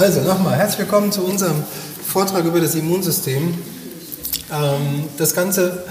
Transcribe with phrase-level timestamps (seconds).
[0.00, 1.62] Also nochmal, herzlich willkommen zu unserem
[2.06, 3.52] Vortrag über das Immunsystem.
[4.50, 5.84] Ähm, das Ganze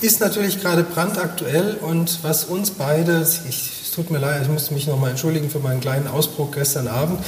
[0.00, 4.72] ist natürlich gerade brandaktuell und was uns beide, ich, es tut mir leid, ich musste
[4.72, 7.20] mich nochmal entschuldigen für meinen kleinen Ausbruch gestern Abend.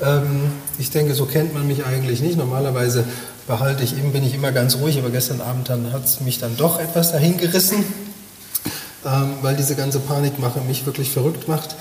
[0.00, 2.38] Ähm, ich denke, so kennt man mich eigentlich nicht.
[2.38, 3.02] Normalerweise
[3.48, 6.56] behalte ich eben, bin ich immer ganz ruhig, aber gestern Abend hat es mich dann
[6.56, 7.84] doch etwas dahin gerissen,
[9.04, 11.74] ähm, weil diese ganze Panikmache mich wirklich verrückt macht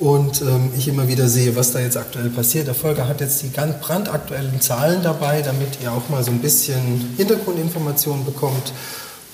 [0.00, 2.66] und ähm, ich immer wieder sehe, was da jetzt aktuell passiert.
[2.66, 6.40] Der Folger hat jetzt die ganz brandaktuellen Zahlen dabei, damit ihr auch mal so ein
[6.40, 8.72] bisschen Hintergrundinformationen bekommt.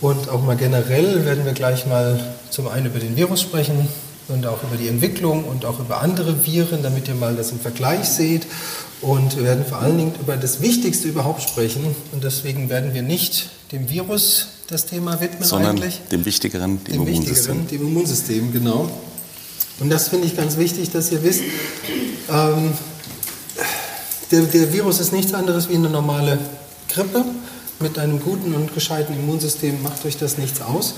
[0.01, 3.88] Und auch mal generell werden wir gleich mal zum einen über den Virus sprechen
[4.28, 7.60] und auch über die Entwicklung und auch über andere Viren, damit ihr mal das im
[7.60, 8.46] Vergleich seht.
[9.02, 11.95] Und wir werden vor allen Dingen über das Wichtigste überhaupt sprechen.
[12.12, 16.01] Und deswegen werden wir nicht dem Virus das Thema widmen Sondern eigentlich.
[16.12, 17.60] dem wichtigeren, dem, dem Immunsystem.
[17.60, 18.90] Wichtigeren, dem Immunsystem, genau.
[19.80, 21.42] Und das finde ich ganz wichtig, dass ihr wisst,
[22.30, 22.73] ähm,
[24.30, 26.38] der, der Virus ist nichts anderes wie eine normale
[26.88, 27.24] Grippe.
[27.80, 30.95] Mit einem guten und gescheiten Immunsystem macht euch das nichts aus.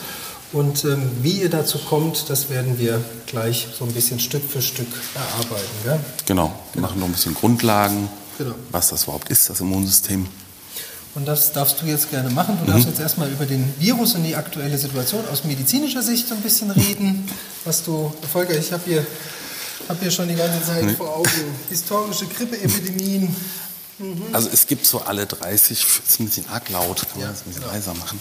[0.52, 4.60] Und ähm, wie ihr dazu kommt, das werden wir gleich so ein bisschen Stück für
[4.60, 5.70] Stück erarbeiten.
[5.84, 6.00] Gell?
[6.26, 8.54] Genau, wir machen noch ein bisschen Grundlagen, Genau.
[8.72, 10.26] was das überhaupt ist, das Immunsystem.
[11.14, 12.58] Und das darfst du jetzt gerne machen.
[12.64, 16.34] Du darfst jetzt erstmal über den Virus und die aktuelle Situation aus medizinischer Sicht so
[16.34, 17.28] ein bisschen reden.
[17.64, 19.06] Was du, Volker, ich habe hier,
[19.88, 21.30] hab hier schon die ganze Zeit vor Augen
[21.68, 23.34] historische Grippeepidemien.
[24.32, 27.42] Also es gibt so alle 30, ist ein bisschen arg laut, kann Ja, man das
[27.42, 27.74] ein bisschen genau.
[27.74, 28.20] leiser machen.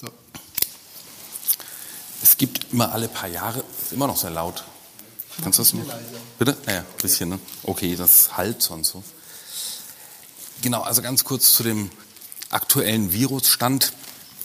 [0.00, 0.08] So.
[2.22, 4.64] Es gibt immer alle paar Jahre, ist immer noch sehr laut.
[5.42, 5.84] Kannst du das noch?
[6.38, 6.56] Bitte?
[6.66, 7.38] Naja, ein bisschen, ne?
[7.64, 9.04] Okay, das halt sonst so.
[10.62, 11.90] Genau, also ganz kurz zu dem
[12.50, 13.92] aktuellen Virusstand.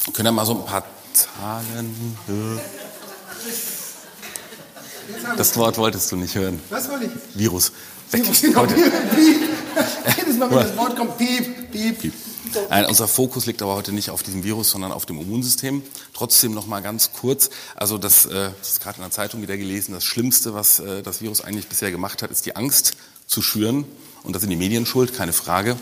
[0.06, 2.18] Wir können ja mal so ein paar Zahlen.
[5.38, 6.62] Das Wort wolltest du nicht hören.
[6.70, 7.12] Was wollte ich?
[7.38, 7.72] Virus.
[8.12, 8.24] Weg.
[8.42, 8.76] Genau, Heute.
[8.76, 9.50] piep, piep.
[10.18, 12.00] Jedes Mal, wenn das Wort kommt, piep, piep.
[12.00, 12.14] Piep.
[12.70, 15.84] Nein, unser Fokus liegt aber heute nicht auf diesem Virus, sondern auf dem Immunsystem.
[16.14, 17.50] Trotzdem noch mal ganz kurz.
[17.76, 19.94] Also das, äh, das ist gerade in der Zeitung wieder gelesen.
[19.94, 22.94] Das Schlimmste, was äh, das Virus eigentlich bisher gemacht hat, ist die Angst
[23.28, 23.86] zu schüren.
[24.24, 25.76] Und das sind die Medien schuld, keine Frage.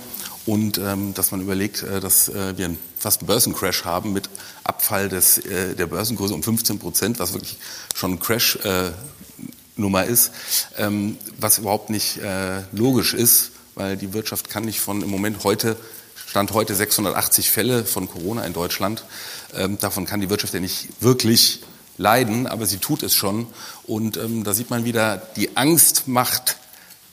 [0.45, 4.29] Und ähm, dass man überlegt, äh, dass äh, wir einen, fast einen Börsencrash haben mit
[4.63, 7.57] Abfall des, äh, der Börsenkurse um 15 Prozent, was wirklich
[7.95, 8.91] schon ein Crash äh,
[9.75, 10.31] Nummer ist,
[10.77, 15.43] ähm, was überhaupt nicht äh, logisch ist, weil die Wirtschaft kann nicht von im Moment
[15.43, 15.77] heute,
[16.27, 19.03] Stand heute 680 Fälle von Corona in Deutschland,
[19.55, 21.61] ähm, davon kann die Wirtschaft ja nicht wirklich
[21.97, 23.47] leiden, aber sie tut es schon.
[23.85, 26.57] Und ähm, da sieht man wieder, die Angst macht,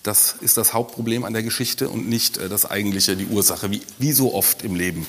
[0.02, 3.82] das ist das Hauptproblem an der Geschichte und nicht äh, das eigentliche, die Ursache, wie,
[3.98, 5.06] wie so oft im Leben.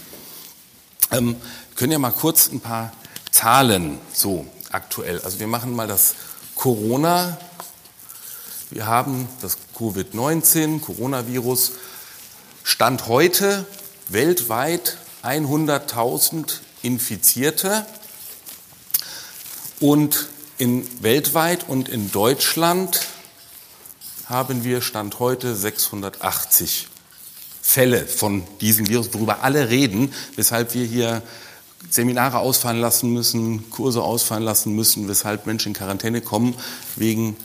[1.12, 1.35] Ähm,
[1.69, 2.91] wir können ja mal kurz ein paar
[3.31, 5.22] Zahlen so aktuell.
[5.22, 6.16] Also wir machen mal das
[6.56, 7.38] Corona.
[8.69, 11.73] Wir haben das Covid-19, Coronavirus.
[12.63, 13.66] Stand heute
[14.09, 17.85] weltweit 100.000 Infizierte
[19.79, 20.28] und
[20.58, 23.02] in weltweit und in Deutschland
[24.31, 26.88] haben wir Stand heute 680
[27.62, 31.22] Fälle von diesem Virus, worüber alle reden, weshalb wir hier
[31.90, 36.56] Seminare ausfallen lassen müssen, Kurse ausfallen lassen müssen, weshalb Menschen in Quarantäne kommen,
[36.96, 37.36] wegen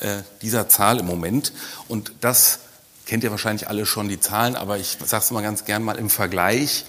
[0.00, 1.52] äh, dieser Zahl im Moment.
[1.86, 2.60] Und das
[3.06, 5.98] kennt ihr wahrscheinlich alle schon, die Zahlen, aber ich sage es mal ganz gern mal
[5.98, 6.86] im Vergleich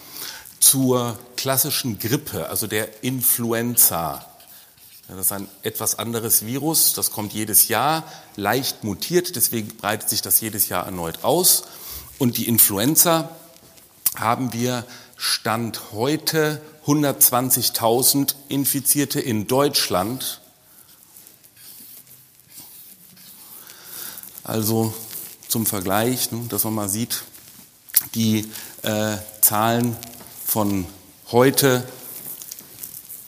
[0.59, 4.32] zur klassischen Grippe, also der Influenza.
[5.07, 8.03] Das ist ein etwas anderes Virus, das kommt jedes Jahr,
[8.35, 11.65] leicht mutiert, deswegen breitet sich das jedes Jahr erneut aus.
[12.19, 13.29] Und die Influenza
[14.15, 14.85] haben wir
[15.17, 20.41] Stand heute 120.000 Infizierte in Deutschland.
[24.43, 24.93] Also
[25.47, 27.23] zum Vergleich, ne, dass man mal sieht,
[28.15, 28.51] die
[28.83, 29.95] äh, Zahlen
[30.45, 30.85] von
[31.31, 31.87] heute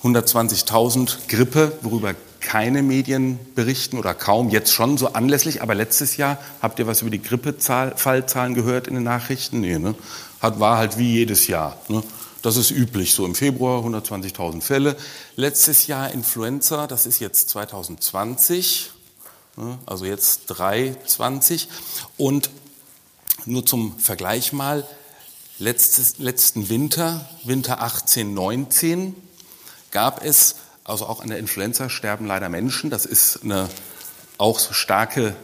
[0.05, 6.37] 120.000 Grippe, worüber keine Medien berichten oder kaum, jetzt schon so anlässlich, aber letztes Jahr
[6.61, 9.61] habt ihr was über die Grippefallzahlen gehört in den Nachrichten?
[9.61, 9.95] Nee, ne?
[10.39, 11.81] Hat, war halt wie jedes Jahr.
[11.87, 12.03] Ne?
[12.43, 14.95] Das ist üblich, so im Februar 120.000 Fälle.
[15.35, 18.91] Letztes Jahr Influenza, das ist jetzt 2020,
[19.55, 19.79] ne?
[19.87, 21.67] also jetzt 320.
[22.17, 22.51] Und
[23.45, 24.87] nur zum Vergleich mal,
[25.57, 29.15] letztes, letzten Winter, Winter 18, 19,
[29.91, 32.89] gab es, also auch an der Influenza sterben leider Menschen.
[32.89, 33.69] Das ist eine
[34.37, 35.35] auch starke,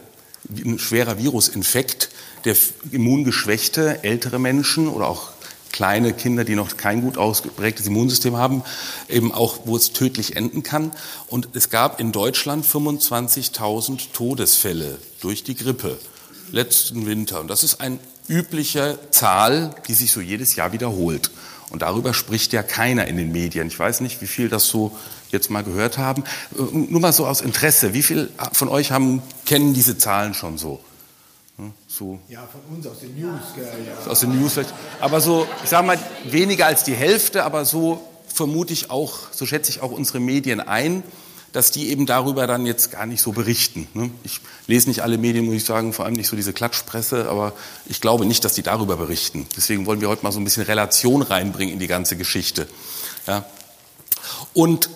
[0.49, 2.09] ein schwerer Virusinfekt,
[2.45, 2.55] der
[2.91, 5.31] immungeschwächte ältere Menschen oder auch
[5.71, 8.63] kleine Kinder, die noch kein gut ausgeprägtes Immunsystem haben,
[9.07, 10.91] eben auch, wo es tödlich enden kann.
[11.27, 15.97] Und es gab in Deutschland 25.000 Todesfälle durch die Grippe
[16.51, 17.39] letzten Winter.
[17.39, 21.31] Und das ist eine übliche Zahl, die sich so jedes Jahr wiederholt.
[21.71, 23.67] Und darüber spricht ja keiner in den Medien.
[23.67, 24.95] Ich weiß nicht, wie viel das so
[25.29, 26.23] jetzt mal gehört haben.
[26.71, 27.93] Nur mal so aus Interesse.
[27.93, 30.81] Wie viele von euch haben, kennen diese Zahlen schon so?
[31.57, 32.19] Hm, so.
[32.27, 33.41] Ja, von uns aus den News.
[33.57, 34.11] Ja.
[34.11, 34.73] Aus den News vielleicht.
[34.99, 39.45] Aber so, ich sage mal, weniger als die Hälfte, aber so vermute ich auch, so
[39.45, 41.03] schätze ich auch unsere Medien ein,
[41.53, 43.87] dass die eben darüber dann jetzt gar nicht so berichten.
[43.93, 44.09] Ne?
[44.23, 47.53] Ich lese nicht alle Medien, muss ich sagen, vor allem nicht so diese Klatschpresse, aber
[47.85, 49.47] ich glaube nicht, dass die darüber berichten.
[49.57, 52.67] Deswegen wollen wir heute mal so ein bisschen Relation reinbringen in die ganze Geschichte.
[53.27, 53.45] Ja.
[54.53, 54.89] Und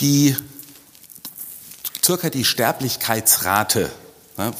[0.00, 0.34] die
[2.02, 3.90] circa die Sterblichkeitsrate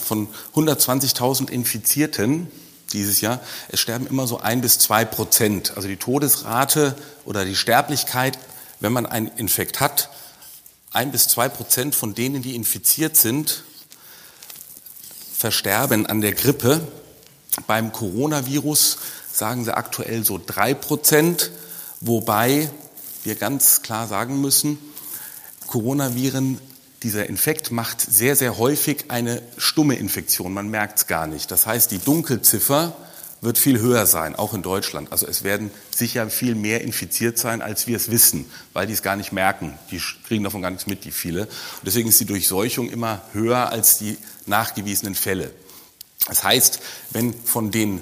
[0.05, 2.49] von 120.000 Infizierten
[2.93, 5.73] dieses Jahr, es sterben immer so ein bis zwei Prozent.
[5.76, 8.38] Also die Todesrate oder die Sterblichkeit,
[8.81, 10.11] wenn man einen Infekt hat,
[10.93, 13.65] ein bis zwei Prozent von denen, die infiziert sind,
[15.37, 16.81] versterben an der Grippe.
[17.67, 18.99] Beim Coronavirus
[19.32, 21.50] sagen sie aktuell so drei Prozent,
[22.00, 22.71] wobei
[23.23, 24.79] wir ganz klar sagen müssen,
[25.67, 26.59] Coronaviren
[27.03, 30.53] dieser Infekt macht sehr, sehr häufig eine stumme Infektion.
[30.53, 31.50] Man merkt es gar nicht.
[31.50, 32.97] Das heißt, die Dunkelziffer
[33.40, 35.12] wird viel höher sein, auch in Deutschland.
[35.12, 39.02] Also es werden sicher viel mehr infiziert sein, als wir es wissen, weil die es
[39.02, 39.78] gar nicht merken.
[39.90, 41.42] Die kriegen davon gar nichts mit, die viele.
[41.42, 45.52] Und deswegen ist die Durchseuchung immer höher als die nachgewiesenen Fälle.
[46.26, 48.00] Das heißt, wenn von den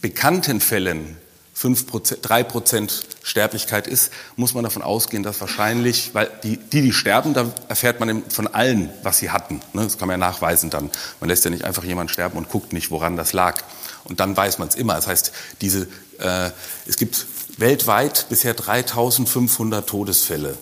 [0.00, 1.16] bekannten Fällen
[1.56, 7.32] 5%, 3% Sterblichkeit ist, muss man davon ausgehen, dass wahrscheinlich, weil die, die, die sterben,
[7.32, 9.60] da erfährt man von allen, was sie hatten.
[9.72, 9.84] Ne?
[9.84, 10.90] Das kann man ja nachweisen dann.
[11.20, 13.62] Man lässt ja nicht einfach jemanden sterben und guckt nicht, woran das lag.
[14.04, 14.94] Und dann weiß man es immer.
[14.94, 15.32] Das heißt,
[15.62, 15.88] diese,
[16.18, 16.50] äh,
[16.86, 17.26] es gibt
[17.56, 20.58] weltweit bisher 3500 Todesfälle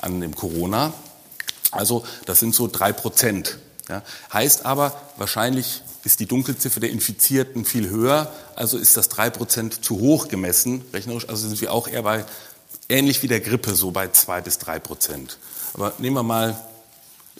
[0.00, 0.94] an dem Corona.
[1.70, 3.58] Also das sind so drei Prozent.
[3.90, 4.02] Ja?
[4.32, 9.98] Heißt aber, wahrscheinlich ist die Dunkelziffer der Infizierten viel höher, also ist das 3% zu
[9.98, 12.24] hoch gemessen, rechnerisch, also sind wir auch eher bei,
[12.88, 15.36] ähnlich wie der Grippe, so bei 2 bis 3%.
[15.72, 16.58] Aber nehmen wir mal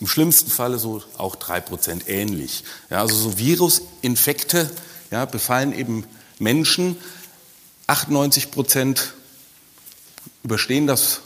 [0.00, 2.64] im schlimmsten Falle so auch 3% ähnlich.
[2.90, 4.70] Ja, also so Virusinfekte
[5.10, 6.04] ja, befallen eben
[6.38, 6.96] Menschen,
[7.86, 9.00] 98%
[10.42, 11.20] überstehen das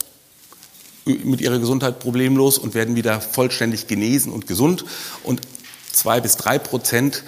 [1.05, 4.85] mit ihrer Gesundheit problemlos und werden wieder vollständig genesen und gesund.
[5.23, 5.41] Und
[5.99, 7.25] zwei bis drei Prozent,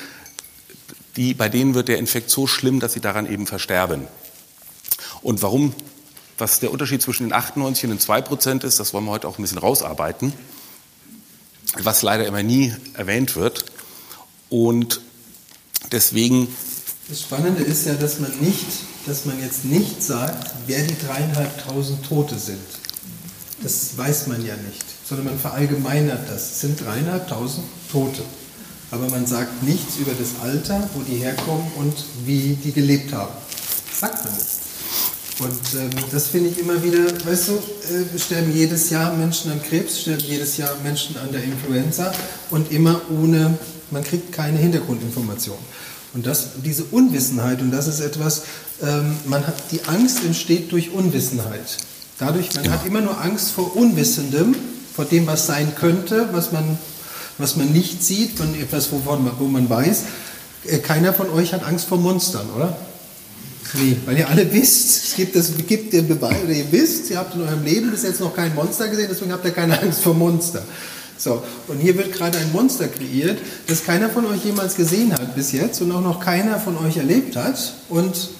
[1.16, 4.06] die, bei denen wird der Infekt so schlimm, dass sie daran eben versterben.
[5.22, 5.74] Und warum,
[6.38, 9.28] was der Unterschied zwischen den 98 und den 2 Prozent ist, das wollen wir heute
[9.28, 10.32] auch ein bisschen rausarbeiten,
[11.82, 13.66] was leider immer nie erwähnt wird.
[14.48, 15.00] Und
[15.92, 16.48] deswegen.
[17.08, 18.66] Das Spannende ist ja, dass man nicht,
[19.06, 22.60] dass man jetzt nicht sagt, wer die dreieinhalbtausend Tote sind.
[23.62, 26.52] Das weiß man ja nicht, sondern man verallgemeinert das.
[26.52, 28.22] Es sind dreieinhalbtausend Tote
[28.90, 31.94] aber man sagt nichts über das Alter, wo die herkommen und
[32.24, 33.32] wie die gelebt haben.
[33.90, 34.60] Das sagt man nicht.
[35.40, 39.62] Und ähm, das finde ich immer wieder, weißt du, äh, sterben jedes Jahr Menschen an
[39.62, 42.12] Krebs, sterben jedes Jahr Menschen an der Influenza
[42.50, 43.56] und immer ohne,
[43.90, 45.56] man kriegt keine Hintergrundinformation.
[46.12, 48.42] Und das, diese Unwissenheit, und das ist etwas,
[48.82, 51.78] ähm, man hat, die Angst entsteht durch Unwissenheit.
[52.18, 52.72] Dadurch, man ja.
[52.72, 54.54] hat immer nur Angst vor Unwissendem,
[54.94, 56.76] vor dem, was sein könnte, was man
[57.40, 60.04] was man nicht sieht, von etwas, wovon man, wo man weiß.
[60.66, 62.76] Äh, keiner von euch hat Angst vor Monstern, oder?
[63.74, 67.18] Nee, weil ihr alle wisst, es gibt, das, gibt den Beweis, oder ihr wisst, ihr
[67.18, 70.00] habt in eurem Leben bis jetzt noch kein Monster gesehen, deswegen habt ihr keine Angst
[70.00, 70.62] vor Monster.
[71.16, 75.34] So, und hier wird gerade ein Monster kreiert, das keiner von euch jemals gesehen hat
[75.34, 77.74] bis jetzt und auch noch keiner von euch erlebt hat.
[77.90, 78.30] Und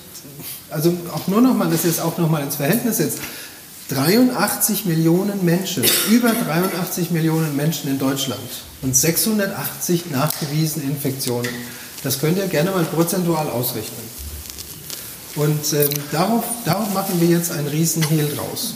[0.71, 3.19] also auch nur noch mal, dass ihr es auch noch mal ins Verhältnis setzt.
[3.90, 8.40] 83 Millionen Menschen, über 83 Millionen Menschen in Deutschland
[8.82, 11.49] und 680 nachgewiesene Infektionen.
[12.04, 14.09] Das könnt ihr gerne mal prozentual ausrechnen.
[15.35, 18.75] Und ähm, darauf, darauf machen wir jetzt einen Riesenhehl draus.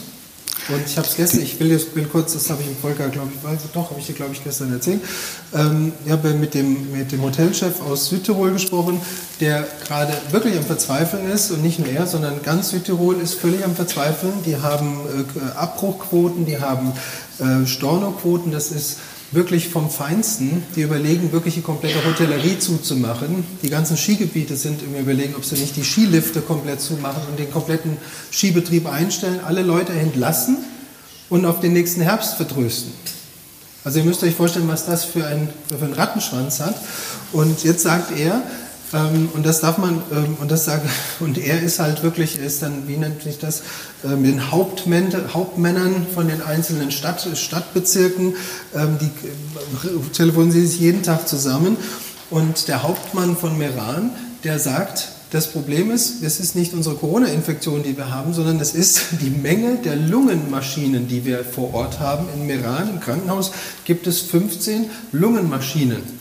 [0.67, 3.09] Und ich habe es gestern, ich will, jetzt, will kurz, das habe ich im Volker,
[3.09, 5.01] glaube ich, weiß, doch, habe ich dir, glaube ich, gestern erzählt.
[5.53, 8.99] Ähm, ich habe mit dem, mit dem Hotelchef aus Südtirol gesprochen,
[9.39, 13.63] der gerade wirklich am Verzweifeln ist und nicht nur er, sondern ganz Südtirol ist völlig
[13.63, 14.33] am Verzweifeln.
[14.45, 15.01] Die haben
[15.35, 16.93] äh, Abbruchquoten, die haben
[17.39, 18.97] äh, Stornoquoten, das ist
[19.35, 20.63] wirklich vom Feinsten.
[20.75, 23.43] Die überlegen, wirklich die komplette Hotellerie zuzumachen.
[23.61, 27.51] Die ganzen Skigebiete sind im Überlegen, ob sie nicht die Skilifte komplett zumachen und den
[27.51, 27.97] kompletten
[28.31, 30.57] Skibetrieb einstellen, alle Leute entlassen
[31.29, 32.91] und auf den nächsten Herbst vertrösten.
[33.83, 36.75] Also ihr müsst euch vorstellen, was das für, ein, für einen Rattenschwanz hat.
[37.31, 38.41] Und jetzt sagt er,
[38.93, 40.83] Ähm, und das darf man, ähm, und das sage,
[41.19, 43.61] und er ist halt wirklich, ist dann, wie nennt sich das,
[44.03, 48.35] äh, mit den Hauptmän Hauptmännern von den einzelnen Stadt, Stadtbezirken,
[48.75, 49.05] ähm, die
[49.87, 51.77] äh, telefonieren sich jeden Tag zusammen.
[52.29, 54.11] Und der Hauptmann von Meran,
[54.43, 58.73] der sagt, das Problem ist, es ist nicht unsere Corona-Infektion, die wir haben, sondern es
[58.73, 62.27] ist die Menge der Lungenmaschinen, die wir vor Ort haben.
[62.35, 63.51] In Meran, im Krankenhaus,
[63.83, 66.14] gibt es 15 Lungenmaschinen.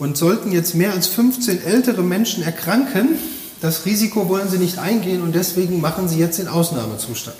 [0.00, 3.18] Und sollten jetzt mehr als 15 ältere Menschen erkranken,
[3.60, 7.36] das Risiko wollen sie nicht eingehen und deswegen machen sie jetzt den Ausnahmezustand.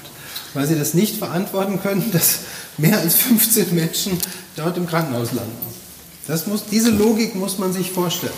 [0.53, 2.41] Weil sie das nicht verantworten können, dass
[2.77, 4.19] mehr als 15 Menschen
[4.57, 5.57] dort im Krankenhaus landen.
[6.27, 8.33] Das muss, diese Logik muss man sich vorstellen.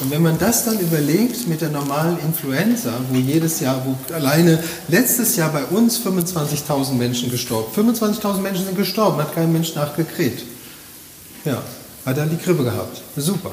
[0.00, 4.62] Und wenn man das dann überlegt mit der normalen Influenza, wo jedes Jahr, wo alleine
[4.88, 10.44] letztes Jahr bei uns 25.000 Menschen gestorben, 25.000 Menschen sind gestorben, hat kein Mensch nachgekriegt.
[11.44, 11.62] Ja,
[12.04, 13.00] hat er die Grippe gehabt.
[13.16, 13.52] Super.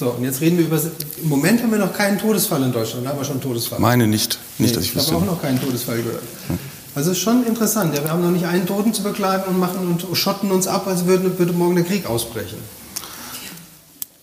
[0.00, 0.80] So, und jetzt reden wir über.
[1.22, 3.78] Im Moment haben wir noch keinen Todesfall in Deutschland, da haben wir schon einen Todesfall.
[3.80, 4.38] Meine nicht.
[4.56, 5.10] Nicht, nee, dass ich wüsste.
[5.10, 6.22] Ich habe auch noch keinen Todesfall gehört.
[6.48, 6.58] Hm.
[6.94, 7.94] Also ist schon interessant.
[7.94, 10.86] Ja, wir haben noch nicht einen Toten zu beklagen und machen und schotten uns ab,
[10.86, 12.56] als würde, würde morgen der Krieg ausbrechen.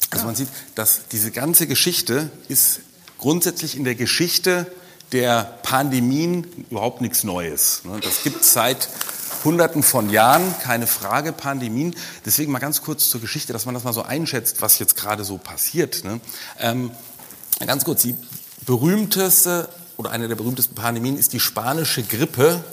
[0.10, 2.80] Also man sieht, dass diese ganze Geschichte ist
[3.20, 4.66] grundsätzlich in der Geschichte
[5.12, 7.82] der Pandemien überhaupt nichts Neues.
[7.84, 8.00] Ne?
[8.02, 8.90] Das gibt es seit
[9.44, 11.96] Hunderten von Jahren, keine Frage, Pandemien.
[12.26, 15.24] Deswegen mal ganz kurz zur Geschichte, dass man das mal so einschätzt, was jetzt gerade
[15.24, 16.04] so passiert.
[16.04, 16.20] Ne?
[16.60, 16.92] Ähm,
[17.66, 18.16] ganz kurz, die
[18.66, 22.64] berühmteste oder eine der berühmtesten Pandemien ist die spanische Grippe.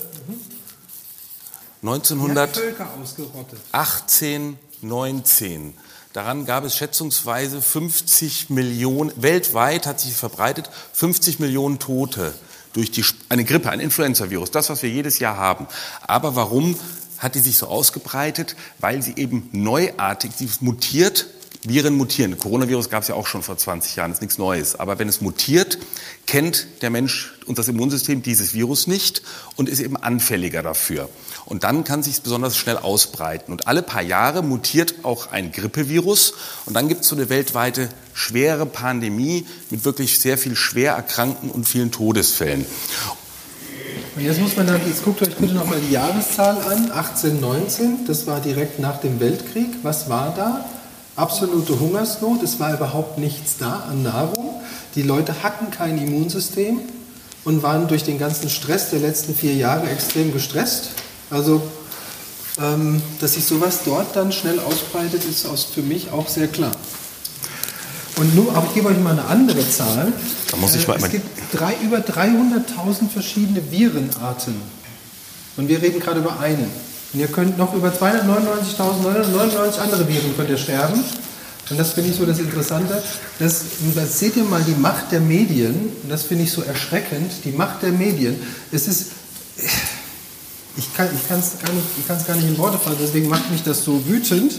[1.83, 5.75] 1918, 19.
[6.12, 12.35] Daran gab es schätzungsweise 50 Millionen, weltweit hat sich verbreitet, 50 Millionen Tote
[12.75, 15.66] durch die, eine Grippe, ein Influenza-Virus, das, was wir jedes Jahr haben.
[16.02, 16.78] Aber warum
[17.19, 18.57] hat die sich so ausgebreitet?
[18.78, 21.26] Weil sie eben neuartig, sie mutiert,
[21.66, 22.38] Viren mutieren.
[22.38, 24.78] Coronavirus gab es ja auch schon vor 20 Jahren, ist nichts Neues.
[24.78, 25.78] Aber wenn es mutiert,
[26.26, 29.23] kennt der Mensch und das Immunsystem dieses Virus nicht
[29.56, 31.09] und ist eben anfälliger dafür.
[31.47, 33.50] Und dann kann sich es besonders schnell ausbreiten.
[33.50, 36.35] Und alle paar Jahre mutiert auch ein Grippevirus
[36.66, 41.50] und dann gibt es so eine weltweite schwere Pandemie mit wirklich sehr viel schwer Erkrankten
[41.50, 42.66] und vielen Todesfällen.
[44.16, 48.26] Und jetzt muss man dann, jetzt guckt euch bitte nochmal die Jahreszahl an, 1819, das
[48.26, 49.68] war direkt nach dem Weltkrieg.
[49.83, 50.64] Was war da?
[51.16, 54.61] Absolute Hungersnot, es war überhaupt nichts da an Nahrung.
[54.97, 56.80] Die Leute hatten kein Immunsystem
[57.44, 60.90] und waren durch den ganzen Stress der letzten vier Jahre extrem gestresst.
[61.30, 61.62] Also,
[62.61, 66.73] ähm, dass sich sowas dort dann schnell ausbreitet, ist aus, für mich auch sehr klar.
[68.16, 70.12] Und nur, aber ich gebe euch mal eine andere Zahl.
[70.50, 74.54] Da muss ich mal äh, es gibt drei, über 300.000 verschiedene Virenarten.
[75.56, 76.71] Und wir reden gerade über einen.
[77.14, 81.02] Und ihr könnt noch über 299.999 andere Viren könnt ihr sterben.
[81.71, 83.02] Und das finde ich so das Interessante.
[83.38, 83.62] Das,
[83.94, 85.92] das seht ihr mal die Macht der Medien.
[86.02, 87.30] Und das finde ich so erschreckend.
[87.44, 88.37] Die Macht der Medien.
[88.73, 89.12] Es ist,
[90.76, 94.06] ich kann es gar, nicht, gar nicht in Worte fassen, deswegen macht mich das so
[94.09, 94.52] wütend,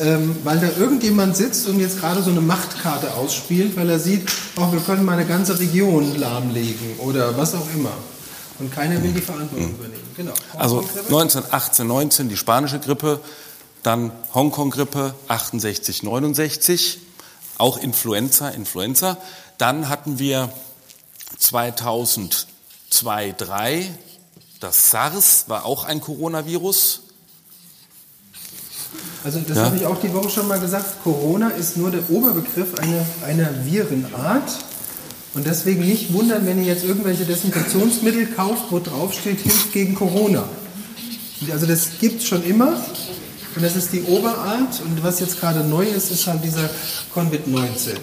[0.00, 4.28] ähm, weil da irgendjemand sitzt und jetzt gerade so eine Machtkarte ausspielt, weil er sieht,
[4.56, 7.92] oh, wir können mal eine ganze Region lahmlegen oder was auch immer.
[8.58, 10.02] Und keiner will die Verantwortung übernehmen.
[10.16, 10.32] Genau.
[10.56, 13.20] Also 1918, 19 die spanische Grippe,
[13.82, 16.98] dann Hongkong-Grippe 68, 69,
[17.58, 19.18] auch Influenza, Influenza.
[19.58, 20.52] Dann hatten wir
[21.38, 22.46] 2002,
[22.90, 23.90] 2003
[24.60, 27.02] das SARS war auch ein Coronavirus.
[29.24, 29.64] Also das ja.
[29.64, 31.02] habe ich auch die Woche schon mal gesagt.
[31.02, 34.50] Corona ist nur der Oberbegriff einer, einer Virenart.
[35.36, 39.94] Und deswegen nicht wundern, wenn ihr jetzt irgendwelche Desinfektionsmittel kauft, wo drauf steht, hilft gegen
[39.94, 40.48] Corona.
[41.52, 42.82] Also das gibt es schon immer.
[43.54, 44.80] Und das ist die Oberart.
[44.80, 46.70] Und was jetzt gerade neu ist, ist halt dieser
[47.14, 47.98] Covid-19.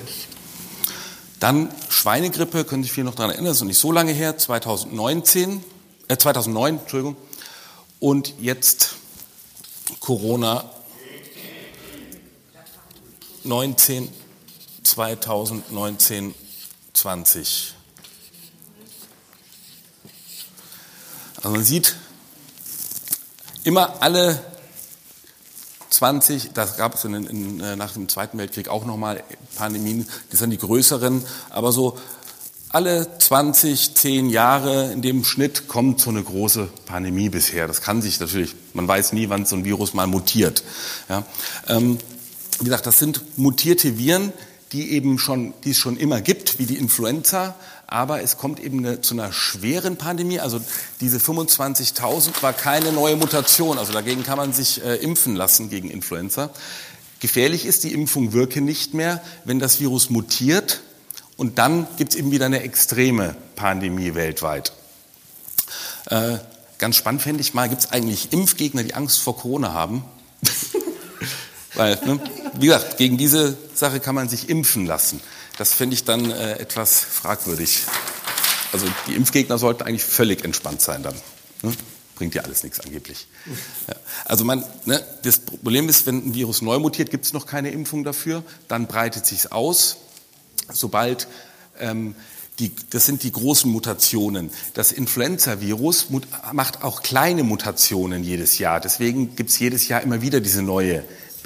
[1.40, 4.38] Dann Schweinegrippe, können sich viele noch daran erinnern, das ist noch nicht so lange her,
[4.38, 5.64] 2019
[6.08, 7.16] äh 2009, Entschuldigung.
[8.00, 8.96] Und jetzt
[10.00, 10.70] Corona
[13.44, 14.08] 19,
[14.84, 16.36] 2019,
[16.94, 17.76] 20.
[21.38, 21.96] Also man sieht
[23.64, 24.40] immer alle
[25.90, 29.24] 20, das gab es in, in, äh, nach dem Zweiten Weltkrieg auch nochmal
[29.56, 31.98] Pandemien, die sind die größeren, aber so
[32.70, 37.68] alle 20, 10 Jahre in dem Schnitt kommt so eine große Pandemie bisher.
[37.68, 40.64] Das kann sich natürlich, man weiß nie, wann so ein Virus mal mutiert.
[41.08, 41.24] Ja,
[41.68, 42.00] ähm,
[42.60, 44.34] wie gesagt, das sind mutierte Viren,
[44.74, 47.56] die eben schon, die es schon immer gibt, wie die Influenza,
[47.88, 50.40] aber es kommt eben eine, zu einer schweren Pandemie.
[50.40, 50.60] Also
[51.00, 53.78] diese 25.000 war keine neue Mutation.
[53.78, 56.50] Also dagegen kann man sich äh, impfen lassen gegen Influenza.
[57.20, 60.82] Gefährlich ist, die Impfung wirke nicht mehr, wenn das Virus mutiert
[61.38, 64.74] und dann gibt es eben wieder eine extreme Pandemie weltweit.
[66.08, 66.38] Äh,
[66.80, 70.04] ganz spannend fände ich mal, gibt es eigentlich Impfgegner, die Angst vor Corona haben?
[71.76, 72.20] Weil, ne,
[72.56, 75.22] wie gesagt, gegen diese Sache kann man sich impfen lassen.
[75.58, 77.84] Das finde ich dann äh, etwas fragwürdig.
[78.72, 81.16] Also die Impfgegner sollten eigentlich völlig entspannt sein dann.
[81.62, 81.74] Ne?
[82.16, 83.28] Bringt ja alles nichts angeblich.
[83.88, 83.96] Ja.
[84.26, 87.72] Also man, ne, das Problem ist, wenn ein Virus neu mutiert, gibt es noch keine
[87.72, 88.44] Impfung dafür.
[88.68, 89.98] Dann breitet sich aus.
[90.72, 91.28] Sobald
[91.80, 92.16] ähm,
[92.60, 94.52] die, das sind die großen Mutationen.
[94.74, 96.08] Das Influenza-Virus
[96.52, 98.80] macht auch kleine Mutationen jedes Jahr.
[98.80, 101.04] Deswegen gibt es jedes Jahr immer wieder diese neue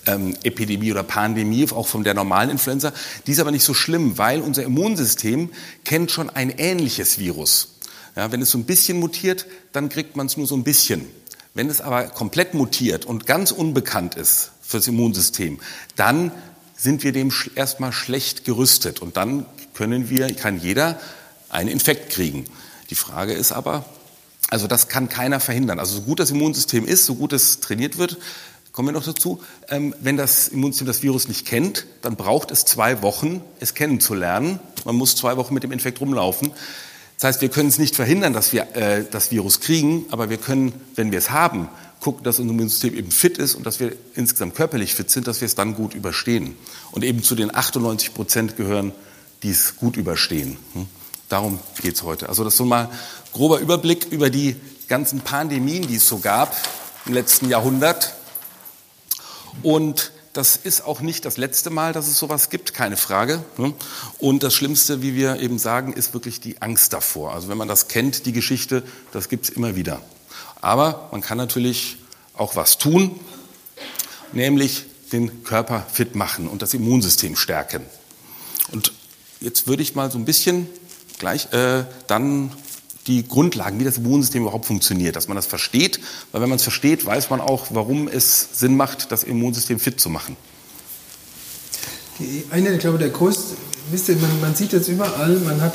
[0.08, 2.92] ähm, Epidemie oder Pandemie, auch von der normalen Influenza.
[3.26, 5.50] Die ist aber nicht so schlimm, weil unser Immunsystem
[5.84, 7.76] kennt schon ein ähnliches Virus.
[8.16, 11.06] Ja, wenn es so ein bisschen mutiert, dann kriegt man es nur so ein bisschen.
[11.54, 15.60] Wenn es aber komplett mutiert und ganz unbekannt ist fürs Immunsystem,
[15.96, 16.32] dann
[16.76, 21.00] sind wir dem erstmal schlecht gerüstet und dann können wir, kann jeder
[21.50, 22.46] einen Infekt kriegen.
[22.90, 23.86] Die Frage ist aber,
[24.50, 25.80] also das kann keiner verhindern.
[25.80, 28.18] Also so gut das Immunsystem ist, so gut es trainiert wird,
[28.78, 29.42] Kommen wir noch dazu.
[29.70, 34.60] Ähm, wenn das Immunsystem das Virus nicht kennt, dann braucht es zwei Wochen, es kennenzulernen.
[34.86, 36.52] Man muss zwei Wochen mit dem Infekt rumlaufen.
[37.16, 40.38] Das heißt, wir können es nicht verhindern, dass wir äh, das Virus kriegen, aber wir
[40.38, 41.70] können, wenn wir es haben,
[42.02, 45.42] gucken, dass unser Immunsystem eben fit ist und dass wir insgesamt körperlich fit sind, dass
[45.42, 46.56] wir es dann gut überstehen.
[46.92, 48.92] Und eben zu den 98 Prozent gehören,
[49.42, 50.56] die es gut überstehen.
[50.74, 50.86] Hm?
[51.30, 52.30] Darum geht es heute.
[52.30, 52.92] Also das ist so mal
[53.34, 54.56] grober Überblick über die
[54.88, 56.56] ganzen Pandemien, die es so gab
[57.08, 58.14] im letzten Jahrhundert.
[59.64, 63.44] Und das ist auch nicht das letzte Mal, dass es sowas gibt, keine Frage.
[63.58, 63.74] Ne?
[64.20, 67.34] Und das Schlimmste, wie wir eben sagen, ist wirklich die Angst davor.
[67.34, 70.00] Also wenn man das kennt, die Geschichte, das gibt es immer wieder.
[70.62, 71.98] Aber man kann natürlich
[72.36, 73.20] auch was tun,
[74.32, 77.84] nämlich den Körper fit machen und das Immunsystem stärken.
[78.72, 78.94] Und
[79.40, 80.68] jetzt würde ich mal so ein bisschen
[81.18, 82.52] gleich äh, dann
[83.08, 86.00] die Grundlagen, wie das Immunsystem überhaupt funktioniert, dass man das versteht,
[86.32, 90.00] weil wenn man es versteht, weiß man auch, warum es Sinn macht, das Immunsystem fit
[90.00, 90.36] zu machen.
[92.20, 93.56] Die, eine, ich glaube, der größte,
[93.92, 95.74] wisst ihr, man, man, sieht jetzt überall, man hat,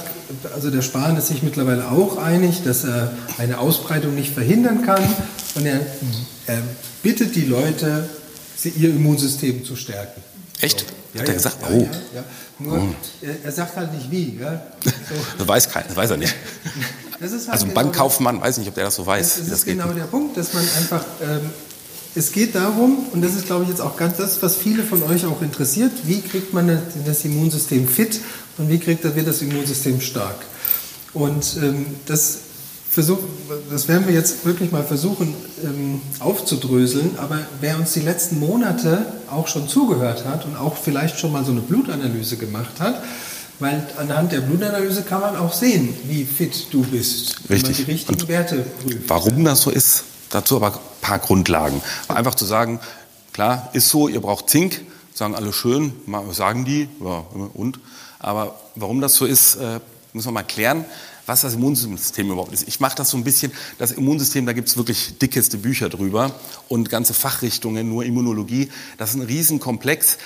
[0.55, 5.03] also der Spahn ist sich mittlerweile auch einig, dass er eine Ausbreitung nicht verhindern kann
[5.55, 5.81] und er,
[6.47, 6.63] er
[7.03, 8.09] bittet die Leute,
[8.65, 10.23] ihr Immunsystem zu stärken.
[10.61, 10.81] Echt?
[10.81, 11.02] So.
[11.15, 11.57] Hat ja, er gesagt?
[11.61, 11.89] Ja, oh.
[12.15, 12.25] Ja,
[12.59, 12.95] Nur, oh.
[13.21, 14.39] er, er, sagt halt nicht wie.
[14.39, 14.91] So.
[15.39, 16.35] das weiß keiner, das weiß er nicht.
[17.21, 19.37] Halt also ein genau Bankkaufmann, weiß nicht, ob der das so weiß.
[19.37, 19.99] Das, das ist genau geht.
[19.99, 21.51] der Punkt, dass man einfach, ähm,
[22.15, 25.03] es geht darum, und das ist, glaube ich, jetzt auch ganz das, was viele von
[25.05, 28.21] euch auch interessiert, wie kriegt man das Immunsystem fit
[28.59, 30.37] und wie kriegt, wird das Immunsystem stark.
[31.13, 32.39] Und ähm, das
[32.93, 33.19] versuch,
[33.71, 39.07] das werden wir jetzt wirklich mal versuchen ähm, aufzudröseln, aber wer uns die letzten Monate
[39.31, 43.03] auch schon zugehört hat und auch vielleicht schon mal so eine Blutanalyse gemacht hat,
[43.61, 47.51] weil anhand der Blutanalyse kann man auch sehen, wie fit du bist, Richtig.
[47.51, 49.09] wenn man die richtigen und Werte prüft.
[49.09, 51.81] Warum das so ist, dazu aber ein paar Grundlagen.
[52.09, 52.79] Einfach zu sagen,
[53.33, 54.83] klar, ist so, ihr braucht Zink,
[55.15, 55.95] sagen alle schön,
[56.33, 57.25] sagen die, ja,
[57.55, 57.81] und.
[58.19, 59.81] Aber warum das so ist, äh,
[60.13, 60.85] müssen wir mal klären
[61.27, 62.67] was das Immunsystem überhaupt ist.
[62.69, 66.35] Ich mache das so ein bisschen, das Immunsystem, da gibt es wirklich dickeste Bücher drüber
[66.69, 68.71] und ganze Fachrichtungen, nur Immunologie.
[68.99, 70.19] Das ist ein Riesenkomplex.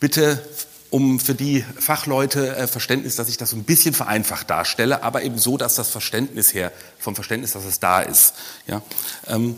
[0.00, 0.42] Bitte
[0.90, 5.22] um für die Fachleute äh, Verständnis, dass ich das so ein bisschen vereinfacht darstelle, aber
[5.22, 8.34] eben so, dass das Verständnis her, vom Verständnis, dass es da ist.
[8.66, 8.82] Ja?
[9.26, 9.56] Ähm,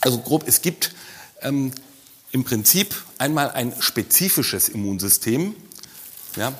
[0.00, 0.92] also grob, es gibt
[1.40, 1.70] ähm,
[2.32, 5.54] im Prinzip einmal ein spezifisches Immunsystem,
[6.34, 6.52] ja,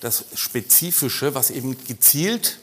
[0.00, 2.58] das Spezifische, was eben gezielt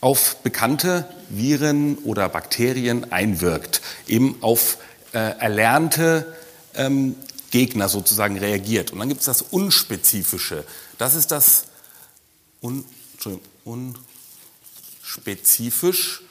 [0.00, 4.78] auf bekannte Viren oder Bakterien einwirkt, eben auf
[5.12, 6.36] äh, erlernte
[6.74, 7.16] ähm,
[7.50, 8.92] Gegner sozusagen reagiert.
[8.92, 10.64] Und dann gibt es das Unspezifische.
[10.98, 11.64] Das ist das
[12.60, 12.84] un,
[13.64, 16.22] unspezifisch.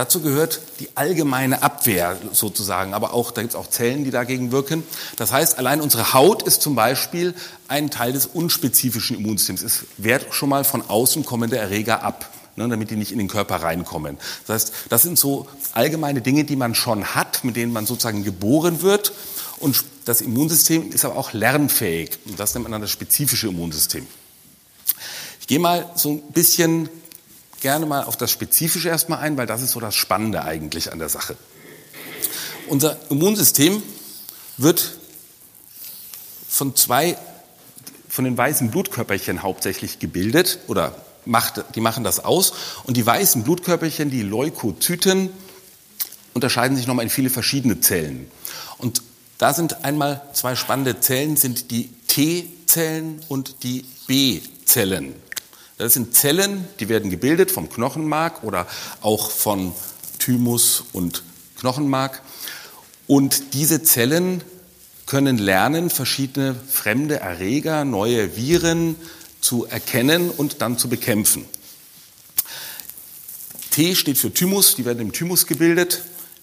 [0.00, 4.50] Dazu gehört die allgemeine Abwehr sozusagen, aber auch, da gibt es auch Zellen, die dagegen
[4.50, 4.82] wirken.
[5.16, 7.34] Das heißt, allein unsere Haut ist zum Beispiel
[7.68, 9.60] ein Teil des unspezifischen Immunsystems.
[9.60, 13.28] Es wehrt schon mal von außen kommende Erreger ab, ne, damit die nicht in den
[13.28, 14.16] Körper reinkommen.
[14.46, 18.24] Das heißt, das sind so allgemeine Dinge, die man schon hat, mit denen man sozusagen
[18.24, 19.12] geboren wird.
[19.58, 22.12] Und das Immunsystem ist aber auch lernfähig.
[22.24, 24.06] Und das nennt man dann das spezifische Immunsystem.
[25.42, 26.88] Ich gehe mal so ein bisschen
[27.60, 30.98] gerne mal auf das Spezifische erstmal ein, weil das ist so das Spannende eigentlich an
[30.98, 31.36] der Sache.
[32.68, 33.82] Unser Immunsystem
[34.56, 34.96] wird
[36.48, 37.16] von zwei,
[38.08, 40.94] von den weißen Blutkörperchen hauptsächlich gebildet oder
[41.24, 42.52] macht, die machen das aus.
[42.84, 45.30] Und die weißen Blutkörperchen, die Leukozyten,
[46.34, 48.30] unterscheiden sich nochmal in viele verschiedene Zellen.
[48.78, 49.02] Und
[49.40, 55.14] Da sind einmal zwei spannende Zellen, sind die T-Zellen und die B-Zellen.
[55.80, 58.66] Das sind Zellen, die werden gebildet vom Knochenmark oder
[59.00, 59.72] auch von
[60.18, 61.22] Thymus und
[61.58, 62.20] Knochenmark.
[63.06, 64.44] Und diese Zellen
[65.06, 68.94] können lernen, verschiedene fremde Erreger, neue Viren
[69.40, 71.46] zu erkennen und dann zu bekämpfen.
[73.70, 76.02] T steht für Thymus, die werden im Thymus gebildet.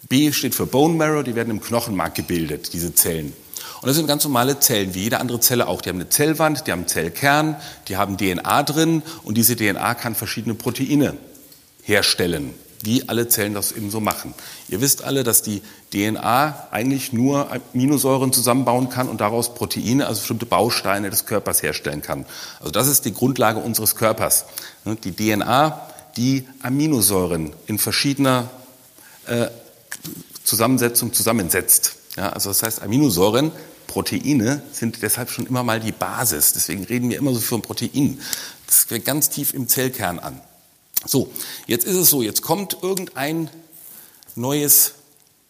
[0.10, 3.34] B steht für Bone Marrow, die werden im Knochenmark gebildet, diese Zellen.
[3.82, 5.82] Und das sind ganz normale Zellen, wie jede andere Zelle auch.
[5.82, 7.56] Die haben eine Zellwand, die haben einen Zellkern,
[7.88, 11.16] die haben DNA drin und diese DNA kann verschiedene Proteine
[11.84, 14.34] herstellen, wie alle Zellen das eben so machen.
[14.68, 15.62] Ihr wisst alle, dass die
[15.94, 22.02] DNA eigentlich nur Aminosäuren zusammenbauen kann und daraus Proteine, also bestimmte Bausteine des Körpers herstellen
[22.02, 22.26] kann.
[22.60, 24.46] Also das ist die Grundlage unseres Körpers.
[24.86, 25.88] Die DNA,
[26.18, 28.50] die Aminosäuren in verschiedener
[29.28, 29.48] äh,
[30.44, 31.96] Zusammensetzung zusammensetzt.
[32.18, 33.52] Ja, also das heißt, Aminosäuren,
[33.86, 36.52] Proteine sind deshalb schon immer mal die Basis.
[36.52, 38.20] Deswegen reden wir immer so von Proteinen.
[38.66, 40.42] Das fängt ganz tief im Zellkern an.
[41.06, 41.32] So,
[41.68, 43.50] jetzt ist es so, jetzt kommt irgendein
[44.36, 44.94] neues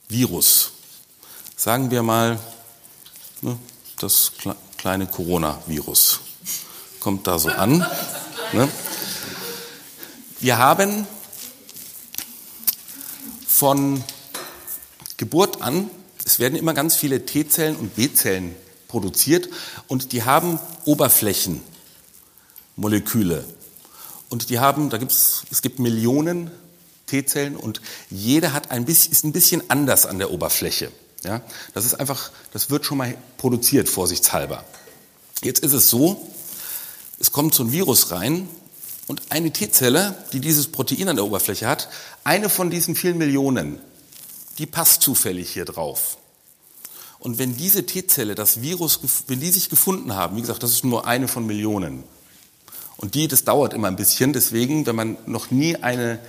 [0.09, 0.73] Virus.
[1.55, 2.37] Sagen wir mal
[3.41, 3.57] ne,
[3.99, 4.33] das
[4.77, 6.19] kleine Coronavirus.
[6.99, 7.85] Kommt da so an.
[8.51, 8.69] Ne?
[10.39, 11.07] Wir haben
[13.47, 14.03] von
[15.15, 15.89] Geburt an,
[16.27, 18.53] es werden immer ganz viele T-Zellen und B-Zellen
[18.89, 19.47] produziert
[19.87, 23.45] und die haben Oberflächenmoleküle.
[24.27, 26.51] Und die haben, da gibt's, es gibt Millionen
[27.05, 30.91] T-Zellen und jede hat ein bisschen, ist ein bisschen anders an der Oberfläche.
[31.23, 31.41] Ja,
[31.73, 34.65] das ist einfach, das wird schon mal produziert, vorsichtshalber.
[35.43, 36.29] Jetzt ist es so,
[37.19, 38.49] es kommt so ein Virus rein
[39.07, 41.87] und eine T-Zelle, die dieses Protein an der Oberfläche hat,
[42.25, 43.79] eine von diesen vielen Millionen,
[44.57, 46.17] die passt zufällig hier drauf.
[47.19, 50.85] Und wenn diese T-Zelle, das Virus, wenn die sich gefunden haben, wie gesagt, das ist
[50.85, 52.03] nur eine von Millionen.
[52.97, 54.33] Und die, das dauert immer ein bisschen.
[54.33, 56.19] Deswegen, wenn man noch nie einen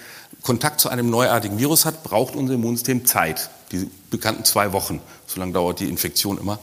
[0.43, 3.51] Kontakt zu einem neuartigen Virus hat, braucht unser Immunsystem Zeit.
[3.73, 5.01] Die bekannten zwei Wochen.
[5.27, 6.59] So lange dauert die Infektion immer.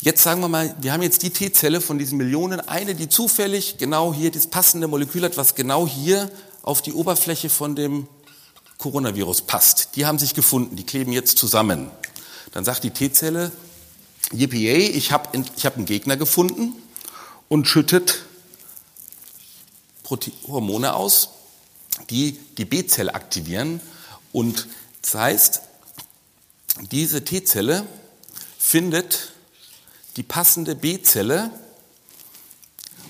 [0.00, 3.78] Jetzt sagen wir mal, wir haben jetzt die T-Zelle von diesen Millionen, eine, die zufällig
[3.78, 6.30] genau hier das passende Molekül hat, was genau hier
[6.62, 8.06] auf die Oberfläche von dem
[8.78, 9.96] Coronavirus passt.
[9.96, 11.90] Die haben sich gefunden, die kleben jetzt zusammen.
[12.52, 13.50] Dann sagt die T-Zelle,
[14.32, 16.74] yippie, ich habe ich hab einen Gegner gefunden
[17.48, 18.20] und schüttet
[20.46, 21.30] Hormone aus,
[22.08, 23.80] die die B-Zelle aktivieren.
[24.32, 24.68] Und
[25.02, 25.60] das heißt,
[26.92, 27.86] diese T-Zelle
[28.58, 29.32] findet
[30.16, 31.50] die passende B-Zelle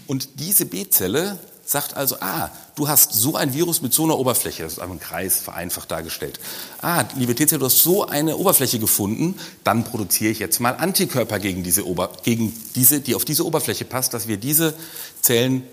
[0.07, 4.63] und diese B-Zelle sagt also, ah, du hast so ein Virus mit so einer Oberfläche,
[4.63, 6.39] das ist einfach ein Kreis vereinfacht dargestellt.
[6.81, 11.41] Ah, liebe T-Zelle, du hast so eine Oberfläche gefunden, dann produziere ich jetzt mal Antikörper
[11.41, 14.75] gegen diese, Ober gegen diese, die auf diese Oberfläche passt, dass wir diese
[15.21, 15.65] Zellen,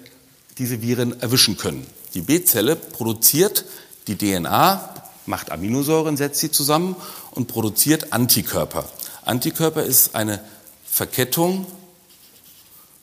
[0.57, 1.85] diese Viren erwischen können.
[2.15, 3.65] Die B-Zelle produziert
[4.07, 6.95] die DNA, macht Aminosäuren, setzt sie zusammen
[7.31, 8.89] und produziert Antikörper.
[9.23, 10.39] Antikörper ist eine
[10.85, 11.67] Verkettung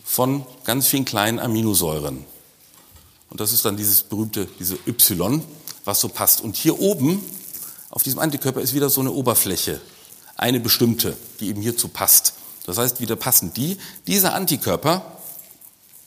[0.05, 2.32] von ganz vielen kleinen Aminosäuren.
[3.33, 5.43] Und das ist dann dieses berühmte, diese Y,
[5.87, 6.43] was so passt.
[6.43, 7.25] Und hier oben
[7.89, 9.81] auf diesem Antikörper ist wieder so eine Oberfläche,
[10.37, 12.35] eine bestimmte, die eben hierzu passt.
[12.67, 13.79] Das heißt, wieder passen die.
[14.07, 15.19] Dieser Antikörper,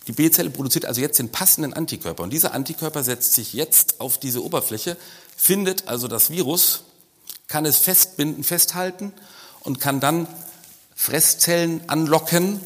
[0.06, 2.22] die B-Zelle produziert also jetzt den passenden Antikörper.
[2.22, 4.96] Und dieser Antikörper setzt sich jetzt auf diese Oberfläche,
[5.36, 6.84] findet also das Virus,
[7.48, 9.14] kann es festbinden, festhalten
[9.62, 10.28] und kann dann
[10.94, 12.62] Fresszellen anlocken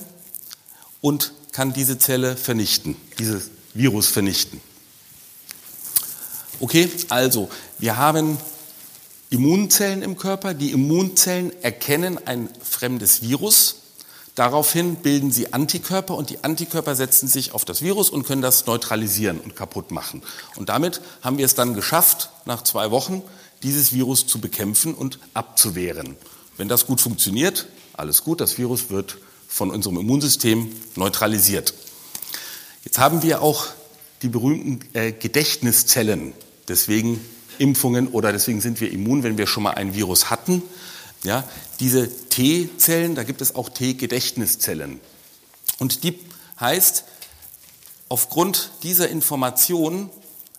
[1.00, 4.62] und kann diese Zelle vernichten, dieses Virus vernichten.
[6.60, 8.38] Okay, also wir haben
[9.30, 10.54] Immunzellen im Körper.
[10.54, 13.76] Die Immunzellen erkennen ein fremdes Virus.
[14.36, 18.66] Daraufhin bilden sie Antikörper und die Antikörper setzen sich auf das Virus und können das
[18.66, 20.22] neutralisieren und kaputt machen.
[20.56, 23.22] Und damit haben wir es dann geschafft, nach zwei Wochen
[23.64, 26.16] dieses Virus zu bekämpfen und abzuwehren.
[26.58, 31.74] Wenn das gut funktioniert, alles gut, das Virus wird von unserem Immunsystem neutralisiert.
[32.84, 33.68] Jetzt haben wir auch
[34.22, 36.34] die berühmten äh, Gedächtniszellen,
[36.68, 37.20] deswegen
[37.58, 40.64] Impfungen oder deswegen sind wir immun, wenn wir schon mal ein Virus hatten.
[41.24, 41.44] Ja,
[41.82, 45.02] diese T-Zellen, da gibt es auch T-Gedächtniszellen.
[45.78, 46.18] Und die
[46.60, 47.04] heißt,
[48.08, 50.10] aufgrund dieser Information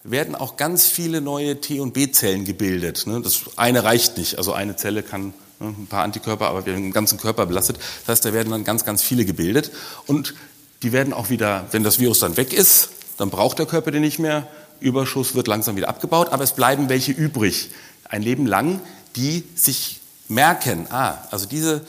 [0.02, 3.06] werden auch ganz viele neue T- und B-Zellen gebildet.
[3.06, 3.20] Ne?
[3.22, 4.38] Das eine reicht nicht.
[4.38, 7.78] Also eine Zelle kann ne, ein paar Antikörper, aber wir haben den ganzen Körper belastet.
[8.00, 9.70] Das heißt, da werden dann ganz, ganz viele gebildet.
[10.06, 10.34] Und
[10.82, 14.02] die werden auch wieder, wenn das Virus dann weg ist, dann braucht der Körper den
[14.02, 14.48] nicht mehr.
[14.80, 17.70] Überschuss wird langsam wieder abgebaut, aber es bleiben welche übrig.
[18.04, 18.80] Ein Leben lang,
[19.14, 21.86] die sich merken, ah, also diese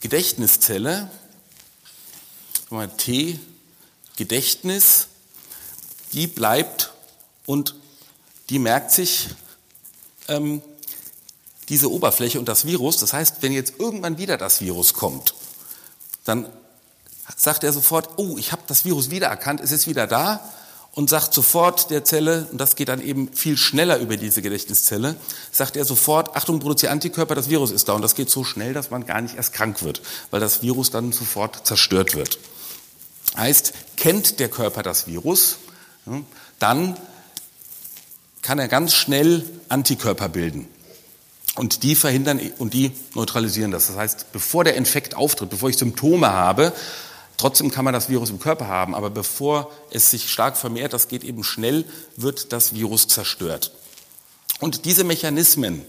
[0.00, 1.10] Gedächtniszelle,
[2.98, 3.38] T,
[4.16, 5.08] Gedächtnis,
[6.12, 6.92] die bleibt
[7.46, 7.74] und
[8.48, 9.28] die merkt sich
[10.28, 10.62] ähm,
[11.68, 12.98] diese Oberfläche und das Virus.
[12.98, 15.34] Das heißt, wenn jetzt irgendwann wieder das Virus kommt,
[16.24, 16.46] dann
[17.36, 20.40] sagt er sofort, oh, ich habe das Virus wiedererkannt, es ist wieder da
[20.92, 25.14] und sagt sofort der Zelle, und das geht dann eben viel schneller über diese Gedächtniszelle,
[25.52, 27.92] sagt er sofort, Achtung, produziere Antikörper, das Virus ist da.
[27.92, 30.90] Und das geht so schnell, dass man gar nicht erst krank wird, weil das Virus
[30.90, 32.38] dann sofort zerstört wird.
[33.36, 35.58] Heißt, kennt der Körper das Virus,
[36.58, 36.96] dann
[38.42, 40.66] kann er ganz schnell Antikörper bilden.
[41.56, 43.88] Und die verhindern und die neutralisieren das.
[43.88, 46.72] Das heißt, bevor der Infekt auftritt, bevor ich Symptome habe,
[47.40, 51.08] trotzdem kann man das Virus im Körper haben, aber bevor es sich stark vermehrt, das
[51.08, 51.84] geht eben schnell,
[52.16, 53.72] wird das Virus zerstört.
[54.60, 55.82] Und diese Mechanismen,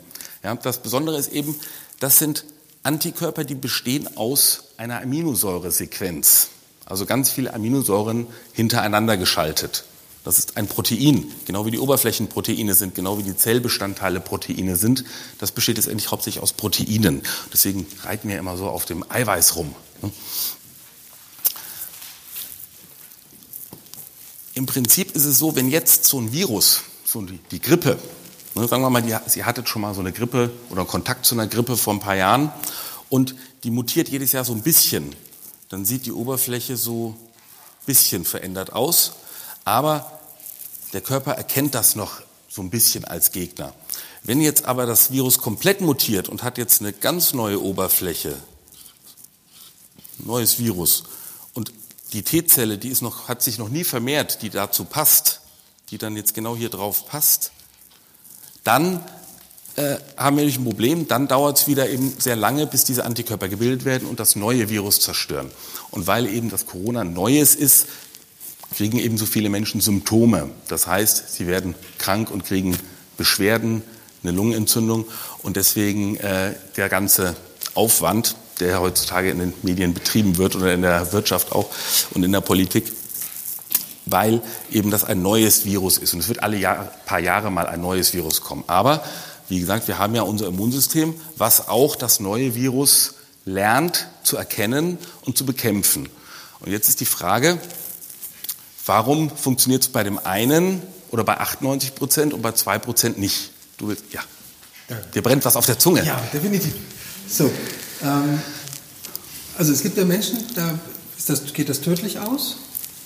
[0.43, 1.55] ja, das Besondere ist eben,
[1.99, 2.45] das sind
[2.83, 6.47] Antikörper, die bestehen aus einer Aminosäuresequenz.
[6.85, 9.83] Also ganz viele Aminosäuren hintereinander geschaltet.
[10.23, 15.03] Das ist ein Protein, genau wie die Oberflächenproteine sind, genau wie die Zellbestandteile Proteine sind.
[15.39, 17.23] Das besteht letztendlich hauptsächlich aus Proteinen.
[17.51, 19.75] Deswegen reiten wir immer so auf dem Eiweiß rum.
[24.53, 27.97] Im Prinzip ist es so, wenn jetzt so ein Virus, so die, die Grippe,
[28.55, 31.35] ne, sagen wir mal, die, Sie hattet schon mal so eine Grippe oder Kontakt zu
[31.35, 32.51] einer Grippe vor ein paar Jahren
[33.09, 35.15] und die mutiert jedes Jahr so ein bisschen,
[35.69, 39.13] dann sieht die Oberfläche so ein bisschen verändert aus
[39.65, 40.19] aber
[40.93, 43.73] der Körper erkennt das noch so ein bisschen als Gegner.
[44.23, 48.35] Wenn jetzt aber das Virus komplett mutiert und hat jetzt eine ganz neue Oberfläche,
[50.19, 51.03] neues Virus,
[52.13, 55.41] die T-Zelle, die ist noch, hat sich noch nie vermehrt, die dazu passt,
[55.89, 57.51] die dann jetzt genau hier drauf passt,
[58.63, 59.03] dann
[59.75, 63.05] äh, haben wir nicht ein Problem, dann dauert es wieder eben sehr lange, bis diese
[63.05, 65.49] Antikörper gebildet werden und das neue Virus zerstören.
[65.91, 67.87] Und weil eben das Corona Neues ist,
[68.75, 70.49] kriegen ebenso viele Menschen Symptome.
[70.67, 72.77] Das heißt, sie werden krank und kriegen
[73.17, 73.83] Beschwerden,
[74.23, 75.05] eine Lungenentzündung
[75.41, 77.35] und deswegen äh, der ganze
[77.73, 81.69] Aufwand, der heutzutage in den Medien betrieben wird oder in der Wirtschaft auch
[82.11, 82.91] und in der Politik,
[84.05, 86.13] weil eben das ein neues Virus ist.
[86.13, 88.63] Und es wird alle Jahr, paar Jahre mal ein neues Virus kommen.
[88.67, 89.03] Aber
[89.49, 94.97] wie gesagt, wir haben ja unser Immunsystem, was auch das neue Virus lernt zu erkennen
[95.23, 96.07] und zu bekämpfen.
[96.59, 97.59] Und jetzt ist die Frage,
[98.85, 103.51] Warum funktioniert es bei dem einen oder bei 98 Prozent und bei zwei Prozent nicht?
[103.77, 104.21] Du willst, ja.
[105.13, 106.03] Dir brennt was auf der Zunge.
[106.03, 106.73] Ja, definitiv.
[107.29, 107.49] So,
[108.03, 108.39] ähm,
[109.57, 110.79] also es gibt ja Menschen, da
[111.27, 112.57] das, geht das tödlich aus.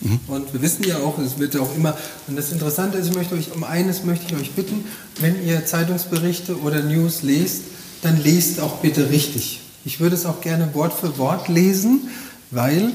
[0.02, 0.20] Mhm.
[0.28, 3.36] Und wir wissen ja auch, es wird auch immer, und das Interessante ist, ich möchte
[3.36, 4.86] euch, um eines möchte ich euch bitten,
[5.20, 7.62] wenn ihr Zeitungsberichte oder News lest,
[8.02, 9.62] dann lest auch bitte richtig.
[9.86, 12.10] Ich würde es auch gerne Wort für Wort lesen,
[12.52, 12.92] weil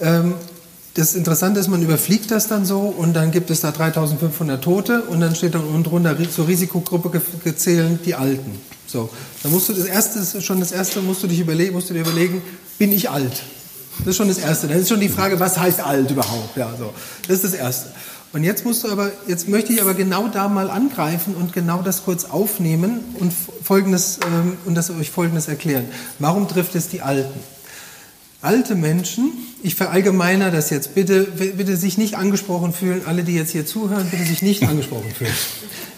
[0.00, 0.34] ähm,
[0.94, 5.02] das Interessante ist, man überfliegt das dann so und dann gibt es da 3500 Tote
[5.02, 8.60] und dann steht dann unten drunter zur Risikogruppe gezählt die Alten.
[8.92, 9.08] So,
[9.42, 12.00] dann musst du das erste, schon das erste, musst du dich überlegen, musst du dir
[12.00, 12.42] überlegen,
[12.78, 13.42] bin ich alt?
[14.00, 14.68] Das ist schon das erste.
[14.68, 16.56] Dann ist schon die Frage, was heißt alt überhaupt?
[16.58, 16.92] Ja, so.
[17.26, 17.90] Das ist das erste.
[18.34, 21.80] Und jetzt musst du aber, jetzt möchte ich aber genau da mal angreifen und genau
[21.80, 25.86] das kurz aufnehmen und folgendes, ähm, und das euch folgendes erklären.
[26.18, 27.40] Warum trifft es die Alten?
[28.42, 33.52] Alte Menschen, ich verallgemeiner das jetzt, bitte, bitte sich nicht angesprochen fühlen, alle, die jetzt
[33.52, 35.32] hier zuhören, bitte sich nicht angesprochen fühlen.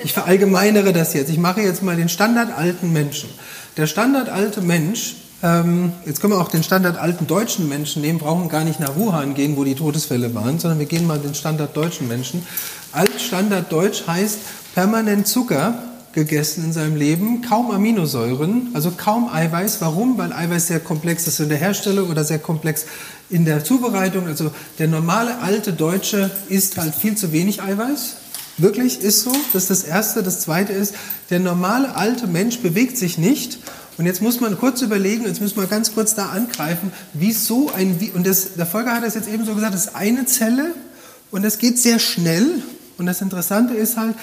[0.01, 1.31] Ich verallgemeinere das jetzt.
[1.31, 3.31] Ich mache jetzt mal den Standard alten Menschen.
[3.79, 8.19] Der Standard alte Mensch, ähm, jetzt können wir auch den Standard alten deutschen Menschen nehmen,
[8.19, 11.35] brauchen gar nicht nach Wuhan gehen, wo die Todesfälle waren, sondern wir gehen mal den
[11.35, 12.47] Standard deutschen Menschen.
[12.93, 14.39] Alt Standard Deutsch heißt
[14.75, 15.83] permanent Zucker,
[16.15, 19.81] gegessen in seinem Leben, kaum Aminosäuren, also kaum Eiweiß.
[19.81, 20.17] Warum?
[20.17, 22.87] Weil Eiweiß sehr komplex ist in der Herstellung oder sehr komplex
[23.31, 24.27] in der Zubereitung.
[24.27, 28.17] Also der normale alte Deutsche isst halt viel zu wenig Eiweiß.
[28.59, 29.33] Wirklich ist so.
[29.53, 30.23] Das ist das Erste.
[30.23, 30.95] Das Zweite ist,
[31.31, 33.59] der normale alte Mensch bewegt sich nicht.
[33.97, 37.97] Und jetzt muss man kurz überlegen, jetzt müssen wir ganz kurz da angreifen, wieso ein,
[38.15, 40.75] und das, der Folger hat das jetzt eben so gesagt, das ist eine Zelle
[41.31, 42.63] und das geht sehr schnell.
[42.99, 44.15] Und das Interessante ist halt,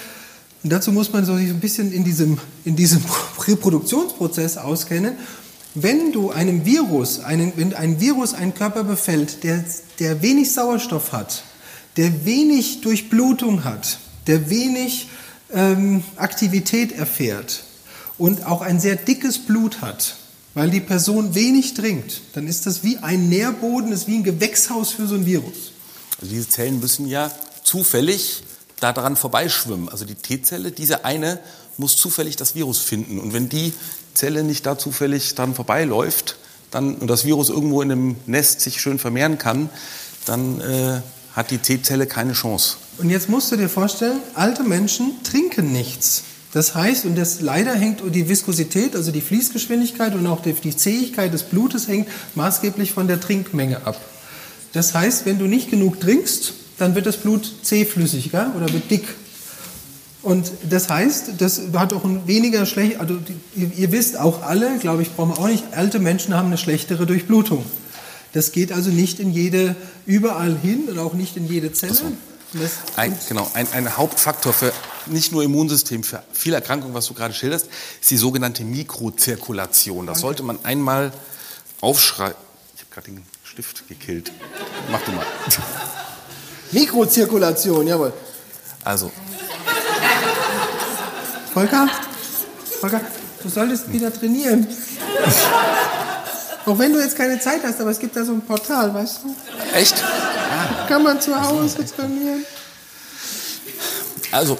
[0.62, 3.02] und dazu muss man so ein bisschen in diesem, in diesem
[3.46, 5.16] Reproduktionsprozess auskennen.
[5.74, 9.64] Wenn du einem Virus, einen, wenn ein Virus einen Körper befällt, der,
[9.98, 11.44] der wenig Sauerstoff hat,
[11.96, 15.08] der wenig Durchblutung hat, der wenig
[15.52, 17.64] ähm, Aktivität erfährt
[18.18, 20.16] und auch ein sehr dickes Blut hat,
[20.54, 24.92] weil die Person wenig trinkt, dann ist das wie ein Nährboden, ist wie ein Gewächshaus
[24.92, 25.72] für so ein Virus.
[26.20, 27.32] Also diese Zellen müssen ja
[27.64, 28.42] zufällig
[28.82, 29.88] daran vorbeischwimmen.
[29.88, 31.38] Also die T-Zelle, diese eine,
[31.78, 33.18] muss zufällig das Virus finden.
[33.18, 33.72] Und wenn die
[34.14, 36.36] Zelle nicht da zufällig dran vorbeiläuft,
[36.70, 39.70] dann, und das Virus irgendwo in einem Nest sich schön vermehren kann,
[40.26, 41.00] dann äh,
[41.34, 42.76] hat die T-Zelle keine Chance.
[42.98, 46.24] Und jetzt musst du dir vorstellen, alte Menschen trinken nichts.
[46.52, 51.32] Das heißt, und das leider hängt die Viskosität, also die Fließgeschwindigkeit und auch die Zähigkeit
[51.32, 53.98] des Blutes hängt maßgeblich von der Trinkmenge ab.
[54.74, 59.04] Das heißt, wenn du nicht genug trinkst, dann wird das Blut zähflüssiger oder wird dick.
[60.22, 63.18] Und das heißt, das hat auch ein weniger schlecht, also
[63.56, 66.58] ihr, ihr wisst auch alle, glaube ich, brauchen wir auch nicht, alte Menschen haben eine
[66.58, 67.64] schlechtere Durchblutung.
[68.32, 69.74] Das geht also nicht in jede,
[70.06, 71.98] überall hin und auch nicht in jede Zelle.
[72.96, 74.72] Ein, genau, ein, ein Hauptfaktor für
[75.06, 77.66] nicht nur Immunsystem, für viele Erkrankungen, was du gerade schilderst,
[78.00, 80.06] ist die sogenannte Mikrozirkulation.
[80.06, 81.12] Das sollte man einmal
[81.80, 82.36] aufschreiben.
[82.76, 84.32] Ich habe gerade den Stift gekillt.
[84.90, 85.26] Mach du mal.
[86.72, 88.12] Mikrozirkulation, jawohl.
[88.84, 89.10] Also,
[91.52, 91.88] Volker,
[92.80, 93.00] Volker,
[93.42, 94.66] du solltest wieder trainieren.
[96.64, 99.20] Auch wenn du jetzt keine Zeit hast, aber es gibt da so ein Portal, weißt
[99.24, 99.34] du?
[99.74, 100.02] echt?
[100.88, 102.44] Kann man zu Hause trainieren.
[104.30, 104.56] Also,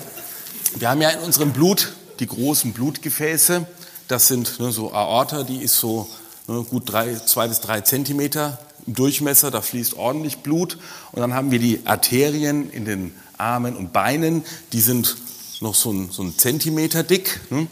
[0.77, 3.66] wir haben ja in unserem Blut die großen Blutgefäße.
[4.09, 6.09] Das sind ne, so Aorta, die ist so
[6.46, 9.51] ne, gut drei, zwei bis drei Zentimeter im Durchmesser.
[9.51, 10.79] Da fließt ordentlich Blut.
[11.12, 14.45] Und dann haben wir die Arterien in den Armen und Beinen.
[14.73, 15.16] Die sind
[15.61, 17.40] noch so ein, so ein Zentimeter dick.
[17.51, 17.66] Ne?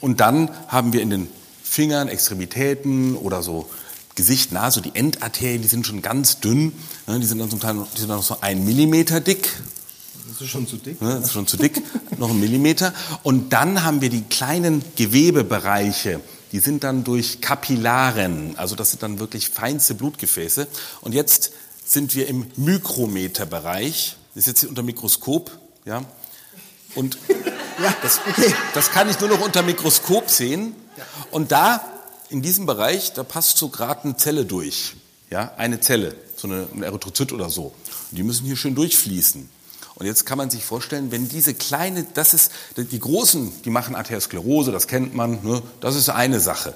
[0.00, 1.28] Und dann haben wir in den
[1.62, 3.68] Fingern, Extremitäten oder so
[4.16, 6.72] Gesicht, Nase, die Endarterien, die sind schon ganz dünn.
[7.06, 7.20] Ne?
[7.20, 9.48] Die sind dann zum Teil noch, die sind noch so ein Millimeter dick.
[10.28, 11.00] Das ist schon zu dick.
[11.00, 11.14] Ne?
[11.14, 11.80] Das ist schon zu dick,
[12.18, 12.92] noch ein Millimeter.
[13.22, 16.20] Und dann haben wir die kleinen Gewebebereiche.
[16.52, 20.66] Die sind dann durch Kapillaren, also das sind dann wirklich feinste Blutgefäße.
[21.00, 21.52] Und jetzt
[21.84, 24.16] sind wir im Mikrometerbereich.
[24.34, 25.50] Das ist jetzt unter Mikroskop,
[25.84, 26.04] ja.
[26.94, 27.18] Und
[27.82, 28.52] Ja, das, okay.
[28.74, 30.74] das kann ich nur noch unter Mikroskop sehen.
[31.30, 31.82] Und da,
[32.28, 34.96] in diesem Bereich, da passt so gerade eine Zelle durch.
[35.30, 37.72] Ja, eine Zelle, so eine, ein Erythrozyt oder so.
[38.10, 39.48] Die müssen hier schön durchfließen.
[40.00, 43.94] Und jetzt kann man sich vorstellen, wenn diese kleine, das ist, die Großen, die machen
[43.94, 45.62] Arteriosklerose, das kennt man, ne?
[45.82, 46.72] das ist eine Sache.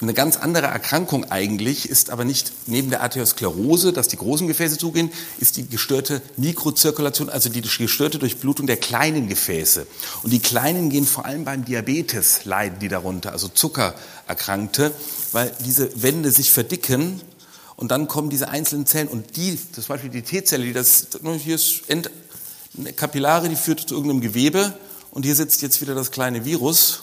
[0.00, 4.76] Eine ganz andere Erkrankung eigentlich ist aber nicht neben der Arteriosklerose, dass die großen Gefäße
[4.76, 9.86] zugehen, ist die gestörte Mikrozirkulation, also die gestörte Durchblutung der kleinen Gefäße.
[10.24, 14.92] Und die kleinen gehen vor allem beim Diabetes, leiden die darunter, also Zuckererkrankte,
[15.30, 17.20] weil diese Wände sich verdicken
[17.78, 21.06] und dann kommen diese einzelnen Zellen und die, zum Beispiel die T-Zelle, die das,
[21.38, 21.88] hier ist
[22.78, 24.78] eine Kapillare, die führt zu irgendeinem Gewebe
[25.10, 27.02] und hier sitzt jetzt wieder das kleine Virus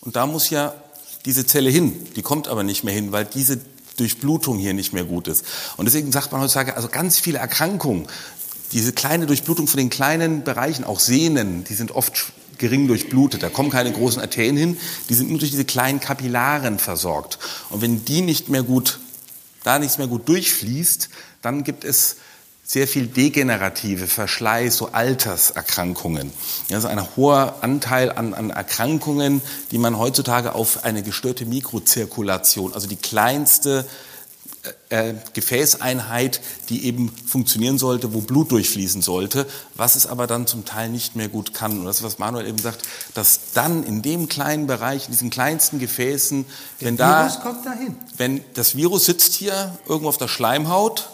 [0.00, 0.74] und da muss ja
[1.24, 3.60] diese Zelle hin, die kommt aber nicht mehr hin, weil diese
[3.96, 5.44] Durchblutung hier nicht mehr gut ist.
[5.76, 8.06] Und deswegen sagt man heutzutage, also ganz viele Erkrankungen,
[8.72, 13.48] diese kleine Durchblutung von den kleinen Bereichen, auch Sehnen, die sind oft gering durchblutet, da
[13.48, 14.76] kommen keine großen Arterien hin,
[15.08, 17.38] die sind nur durch diese kleinen Kapillaren versorgt.
[17.70, 18.98] Und wenn die nicht mehr gut,
[19.64, 21.08] da nichts mehr gut durchfließt,
[21.42, 22.16] dann gibt es
[22.64, 26.32] sehr viel degenerative Verschleiß, so Alterserkrankungen.
[26.70, 32.86] Also ein hoher Anteil an, an Erkrankungen, die man heutzutage auf eine gestörte Mikrozirkulation, also
[32.86, 33.84] die kleinste
[34.90, 40.64] äh, Gefäßeinheit, die eben funktionieren sollte, wo Blut durchfließen sollte, was es aber dann zum
[40.64, 41.80] Teil nicht mehr gut kann.
[41.80, 42.82] Und das ist, was Manuel eben sagt,
[43.14, 46.46] dass dann in dem kleinen Bereich, in diesen kleinsten Gefäßen,
[46.78, 47.96] wenn da, Virus kommt dahin.
[48.16, 51.08] wenn das Virus sitzt hier irgendwo auf der Schleimhaut,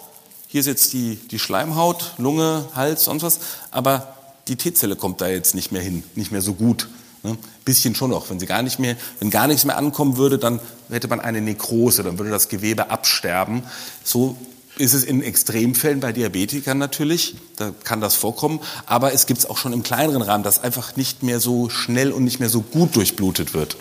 [0.49, 3.39] hier ist jetzt die, die Schleimhaut, Lunge, Hals, sonst was,
[3.71, 4.17] aber
[4.49, 6.89] die T-Zelle kommt da jetzt nicht mehr hin, nicht mehr so gut.
[7.23, 7.37] Ne?
[7.67, 8.31] Bisschen schon noch.
[8.31, 10.59] Wenn sie gar nicht mehr, wenn gar nichts mehr ankommen würde, dann
[10.89, 13.63] hätte man eine Nekrose, dann würde das Gewebe absterben.
[14.03, 14.39] So
[14.79, 19.47] ist es in Extremfällen bei Diabetikern natürlich, da kann das vorkommen, aber es gibt es
[19.47, 22.63] auch schon im kleineren Rahmen, dass einfach nicht mehr so schnell und nicht mehr so
[22.63, 23.77] gut durchblutet wird.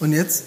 [0.00, 0.44] Und jetzt,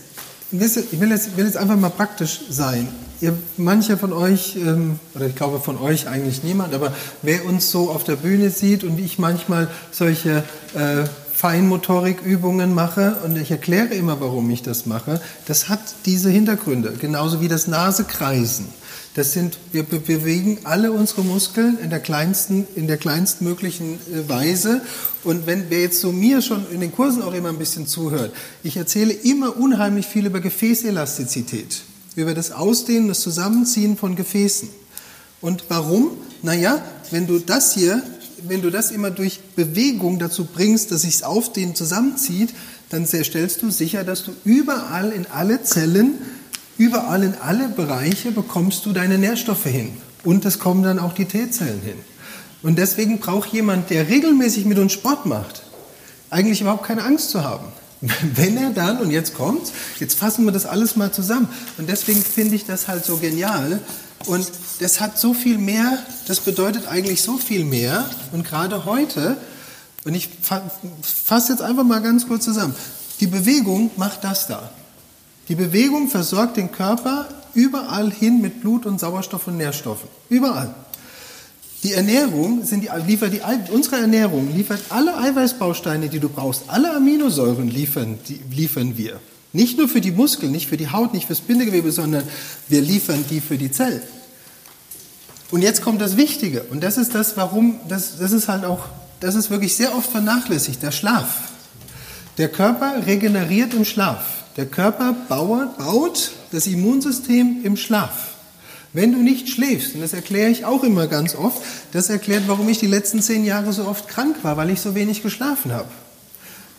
[0.51, 0.59] ich
[0.99, 2.89] will jetzt, ich will jetzt einfach mal praktisch sein.
[3.25, 7.71] Ihr, manche von euch, ähm, oder ich glaube von euch eigentlich niemand, aber wer uns
[7.71, 10.43] so auf der Bühne sieht und ich manchmal solche
[10.75, 16.93] äh, Feinmotorikübungen mache und ich erkläre immer, warum ich das mache, das hat diese Hintergründe,
[17.01, 18.67] genauso wie das Nasekreisen.
[19.15, 24.29] Das sind, wir be- bewegen alle unsere Muskeln in der kleinsten, in der kleinstmöglichen äh,
[24.29, 24.81] Weise.
[25.23, 28.31] Und wenn wer jetzt so mir schon in den Kursen auch immer ein bisschen zuhört,
[28.61, 31.81] ich erzähle immer unheimlich viel über Gefäßelastizität,
[32.15, 34.69] über das Ausdehnen, das Zusammenziehen von Gefäßen.
[35.41, 36.11] Und warum?
[36.41, 38.01] Naja, wenn du das hier,
[38.47, 42.53] wenn du das immer durch Bewegung dazu bringst, dass sich's aufdehnen, zusammenzieht,
[42.89, 46.13] dann stellst du sicher, dass du überall in alle Zellen,
[46.77, 49.89] überall in alle Bereiche bekommst du deine Nährstoffe hin.
[50.23, 51.97] Und es kommen dann auch die T-Zellen hin.
[52.63, 55.63] Und deswegen braucht jemand, der regelmäßig mit uns Sport macht,
[56.29, 57.67] eigentlich überhaupt keine Angst zu haben.
[58.35, 61.47] wenn er dann, und jetzt kommt, jetzt fassen wir das alles mal zusammen.
[61.77, 63.79] Und deswegen finde ich das halt so genial.
[64.25, 64.49] Und
[64.79, 68.09] das hat so viel mehr, das bedeutet eigentlich so viel mehr.
[68.31, 69.37] Und gerade heute,
[70.03, 70.29] und ich
[71.01, 72.75] fasse jetzt einfach mal ganz kurz zusammen.
[73.19, 74.69] Die Bewegung macht das da.
[75.47, 80.09] Die Bewegung versorgt den Körper überall hin mit Blut und Sauerstoff und Nährstoffen.
[80.29, 80.73] Überall.
[81.85, 86.63] Die Ernährung sind die, liefert die, unsere Ernährung liefert alle Eiweißbausteine, die du brauchst.
[86.65, 89.19] Alle Aminosäuren liefern, die, liefern wir.
[89.53, 92.23] Nicht nur für die Muskeln, nicht für die Haut, nicht fürs Bindegewebe, sondern
[92.69, 94.01] wir liefern die für die Zellen.
[95.51, 96.63] Und jetzt kommt das Wichtige.
[96.63, 98.85] Und das ist das, warum, das, das ist halt auch,
[99.19, 101.51] das ist wirklich sehr oft vernachlässigt, der Schlaf.
[102.39, 104.25] Der Körper regeneriert im Schlaf.
[104.57, 108.34] Der Körper baut, baut das Immunsystem im Schlaf.
[108.95, 112.69] Wenn du nicht schläfst, und das erkläre ich auch immer ganz oft, das erklärt, warum
[112.69, 115.89] ich die letzten zehn Jahre so oft krank war, weil ich so wenig geschlafen habe.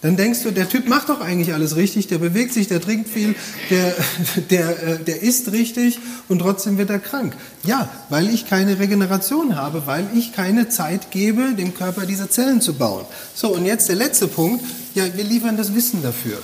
[0.01, 3.11] Dann denkst du, der Typ macht doch eigentlich alles richtig, der bewegt sich, der trinkt
[3.11, 3.35] viel,
[3.69, 3.95] der,
[4.51, 5.99] der, äh, der isst richtig
[6.29, 7.35] und trotzdem wird er krank.
[7.65, 12.63] Ja, weil ich keine Regeneration habe, weil ich keine Zeit gebe, dem Körper diese Zellen
[12.63, 13.05] zu bauen.
[13.35, 14.65] So, und jetzt der letzte Punkt.
[14.95, 16.39] Ja, wir liefern das Wissen dafür.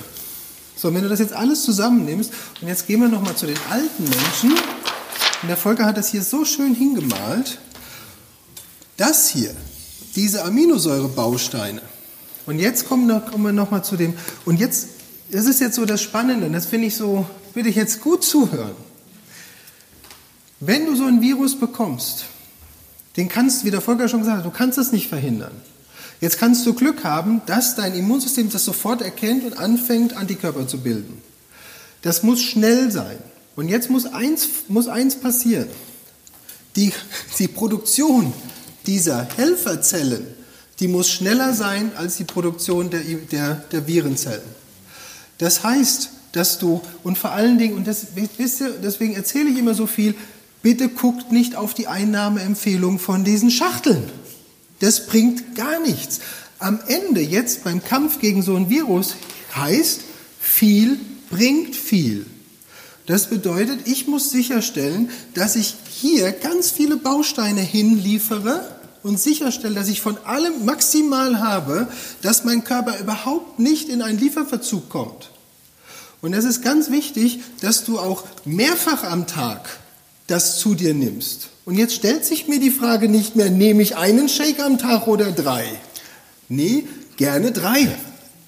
[0.75, 4.03] So, wenn du das jetzt alles zusammennimmst, und jetzt gehen wir nochmal zu den alten
[4.03, 4.53] Menschen,
[5.43, 7.59] und der Volker hat das hier so schön hingemalt.
[8.95, 9.53] Das hier,
[10.15, 11.81] diese Aminosäurebausteine.
[12.45, 14.13] Und jetzt kommen, wir, kommen wir nochmal zu dem,
[14.45, 14.87] und jetzt,
[15.31, 18.75] das ist jetzt so das Spannende, das finde ich so, bitte ich jetzt gut zuhören.
[20.61, 22.23] Wenn du so ein Virus bekommst,
[23.17, 25.51] den kannst, wie der Volker schon gesagt hat, du kannst es nicht verhindern.
[26.21, 30.79] Jetzt kannst du Glück haben, dass dein Immunsystem das sofort erkennt und anfängt, Antikörper zu
[30.79, 31.21] bilden.
[32.01, 33.17] Das muss schnell sein.
[33.55, 35.67] Und jetzt muss eins, muss eins passieren.
[36.75, 36.91] Die,
[37.37, 38.33] die Produktion
[38.87, 40.25] dieser Helferzellen,
[40.79, 44.41] die muss schneller sein als die Produktion der, der, der Virenzellen.
[45.37, 49.85] Das heißt, dass du, und vor allen Dingen, und das, deswegen erzähle ich immer so
[49.85, 50.15] viel,
[50.63, 54.03] bitte guckt nicht auf die Einnahmeempfehlung von diesen Schachteln.
[54.79, 56.21] Das bringt gar nichts.
[56.57, 59.15] Am Ende, jetzt beim Kampf gegen so ein Virus,
[59.55, 60.01] heißt,
[60.39, 60.99] viel
[61.29, 62.25] bringt viel.
[63.05, 68.65] Das bedeutet, ich muss sicherstellen, dass ich hier ganz viele Bausteine hinliefere
[69.03, 71.87] und sicherstelle, dass ich von allem maximal habe,
[72.21, 75.29] dass mein Körper überhaupt nicht in einen Lieferverzug kommt.
[76.21, 79.69] Und es ist ganz wichtig, dass du auch mehrfach am Tag
[80.27, 81.49] das zu dir nimmst.
[81.65, 85.07] Und jetzt stellt sich mir die Frage nicht mehr, nehme ich einen Shake am Tag
[85.07, 85.65] oder drei?
[86.47, 86.87] Nee,
[87.17, 87.93] gerne drei.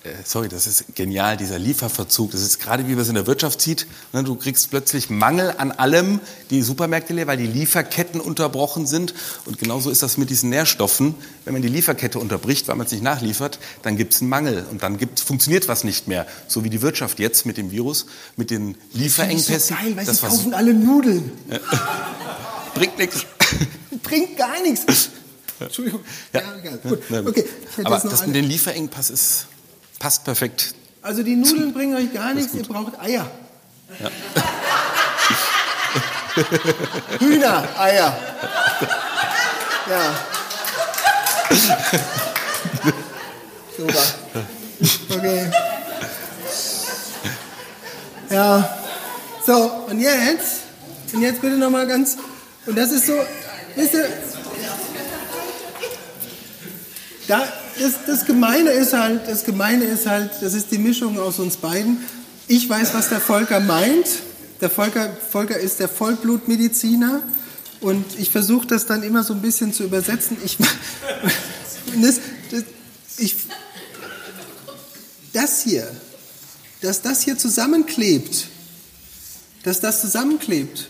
[0.05, 2.31] Äh, sorry, das ist genial, dieser Lieferverzug.
[2.31, 3.87] Das ist gerade wie man es in der Wirtschaft sieht.
[4.13, 6.19] Ne, du kriegst plötzlich Mangel an allem,
[6.51, 9.13] die Supermärkte leer, weil die Lieferketten unterbrochen sind.
[9.45, 11.15] Und genauso ist das mit diesen Nährstoffen.
[11.43, 14.65] Wenn man die Lieferkette unterbricht, weil man es nicht nachliefert, dann gibt es einen Mangel.
[14.69, 16.27] Und dann gibt, funktioniert was nicht mehr.
[16.47, 18.05] So wie die Wirtschaft jetzt mit dem Virus,
[18.37, 19.53] mit den Lieferengpässen.
[19.53, 21.31] Das ist so geil, weil das sie kaufen alle Nudeln.
[22.75, 23.25] Bringt nichts.
[24.03, 25.09] Bringt gar nichts.
[25.59, 26.01] Entschuldigung.
[26.33, 26.99] Ja, ja, gut.
[27.27, 27.45] Okay.
[27.83, 29.47] Aber das mit dem Lieferengpass ist
[29.99, 30.73] Passt perfekt.
[31.01, 33.29] Also die Nudeln bringen euch gar nichts, ihr braucht Eier.
[33.99, 34.09] Ja.
[37.19, 38.17] Hühner, Eier.
[39.89, 40.15] Ja.
[43.77, 44.03] Super.
[45.09, 45.51] Okay.
[48.29, 48.77] Ja.
[49.45, 50.61] So, und jetzt,
[51.13, 52.17] und jetzt bitte nochmal ganz,
[52.65, 53.13] und das ist so,
[53.75, 54.09] wisst ihr,
[57.27, 57.47] da,
[57.79, 61.57] das, das Gemeine ist halt, das Gemeine ist halt, das ist die Mischung aus uns
[61.57, 61.99] beiden.
[62.47, 64.07] Ich weiß, was der Volker meint.
[64.61, 67.21] Der Volker, Volker ist der Vollblutmediziner
[67.81, 70.37] und ich versuche das dann immer so ein bisschen zu übersetzen.
[70.45, 70.57] Ich,
[72.01, 72.19] das,
[72.51, 72.63] das,
[73.17, 73.35] ich,
[75.33, 75.87] das hier,
[76.81, 78.47] dass das hier zusammenklebt,
[79.63, 80.87] dass das zusammenklebt,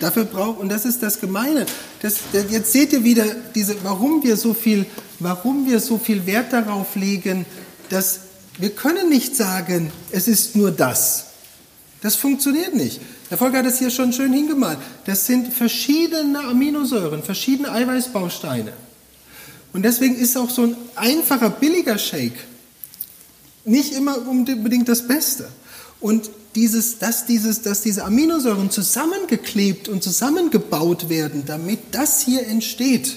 [0.00, 1.66] dafür braucht, und das ist das Gemeine.
[2.02, 2.16] Das,
[2.50, 4.86] jetzt seht ihr wieder, diese, warum wir so viel
[5.18, 7.46] warum wir so viel Wert darauf legen,
[7.90, 8.20] dass
[8.58, 11.26] wir können nicht sagen, es ist nur das.
[12.02, 13.00] Das funktioniert nicht.
[13.30, 14.78] Der Volker hat es hier schon schön hingemalt.
[15.04, 18.72] Das sind verschiedene Aminosäuren, verschiedene Eiweißbausteine.
[19.72, 22.38] Und deswegen ist auch so ein einfacher, billiger Shake
[23.66, 25.48] nicht immer unbedingt das Beste.
[26.00, 33.16] Und dieses, dass, dieses, dass diese Aminosäuren zusammengeklebt und zusammengebaut werden, damit das hier entsteht,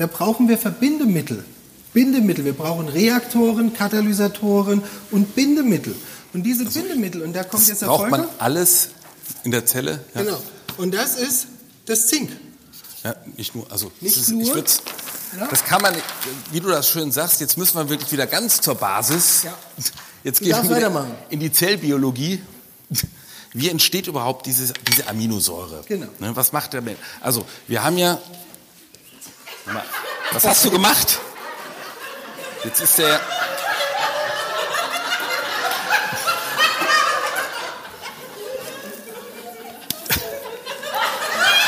[0.00, 1.44] da brauchen wir Verbindemittel.
[1.92, 2.46] Bindemittel.
[2.46, 5.94] Wir brauchen Reaktoren, Katalysatoren und Bindemittel.
[6.32, 8.88] Und diese also, Bindemittel, und da kommt jetzt der braucht man alles
[9.44, 10.02] in der Zelle?
[10.14, 10.22] Ja.
[10.22, 10.42] Genau.
[10.78, 11.48] Und das ist
[11.84, 12.30] das Zink.
[13.04, 14.56] Ja, nicht nur, also nicht ist, nur.
[14.56, 15.48] Ja?
[15.50, 15.94] Das kann man,
[16.50, 19.42] wie du das schön sagst, jetzt müssen wir wirklich wieder ganz zur Basis.
[19.42, 19.54] Ja.
[20.24, 22.42] Jetzt gehen wir in die Zellbiologie.
[23.52, 25.82] Wie entsteht überhaupt diese, diese Aminosäure?
[25.86, 26.08] Genau.
[26.18, 26.98] Ne, was macht der Mensch?
[27.20, 28.18] Also, wir haben ja.
[30.32, 31.18] Was hast du gemacht?
[32.64, 33.20] Jetzt ist der.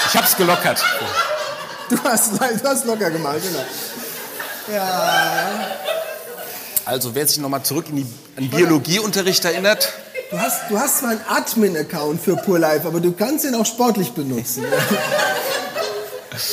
[0.08, 0.84] Ich hab's gelockert.
[1.88, 3.64] Du hast, du hast locker gemalt, genau.
[4.72, 5.70] Ja.
[6.84, 9.92] Also, wer sich nochmal zurück in den Biologieunterricht erinnert.
[10.30, 13.66] Du hast, du hast zwar einen Admin-Account für Pure Life, aber du kannst ihn auch
[13.66, 14.64] sportlich benutzen.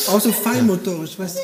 [0.08, 1.42] auch so feinmotorisch, weißt du.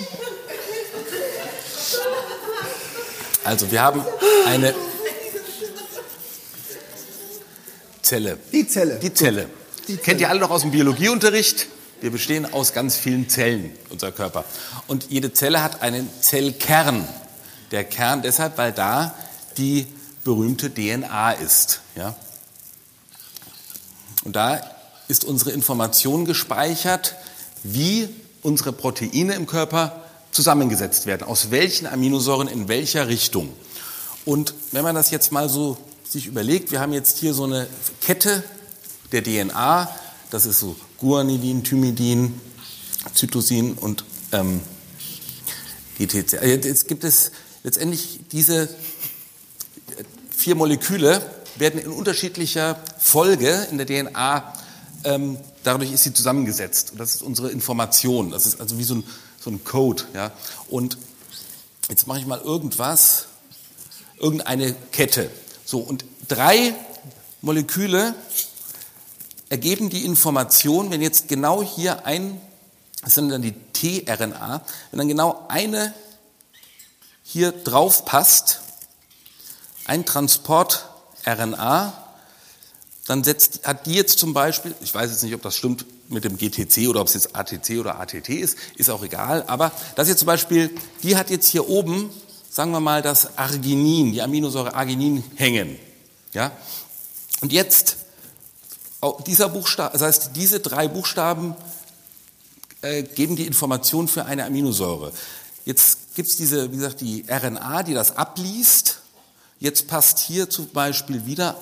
[3.44, 4.04] Also, wir haben
[4.46, 4.74] eine
[8.02, 8.38] Zelle.
[8.52, 9.00] Die Zelle.
[9.02, 9.50] Die Zelle.
[9.88, 10.04] Die Zelle.
[10.04, 11.68] Kennt ihr alle noch aus dem Biologieunterricht?
[12.02, 14.46] Wir bestehen aus ganz vielen Zellen, unser Körper.
[14.88, 17.08] Und jede Zelle hat einen Zellkern.
[17.72, 19.16] Der Kern deshalb, weil da
[19.58, 19.88] die
[20.24, 21.82] berühmte DNA ist.
[21.96, 22.16] Ja?
[24.24, 24.62] Und da
[25.08, 27.16] ist unsere Information gespeichert,
[27.64, 28.10] wie
[28.46, 33.52] unsere Proteine im Körper zusammengesetzt werden, aus welchen Aminosäuren in welcher Richtung.
[34.24, 35.78] Und wenn man das jetzt mal so
[36.08, 37.68] sich überlegt, wir haben jetzt hier so eine
[38.02, 38.44] Kette
[39.12, 39.90] der DNA,
[40.30, 42.40] das ist so Guanidin, Thymidin,
[43.14, 44.62] Zytosin und ähm,
[45.98, 46.34] GTC.
[46.34, 47.32] Äh, jetzt gibt es
[47.64, 48.70] letztendlich diese
[50.30, 51.22] vier Moleküle,
[51.56, 54.54] werden in unterschiedlicher Folge in der DNA,
[55.04, 56.92] ähm, dadurch ist sie zusammengesetzt.
[56.92, 58.32] Und das ist unsere Information.
[58.32, 59.04] Das ist also wie so ein,
[59.40, 60.04] so ein Code.
[60.14, 60.32] Ja?
[60.70, 60.98] Und
[61.90, 63.28] jetzt mache ich mal irgendwas,
[64.20, 65.30] irgendeine Kette.
[65.66, 66.76] So, und drei
[67.42, 68.14] Moleküle
[69.50, 72.40] ergeben die Information, wenn jetzt genau hier ein,
[73.04, 74.62] das sind dann die tRNA,
[74.92, 75.94] wenn dann genau eine
[77.24, 78.62] hier drauf passt,
[79.86, 82.05] ein Transport-RNA,
[83.08, 86.24] dann setzt, hat die jetzt zum Beispiel, ich weiß jetzt nicht, ob das stimmt mit
[86.24, 90.08] dem GTC oder ob es jetzt ATC oder ATT ist, ist auch egal, aber das
[90.08, 90.72] jetzt zum Beispiel,
[91.04, 92.10] die hat jetzt hier oben,
[92.50, 95.78] sagen wir mal, das Arginin, die Aminosäure Arginin hängen.
[96.34, 96.52] Ja?
[97.42, 97.98] Und jetzt
[99.28, 101.56] dieser Buchstabe, das heißt, diese drei Buchstaben
[102.82, 105.12] äh, geben die Information für eine Aminosäure.
[105.64, 109.02] Jetzt gibt es diese, wie gesagt, die RNA, die das abliest.
[109.60, 111.56] Jetzt passt hier zum Beispiel wieder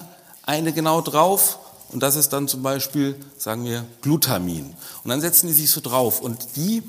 [0.43, 4.73] eine genau drauf und das ist dann zum Beispiel, sagen wir, Glutamin.
[5.03, 6.81] Und dann setzen die sich so drauf und die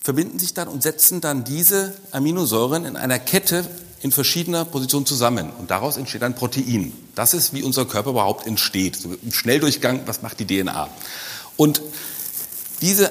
[0.00, 3.66] verbinden sich dann und setzen dann diese Aminosäuren in einer Kette
[4.00, 6.92] in verschiedener Position zusammen und daraus entsteht ein Protein.
[7.14, 8.96] Das ist, wie unser Körper überhaupt entsteht.
[8.96, 10.88] So Im Schnelldurchgang, was macht die DNA?
[11.56, 11.82] Und
[12.80, 13.10] diese,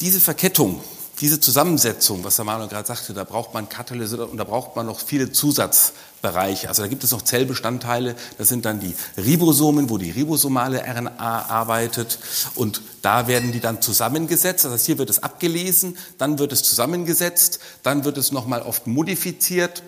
[0.00, 0.80] diese Verkettung,
[1.20, 4.86] diese Zusammensetzung, was der Manuel gerade sagte, da braucht man Katalysator und da braucht man
[4.86, 6.68] noch viele Zusatzbereiche.
[6.68, 11.46] Also da gibt es noch Zellbestandteile, das sind dann die Ribosomen, wo die ribosomale RNA
[11.48, 12.18] arbeitet
[12.54, 14.64] und da werden die dann zusammengesetzt.
[14.64, 18.86] Das heißt, hier wird es abgelesen, dann wird es zusammengesetzt, dann wird es nochmal oft
[18.86, 19.82] modifiziert,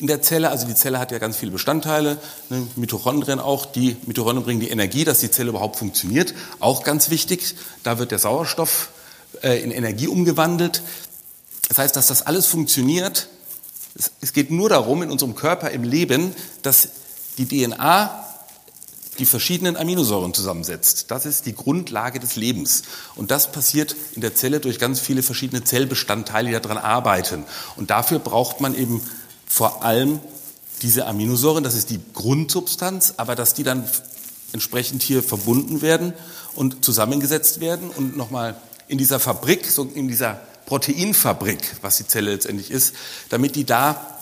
[0.00, 0.50] in der Zelle.
[0.50, 2.18] Also die Zelle hat ja ganz viele Bestandteile,
[2.50, 3.64] ne, Mitochondrien auch.
[3.64, 6.34] Die Mitochondrien bringen die Energie, dass die Zelle überhaupt funktioniert.
[6.58, 7.54] Auch ganz wichtig.
[7.84, 8.88] Da wird der Sauerstoff
[9.44, 10.82] äh, in Energie umgewandelt.
[11.68, 13.28] Das heißt, dass das alles funktioniert.
[13.94, 16.88] Es, es geht nur darum, in unserem Körper, im Leben, dass
[17.38, 18.24] die DNA
[19.18, 21.10] die verschiedenen Aminosäuren zusammensetzt.
[21.10, 22.82] Das ist die Grundlage des Lebens.
[23.14, 27.44] Und das passiert in der Zelle durch ganz viele verschiedene Zellbestandteile, die daran arbeiten.
[27.76, 29.00] Und dafür braucht man eben
[29.46, 30.18] vor allem
[30.82, 33.88] diese Aminosäuren, das ist die Grundsubstanz, aber dass die dann
[34.52, 36.12] entsprechend hier verbunden werden
[36.54, 38.56] und zusammengesetzt werden und nochmal
[38.88, 42.94] in dieser Fabrik, so in dieser Proteinfabrik, was die Zelle letztendlich ist,
[43.28, 44.18] damit die da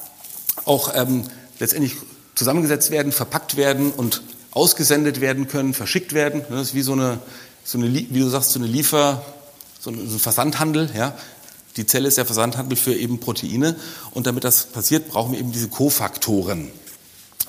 [0.64, 1.24] auch ähm,
[1.58, 1.96] letztendlich
[2.34, 6.44] zusammengesetzt werden, verpackt werden und ausgesendet werden können, verschickt werden.
[6.50, 7.20] Das ist wie so eine,
[7.64, 9.24] so eine wie du sagst, so eine Liefer,
[9.80, 11.16] so ein Versandhandel, ja,
[11.76, 13.76] die Zelle ist der Versandhandel für eben Proteine.
[14.10, 16.70] Und damit das passiert, brauchen wir eben diese Kofaktoren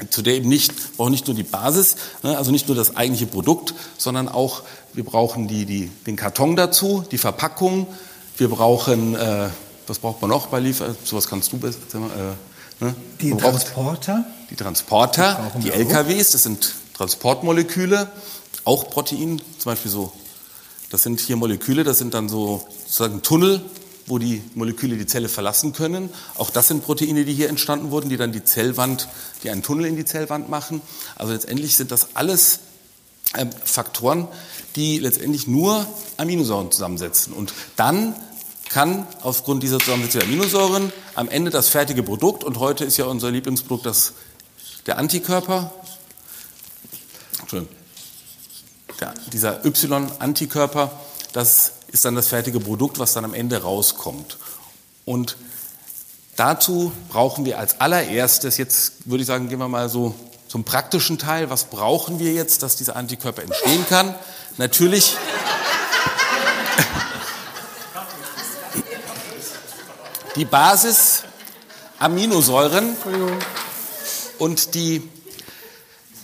[0.09, 3.27] zu der eben nicht, brauchen nicht nur die Basis, ne, also nicht nur das eigentliche
[3.27, 4.63] Produkt, sondern auch,
[4.93, 7.87] wir brauchen die, die, den Karton dazu, die Verpackung,
[8.37, 9.49] wir brauchen, äh,
[9.87, 12.95] was braucht man noch bei Liefer, sowas kannst du besser, äh, ne?
[13.21, 14.25] Die Transporter?
[14.49, 18.07] Die Transporter, die LKWs, das sind Transportmoleküle,
[18.65, 20.11] auch Protein, zum Beispiel so,
[20.89, 23.61] das sind hier Moleküle, das sind dann so sozusagen Tunnel,
[24.05, 26.09] wo die Moleküle die Zelle verlassen können.
[26.35, 29.07] Auch das sind Proteine, die hier entstanden wurden, die dann die Zellwand,
[29.43, 30.81] die einen Tunnel in die Zellwand machen.
[31.15, 32.59] Also letztendlich sind das alles
[33.37, 34.27] ähm, Faktoren,
[34.75, 35.87] die letztendlich nur
[36.17, 37.33] Aminosäuren zusammensetzen.
[37.33, 38.15] Und dann
[38.69, 43.05] kann aufgrund dieser Zusammensetzung der Aminosäuren am Ende das fertige Produkt, und heute ist ja
[43.05, 44.13] unser Lieblingsprodukt das
[44.85, 45.73] der Antikörper,
[47.39, 47.73] Entschuldigung,
[48.99, 50.91] der, dieser Y-Antikörper,
[51.31, 54.37] das ist dann das fertige Produkt, was dann am Ende rauskommt.
[55.05, 55.37] Und
[56.35, 60.15] dazu brauchen wir als allererstes, jetzt würde ich sagen, gehen wir mal so
[60.47, 61.51] zum praktischen Teil.
[61.51, 64.15] Was brauchen wir jetzt, dass dieser Antikörper entstehen kann?
[64.57, 65.15] Natürlich.
[70.35, 71.23] Die Basis
[71.99, 72.97] Aminosäuren
[74.39, 75.07] und die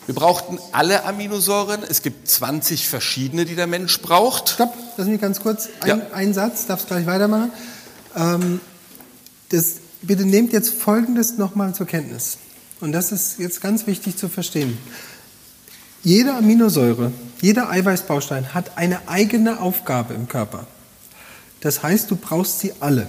[0.10, 1.84] wir brauchten alle Aminosäuren.
[1.88, 4.50] Es gibt 20 verschiedene, die der Mensch braucht.
[4.50, 5.70] Stopp, lass mich ganz kurz.
[5.82, 6.02] Ein, ja.
[6.14, 7.52] Ein Satz, darfst gleich weitermachen.
[8.16, 8.60] Ähm,
[9.50, 12.40] das, bitte nehmt jetzt Folgendes nochmal zur Kenntnis.
[12.82, 14.80] Und das ist jetzt ganz wichtig zu verstehen.
[16.04, 20.66] Jede Aminosäure, jeder Eiweißbaustein hat eine eigene Aufgabe im Körper.
[21.62, 23.06] Das heißt, du brauchst sie alle.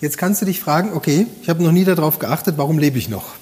[0.00, 3.08] Jetzt kannst du dich fragen, okay, ich habe noch nie darauf geachtet, warum lebe ich
[3.08, 3.37] noch?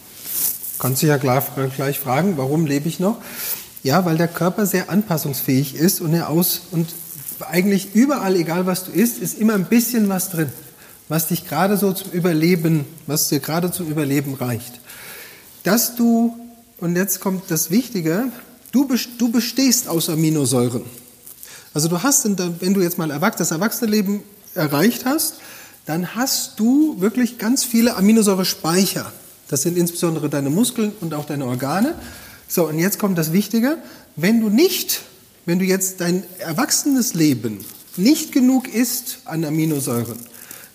[0.78, 3.18] Kannst du ja gleich fragen, warum lebe ich noch?
[3.82, 6.88] Ja, weil der Körper sehr anpassungsfähig ist und er aus und
[7.48, 10.50] eigentlich überall, egal was du isst, ist immer ein bisschen was drin,
[11.08, 14.80] was dich gerade so zum Überleben, was dir gerade zum Überleben reicht.
[15.62, 16.36] Dass du,
[16.78, 18.24] und jetzt kommt das Wichtige,
[18.72, 20.82] du, du bestehst aus Aminosäuren.
[21.74, 24.22] Also du hast, wenn du jetzt mal das Erwachsenenleben
[24.54, 25.34] erreicht hast,
[25.84, 29.12] dann hast du wirklich ganz viele Aminosäurespeicher.
[29.48, 31.94] Das sind insbesondere deine Muskeln und auch deine Organe.
[32.48, 33.78] So, und jetzt kommt das Wichtige.
[34.16, 35.02] Wenn du nicht,
[35.44, 37.64] wenn du jetzt dein erwachsenes Leben
[37.96, 40.18] nicht genug isst an Aminosäuren,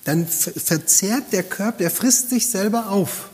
[0.06, 3.30] dann verzehrt der Körper, der frisst sich selber auf.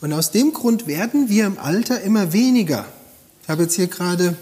[0.00, 2.84] Und aus dem Grund werden wir im Alter immer weniger.
[3.42, 4.36] Ich habe jetzt hier gerade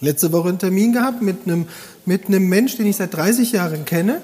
[0.00, 1.66] letzte Woche einen Termin gehabt mit einem,
[2.06, 4.22] mit einem Mensch, den ich seit 30 Jahren kenne,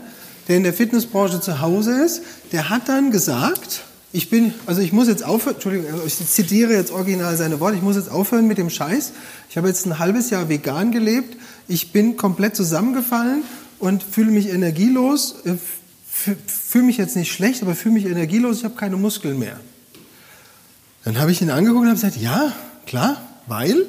[0.48, 2.22] der in der Fitnessbranche zu Hause ist.
[2.52, 3.82] Der hat dann gesagt,
[4.12, 7.76] ich bin, also ich muss jetzt aufhören, Entschuldigung, also ich zitiere jetzt original seine Worte,
[7.76, 9.12] ich muss jetzt aufhören mit dem Scheiß.
[9.48, 11.36] Ich habe jetzt ein halbes Jahr vegan gelebt,
[11.66, 13.42] ich bin komplett zusammengefallen
[13.78, 15.54] und fühle mich energielos, äh,
[16.46, 19.58] fühle mich jetzt nicht schlecht, aber fühle mich energielos, ich habe keine Muskeln mehr.
[21.04, 22.52] Dann habe ich ihn angeguckt und habe gesagt, ja,
[22.86, 23.86] klar, weil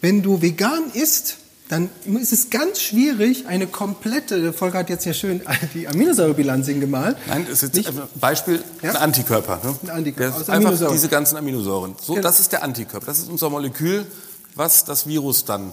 [0.00, 1.38] wenn du vegan isst,
[1.68, 5.40] dann ist es ganz schwierig, eine komplette, der Volker hat jetzt ja schön
[5.74, 7.16] die Aminosäurebilanz hingemalt.
[7.26, 8.90] Nein, das ist jetzt ein Beispiel, ja?
[8.90, 9.60] ein Antikörper.
[9.64, 9.74] Ne?
[9.84, 10.36] Ein Antikörper.
[10.36, 11.96] Aus einfach diese ganzen Aminosäuren.
[12.00, 12.22] So, genau.
[12.22, 13.06] das ist der Antikörper.
[13.06, 14.06] Das ist unser Molekül,
[14.54, 15.72] was das Virus dann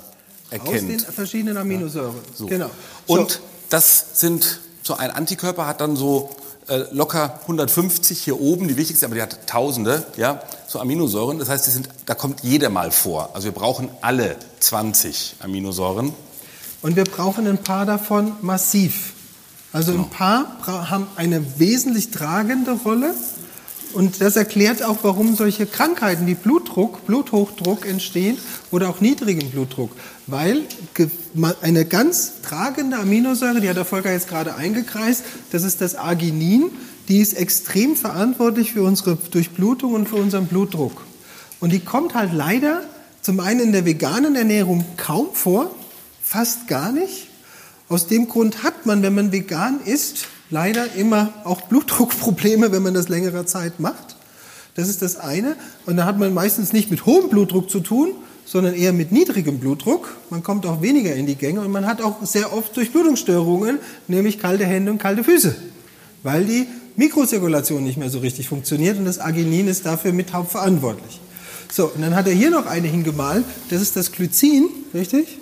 [0.50, 1.02] erkennt.
[1.02, 2.16] Aus den verschiedenen Aminosäuren.
[2.16, 2.36] Ja.
[2.36, 2.46] So.
[2.46, 2.70] Genau.
[3.08, 3.40] Und so.
[3.70, 6.30] das sind, so ein Antikörper hat dann so
[6.68, 11.40] äh, locker 150 hier oben, die wichtigste, aber die hat Tausende, ja, so Aminosäuren.
[11.40, 13.32] Das heißt, sind, da kommt jeder mal vor.
[13.34, 16.14] Also wir brauchen alle 20 Aminosäuren.
[16.82, 19.14] Und wir brauchen ein paar davon massiv.
[19.74, 20.04] Also genau.
[20.04, 23.14] ein paar haben eine wesentlich tragende Rolle.
[23.94, 28.38] Und das erklärt auch, warum solche Krankheiten wie Blutdruck, Bluthochdruck entstehen
[28.72, 29.92] oder auch niedrigen Blutdruck.
[30.32, 30.64] Weil
[31.62, 36.72] eine ganz tragende Aminosäure, die hat der Volker jetzt gerade eingekreist, das ist das Arginin,
[37.10, 41.04] die ist extrem verantwortlich für unsere Durchblutung und für unseren Blutdruck.
[41.60, 42.82] Und die kommt halt leider
[43.22, 45.70] zum einen in der veganen Ernährung kaum vor,
[46.24, 47.28] fast gar nicht.
[47.90, 52.94] Aus dem Grund hat man, wenn man vegan isst, leider immer auch Blutdruckprobleme, wenn man
[52.94, 54.16] das längere Zeit macht.
[54.76, 55.58] Das ist das eine.
[55.86, 58.14] Und da hat man meistens nicht mit hohem Blutdruck zu tun,
[58.52, 60.14] sondern eher mit niedrigem Blutdruck.
[60.30, 63.80] Man kommt auch weniger in die Gänge und man hat auch sehr oft Durchblutungsstörungen,
[64.10, 65.56] nämlich kalte Hände und kalte Füße,
[66.24, 71.22] weil die Mikrozirkulation nicht mehr so richtig funktioniert und das Arginin ist dafür mit hauptverantwortlich.
[71.72, 75.38] So, und dann hat er hier noch eine hingemalt, das ist das Glycin, richtig?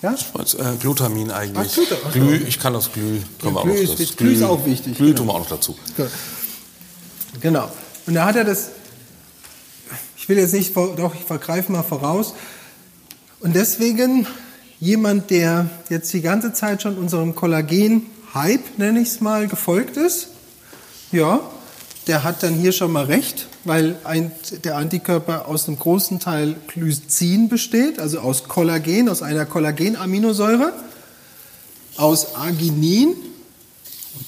[0.00, 0.12] Ja?
[0.12, 1.72] Äh, Glutamin eigentlich.
[1.72, 3.18] Ach, Gluta, Glü, ich kann das Glü.
[3.40, 4.16] Kommen Glü, ist, das.
[4.16, 4.96] Glü, Glü ist auch wichtig.
[4.96, 5.18] Glü genau.
[5.18, 5.76] tun wir auch noch dazu.
[7.40, 7.68] Genau.
[8.06, 8.68] Und da hat er das,
[10.24, 12.32] ich will jetzt nicht, doch, ich vergreife mal voraus.
[13.40, 14.26] Und deswegen
[14.80, 20.28] jemand, der jetzt die ganze Zeit schon unserem Kollagen-Hype, nenne ich es mal, gefolgt ist,
[21.12, 21.40] ja,
[22.06, 24.32] der hat dann hier schon mal recht, weil ein,
[24.64, 30.72] der Antikörper aus einem großen Teil Glycin besteht, also aus Kollagen, aus einer Kollagenaminosäure,
[31.98, 33.14] aus Arginin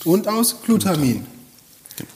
[0.05, 1.25] und aus Glutamin.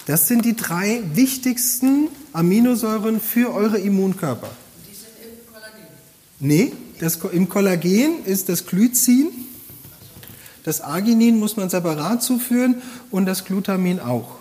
[0.04, 4.50] Das sind die drei wichtigsten Aminosäuren für eure Immunkörper.
[4.88, 5.84] Die sind im Kollagen?
[6.38, 9.28] Nee, das, im Kollagen ist das Glycin,
[10.64, 14.36] das Arginin muss man separat zuführen und das Glutamin auch.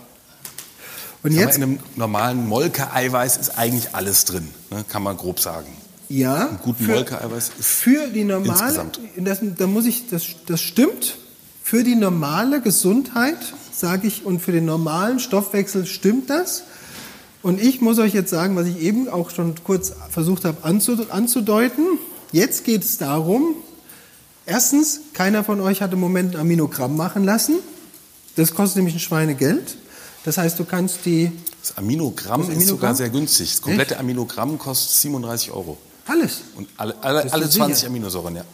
[1.24, 5.68] Und jetzt, in einem normalen Molke-Eiweiß ist eigentlich alles drin, ne, kann man grob sagen.
[6.08, 6.46] Ja.
[6.46, 11.18] Im guten Molke-Eiweiß ist Für die normale, das, da muss ich, das, das stimmt.
[11.64, 13.38] Für die normale Gesundheit,
[13.72, 16.64] sage ich, und für den normalen Stoffwechsel stimmt das.
[17.42, 22.00] Und ich muss euch jetzt sagen, was ich eben auch schon kurz versucht habe anzudeuten.
[22.32, 23.56] Jetzt geht es darum,
[24.46, 27.56] erstens, keiner von euch hat im Moment ein Aminogramm machen lassen.
[28.36, 29.78] Das kostet nämlich ein Schweinegeld.
[30.26, 31.32] Das heißt, du kannst die.
[31.62, 32.58] Das Aminogramm, das Aminogramm?
[32.60, 33.52] ist sogar sehr günstig.
[33.52, 34.02] Das komplette Echt?
[34.02, 35.78] Aminogramm kostet 37 Euro.
[36.08, 36.42] Alles?
[36.56, 38.46] Und alle, alle, alle 20 Aminosäuren, ja.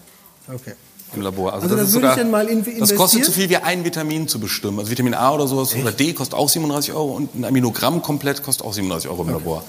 [0.47, 0.73] Okay.
[1.15, 1.53] Im Labor.
[1.53, 2.79] Also, also das, das würde sogar, ich dann mal investieren.
[2.79, 4.79] Das kostet so viel wie ein Vitamin zu bestimmen.
[4.79, 5.81] Also Vitamin A oder sowas Echt?
[5.81, 9.29] oder D kostet auch 37 Euro und ein Aminogramm komplett kostet auch 37 Euro im
[9.29, 9.37] okay.
[9.39, 9.63] Labor.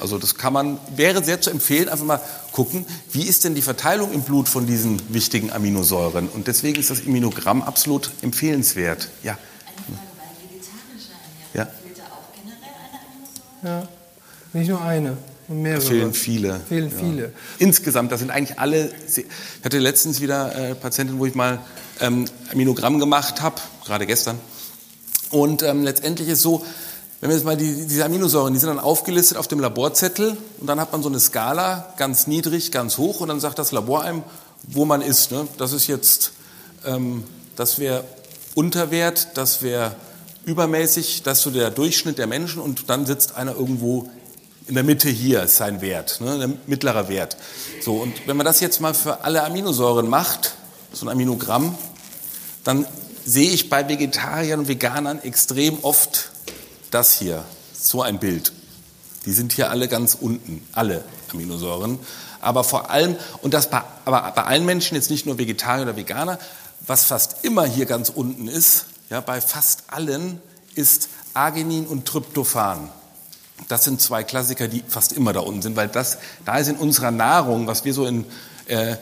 [0.00, 2.20] Also das kann man, wäre sehr zu empfehlen, einfach mal
[2.52, 6.28] gucken, wie ist denn die Verteilung im Blut von diesen wichtigen Aminosäuren.
[6.28, 9.08] Und deswegen ist das Aminogramm absolut empfehlenswert.
[9.22, 9.38] Ja.
[9.76, 11.16] Eine Frage bei vegetarischer
[11.54, 11.54] Ernährung.
[11.54, 11.66] Ja.
[11.82, 12.98] Fehlt da auch generell eine
[13.64, 13.88] Aminosäure?
[14.52, 15.16] Ja, nicht nur eine.
[15.48, 15.80] Mehrere.
[15.80, 16.60] Fehlen viele.
[16.68, 16.98] Fehlen ja.
[16.98, 17.32] viele.
[17.58, 18.90] Insgesamt, das sind eigentlich alle.
[19.06, 19.24] Ich
[19.64, 21.60] hatte letztens wieder äh, Patientin, wo ich mal
[22.00, 24.38] ähm, Aminogramm gemacht habe, gerade gestern.
[25.30, 26.64] Und ähm, letztendlich ist so,
[27.20, 30.66] wenn wir jetzt mal die, diese Aminosäuren, die sind dann aufgelistet auf dem Laborzettel und
[30.66, 34.02] dann hat man so eine Skala, ganz niedrig, ganz hoch und dann sagt das Labor
[34.02, 34.22] einem,
[34.62, 35.30] wo man ist.
[35.30, 35.48] Ne?
[35.58, 36.32] Das ist jetzt,
[36.84, 37.24] ähm,
[37.56, 38.04] das wäre
[38.54, 39.94] Unterwert, das wäre
[40.44, 44.10] übermäßig, das ist so der Durchschnitt der Menschen und dann sitzt einer irgendwo
[44.68, 47.36] in der Mitte hier ist sein Wert, ne, der mittlere Wert.
[47.82, 50.54] So, und wenn man das jetzt mal für alle Aminosäuren macht,
[50.92, 51.76] so ein Aminogramm,
[52.64, 52.86] dann
[53.24, 56.30] sehe ich bei Vegetariern und Veganern extrem oft
[56.90, 58.52] das hier, so ein Bild.
[59.24, 61.98] Die sind hier alle ganz unten, alle Aminosäuren.
[62.40, 65.96] Aber vor allem, und das bei, aber bei allen Menschen, jetzt nicht nur Vegetarier oder
[65.96, 66.38] Veganer,
[66.86, 70.40] was fast immer hier ganz unten ist, ja, bei fast allen,
[70.74, 72.90] ist Arginin und Tryptophan.
[73.68, 76.76] Das sind zwei Klassiker, die fast immer da unten sind, weil das, da ist in
[76.76, 78.24] unserer Nahrung, was wir so in,
[78.66, 78.96] äh,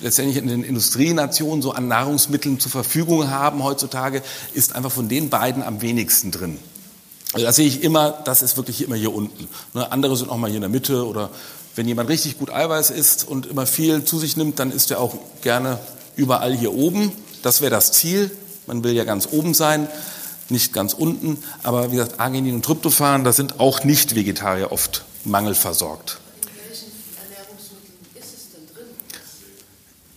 [0.00, 4.22] letztendlich in den Industrienationen so an Nahrungsmitteln zur Verfügung haben heutzutage,
[4.54, 6.58] ist einfach von den beiden am wenigsten drin.
[7.32, 9.48] Also das sehe ich immer, das ist wirklich immer hier unten.
[9.74, 11.30] Ne, andere sind auch mal hier in der Mitte oder
[11.74, 15.00] wenn jemand richtig gut Eiweiß isst und immer viel zu sich nimmt, dann ist er
[15.00, 15.78] auch gerne
[16.14, 17.12] überall hier oben.
[17.42, 18.30] Das wäre das Ziel.
[18.66, 19.88] Man will ja ganz oben sein
[20.50, 21.38] nicht ganz unten.
[21.62, 26.18] Aber wie gesagt, Arginin und Tryptophan, da sind auch Nicht-Vegetarier oft mangelversorgt.
[26.42, 28.86] In welchen Ernährungsmitteln ist es denn drin?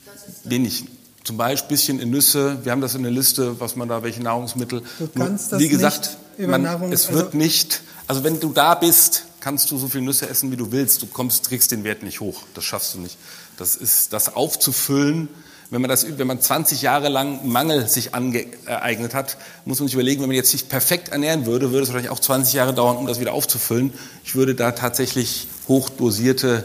[0.05, 0.85] Das ist Wenig.
[1.23, 2.59] Zum Beispiel ein bisschen in Nüsse.
[2.63, 4.81] Wir haben das in der Liste, was man da, welche Nahrungsmittel.
[4.97, 8.51] Du kannst das wie gesagt, über man, Nahrung, es wird also nicht, also wenn du
[8.51, 11.01] da bist, kannst du so viel Nüsse essen, wie du willst.
[11.01, 12.43] Du kommst, kriegst den Wert nicht hoch.
[12.53, 13.17] Das schaffst du nicht.
[13.57, 15.27] Das ist, das aufzufüllen,
[15.71, 19.93] wenn man, das, wenn man 20 Jahre lang Mangel sich angeeignet hat, muss man sich
[19.93, 22.97] überlegen, wenn man jetzt sich perfekt ernähren würde, würde es wahrscheinlich auch 20 Jahre dauern,
[22.97, 23.93] um das wieder aufzufüllen.
[24.23, 26.63] Ich würde da tatsächlich hochdosierte,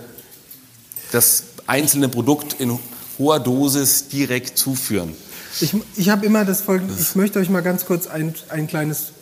[1.12, 2.78] das einzelne Produkt in
[3.18, 5.14] hoher Dosis direkt zuführen.
[5.60, 9.12] Ich, ich habe immer das folgende, ich möchte euch mal ganz kurz ein, ein kleines,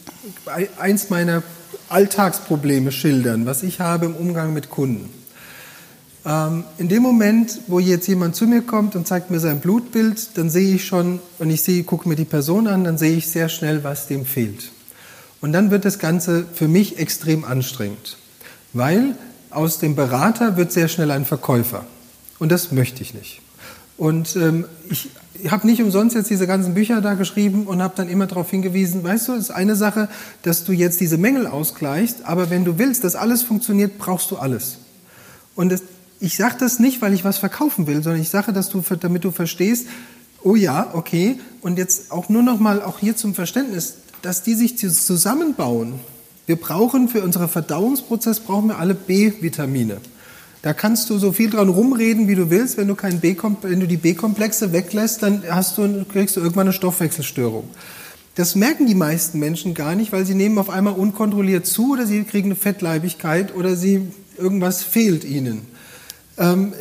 [0.79, 1.43] eins meiner
[1.89, 5.11] Alltagsprobleme schildern, was ich habe im Umgang mit Kunden.
[6.25, 10.37] Ähm, in dem Moment, wo jetzt jemand zu mir kommt und zeigt mir sein Blutbild,
[10.39, 13.29] dann sehe ich schon, und ich sehe, gucke mir die Person an, dann sehe ich
[13.29, 14.71] sehr schnell, was dem fehlt.
[15.41, 18.17] Und dann wird das Ganze für mich extrem anstrengend,
[18.73, 19.17] weil
[19.51, 21.85] aus dem Berater wird sehr schnell ein Verkäufer.
[22.39, 23.41] Und das möchte ich nicht.
[23.97, 25.11] Und ähm, ich,
[25.51, 29.03] habe nicht umsonst jetzt diese ganzen Bücher da geschrieben und habe dann immer darauf hingewiesen,
[29.03, 30.09] weißt du, es ist eine Sache,
[30.43, 34.37] dass du jetzt diese Mängel ausgleichst, aber wenn du willst, dass alles funktioniert, brauchst du
[34.37, 34.79] alles.
[35.55, 35.83] Und das,
[36.23, 38.71] ich sage das nicht, weil ich was verkaufen will, sondern ich sage, dass
[39.01, 39.89] damit du verstehst,
[40.45, 44.55] oh ja, okay, und jetzt auch nur noch mal auch hier zum Verständnis, dass die
[44.55, 45.95] sich zusammenbauen.
[46.47, 49.97] Wir brauchen für unseren Verdauungsprozess brauchen wir alle B-Vitamine.
[50.63, 52.77] Da kannst du so viel dran rumreden, wie du willst.
[52.77, 56.69] Wenn du, kein B wenn du die B-Komplexe weglässt, dann hast du, kriegst du irgendwann
[56.69, 57.69] eine Stoffwechselstörung.
[58.37, 62.07] Das merken die meisten Menschen gar nicht, weil sie nehmen auf einmal unkontrolliert zu oder
[62.07, 64.07] sie kriegen eine Fettleibigkeit oder sie,
[64.39, 65.72] irgendwas fehlt ihnen.
[66.43, 66.73] Ähm,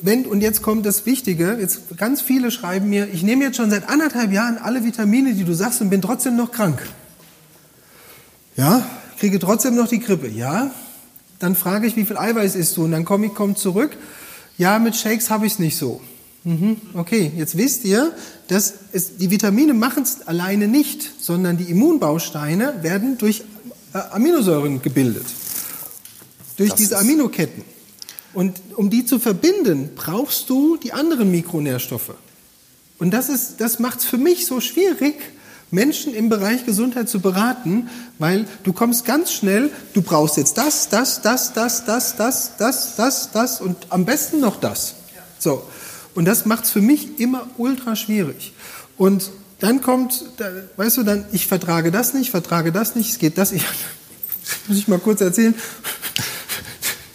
[0.00, 3.70] wenn, und jetzt kommt das Wichtige, jetzt ganz viele schreiben mir, ich nehme jetzt schon
[3.70, 6.80] seit anderthalb Jahren alle Vitamine, die du sagst und bin trotzdem noch krank.
[8.56, 8.84] Ja,
[9.18, 10.28] kriege trotzdem noch die Grippe.
[10.28, 10.70] Ja,
[11.38, 12.84] dann frage ich, wie viel Eiweiß isst du?
[12.84, 13.96] Und dann komme ich komm zurück,
[14.58, 16.00] ja, mit Shakes habe ich es nicht so.
[16.44, 18.12] Mhm, okay, jetzt wisst ihr,
[18.48, 23.44] dass es, die Vitamine machen es alleine nicht, sondern die Immunbausteine werden durch
[23.94, 25.26] äh, Aminosäuren gebildet.
[26.56, 27.64] Durch das diese Aminoketten.
[28.34, 32.14] Und um die zu verbinden, brauchst du die anderen Mikronährstoffe.
[32.98, 35.16] Und das, das macht es für mich so schwierig,
[35.70, 40.90] Menschen im Bereich Gesundheit zu beraten, weil du kommst ganz schnell, du brauchst jetzt das,
[40.90, 44.94] das, das, das, das, das, das, das, das und am besten noch das.
[45.38, 45.66] So.
[46.14, 48.52] Und das macht es für mich immer ultra schwierig.
[48.98, 49.30] Und
[49.60, 50.24] dann kommt,
[50.76, 53.64] weißt du, dann, ich vertrage das nicht, vertrage das nicht, es geht das, ich,
[54.68, 55.54] muss ich mal kurz erzählen.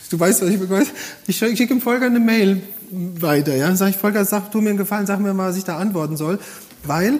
[0.10, 0.86] Du weißt, was ich bekomme.
[1.26, 3.56] Ich schicke dem Volker eine Mail weiter.
[3.56, 3.68] Ja?
[3.68, 5.78] Dann sage ich, Volker, sag, tu mir einen Gefallen, sag mir mal, was ich da
[5.78, 6.40] antworten soll.
[6.84, 7.20] Weil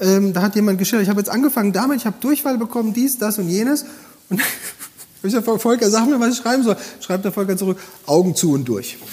[0.00, 3.18] ähm, da hat jemand geschildert, ich habe jetzt angefangen damit, ich habe Durchfall bekommen, dies,
[3.18, 3.86] das und jenes.
[4.28, 4.42] Und
[5.22, 6.76] ich sage, Volker, sag mir, was ich schreiben soll.
[7.00, 8.98] Schreibt der Volker zurück, Augen zu und durch.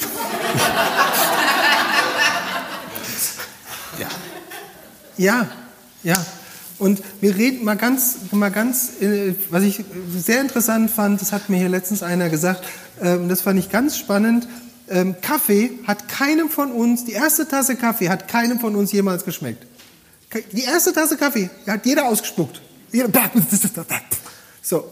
[4.00, 4.08] ja.
[5.18, 5.48] Ja,
[6.04, 6.16] ja.
[6.80, 9.86] Und wir reden mal ganz, mal ganz, äh, was ich
[10.18, 12.66] sehr interessant fand, das hat mir hier letztens einer gesagt,
[13.12, 14.48] und das fand ich ganz spannend.
[14.90, 19.26] Ähm, Kaffee hat keinem von uns, die erste Tasse Kaffee hat keinem von uns jemals
[19.26, 19.66] geschmeckt.
[20.52, 22.62] Die erste Tasse Kaffee hat jeder ausgespuckt.
[24.66, 24.86] So.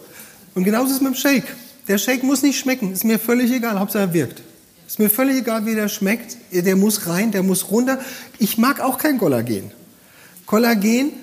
[0.53, 1.45] Und genauso ist es mit dem Shake.
[1.87, 4.41] Der Shake muss nicht schmecken, ist mir völlig egal, Hauptsache er wirkt.
[4.85, 6.35] Ist mir völlig egal, wie der schmeckt.
[6.51, 7.99] Der muss rein, der muss runter.
[8.39, 9.71] Ich mag auch kein Kollagen.
[10.45, 11.13] Kollagen,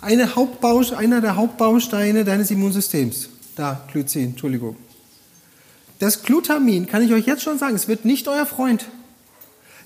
[0.00, 3.28] eine einer der Hauptbausteine deines Immunsystems.
[3.54, 4.76] Da, Glycin, Entschuldigung.
[6.02, 8.86] Das Glutamin, kann ich euch jetzt schon sagen, es wird nicht euer Freund.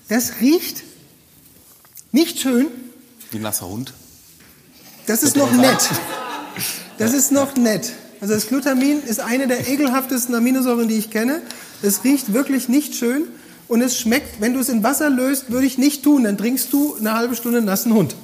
[0.09, 0.81] Das riecht
[2.11, 2.65] nicht schön.
[3.29, 3.93] Wie ein nasser Hund.
[5.05, 5.87] Das ist noch nett.
[6.97, 7.93] Das ist noch nett.
[8.19, 11.43] Also das Glutamin ist eine der ekelhaftesten Aminosäuren, die ich kenne.
[11.83, 13.25] Es riecht wirklich nicht schön
[13.67, 16.73] und es schmeckt, wenn du es in Wasser löst, würde ich nicht tun, dann trinkst
[16.73, 18.15] du eine halbe Stunde nassen Hund.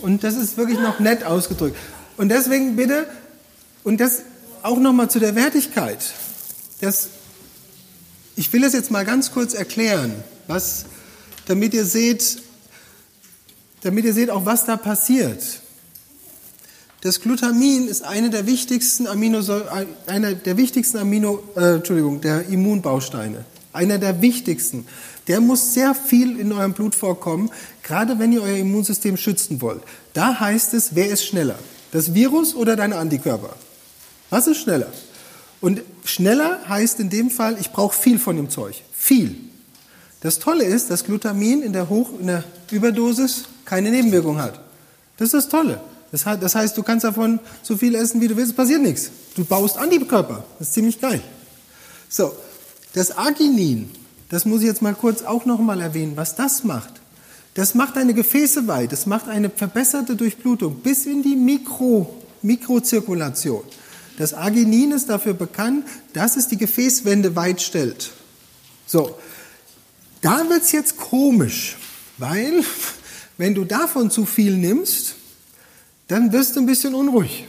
[0.00, 1.76] Und das ist wirklich noch nett ausgedrückt.
[2.16, 3.06] Und deswegen bitte,
[3.82, 4.22] und das
[4.62, 5.98] auch nochmal zu der Wertigkeit.
[6.84, 7.08] Das,
[8.36, 10.12] ich will es jetzt mal ganz kurz erklären,
[10.48, 10.84] was,
[11.46, 12.42] damit ihr seht,
[13.80, 15.42] damit ihr seht auch, was da passiert.
[17.00, 23.46] Das Glutamin ist eine der wichtigsten Aminosäuren, einer der wichtigsten Amino, äh, Entschuldigung, der Immunbausteine.
[23.72, 24.86] Einer der wichtigsten.
[25.26, 27.50] Der muss sehr viel in eurem Blut vorkommen,
[27.82, 29.82] gerade wenn ihr euer Immunsystem schützen wollt.
[30.12, 31.58] Da heißt es, wer ist schneller?
[31.92, 33.56] Das Virus oder deine Antikörper?
[34.28, 34.92] Was ist schneller?
[35.64, 38.82] Und schneller heißt in dem Fall, ich brauche viel von dem Zeug.
[38.92, 39.34] Viel.
[40.20, 44.60] Das Tolle ist, dass Glutamin in der, Hoch-, in der Überdosis keine Nebenwirkung hat.
[45.16, 45.80] Das ist das Tolle.
[46.12, 49.10] Das heißt, du kannst davon so viel essen, wie du willst, passiert nichts.
[49.36, 50.44] Du baust Antikörper.
[50.58, 51.22] Das ist ziemlich geil.
[52.10, 52.34] So,
[52.92, 53.90] das Arginin,
[54.28, 56.92] das muss ich jetzt mal kurz auch nochmal erwähnen, was das macht.
[57.54, 63.62] Das macht deine Gefäße weit, das macht eine verbesserte Durchblutung bis in die Mikro, Mikrozirkulation.
[64.18, 68.12] Das Arginin ist dafür bekannt, dass es die Gefäßwände weit stellt.
[68.86, 69.18] So,
[70.20, 71.76] da wird es jetzt komisch,
[72.18, 72.62] weil
[73.38, 75.16] wenn du davon zu viel nimmst,
[76.08, 77.46] dann wirst du ein bisschen unruhig.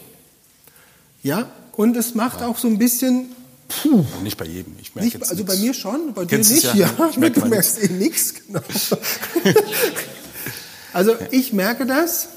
[1.23, 3.27] Ja, und es macht auch so ein bisschen.
[3.67, 4.75] Puh, nicht bei jedem.
[4.79, 5.55] Ich merke nicht, jetzt also nix.
[5.55, 6.75] bei mir schon, bei Kennst dir nicht.
[6.75, 6.93] ja.
[6.97, 8.33] Ja, Ich merke du merkst eh nichts.
[8.47, 8.61] Genau.
[10.93, 12.29] also ich merke das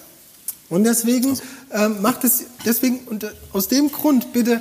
[0.70, 1.38] und deswegen
[1.72, 4.60] ähm, macht es deswegen und äh, aus dem Grund bitte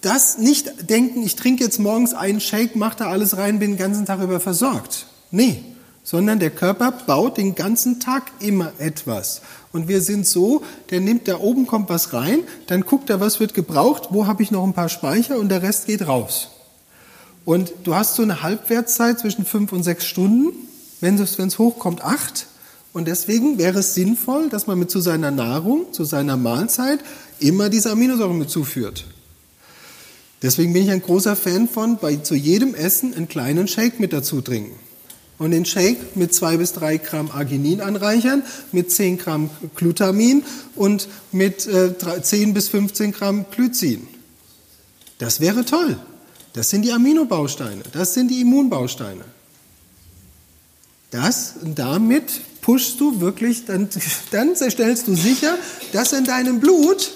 [0.00, 3.78] das nicht denken, ich trinke jetzt morgens einen Shake, mache da alles rein, bin den
[3.78, 5.06] ganzen Tag über versorgt.
[5.30, 5.64] Nee,
[6.02, 9.40] sondern der Körper baut den ganzen Tag immer etwas.
[9.72, 13.40] Und wir sind so, der nimmt, da oben kommt was rein, dann guckt er, was
[13.40, 16.50] wird gebraucht, wo habe ich noch ein paar Speicher und der Rest geht raus.
[17.46, 20.52] Und du hast so eine Halbwertszeit zwischen fünf und sechs Stunden,
[21.00, 22.46] wenn es, wenn es hochkommt, acht.
[22.94, 27.00] Und deswegen wäre es sinnvoll, dass man mit zu seiner Nahrung, zu seiner Mahlzeit
[27.40, 29.04] immer diese Aminosäuren mit zuführt.
[30.40, 34.14] Deswegen bin ich ein großer Fan von, bei zu jedem Essen einen kleinen Shake mit
[34.14, 34.78] dazu trinken
[35.38, 38.42] und den Shake mit zwei bis drei Gramm Arginin anreichern,
[38.72, 40.44] mit 10 Gramm Glutamin
[40.76, 41.92] und mit äh,
[42.22, 44.06] 10 bis 15 Gramm Glycin.
[45.18, 45.98] Das wäre toll.
[46.52, 49.24] Das sind die Aminobausteine, das sind die Immunbausteine.
[51.10, 53.90] Das und damit pushst du wirklich, dann,
[54.30, 55.58] dann stellst du sicher,
[55.92, 57.12] dass in deinem Blut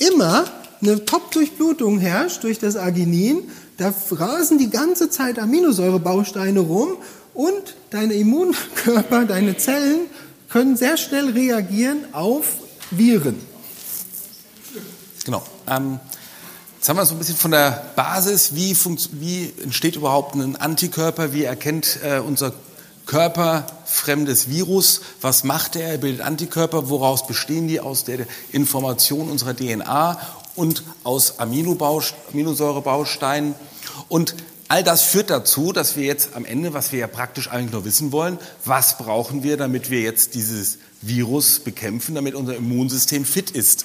[0.00, 0.44] immer
[0.80, 3.48] eine Top-Durchblutung herrscht durch das Arginin.
[3.76, 6.96] Da rasen die ganze Zeit Aminosäurebausteine rum
[7.32, 10.00] und deine Immunkörper, deine Zellen
[10.48, 12.46] können sehr schnell reagieren auf
[12.90, 13.38] Viren.
[15.24, 15.44] Genau.
[15.68, 16.00] Ähm,
[16.76, 18.76] jetzt haben wir so ein bisschen von der Basis, wie,
[19.12, 22.71] wie entsteht überhaupt ein Antikörper, wie erkennt äh, unser Körper
[23.84, 27.80] fremdes Virus, was macht er, er bildet Antikörper, woraus bestehen die?
[27.80, 30.18] Aus der Information unserer DNA
[30.56, 33.54] und aus Aminosäurebausteinen.
[34.08, 34.34] Und
[34.72, 37.84] All das führt dazu, dass wir jetzt am Ende, was wir ja praktisch eigentlich nur
[37.84, 43.50] wissen wollen, was brauchen wir, damit wir jetzt dieses Virus bekämpfen, damit unser Immunsystem fit
[43.50, 43.84] ist.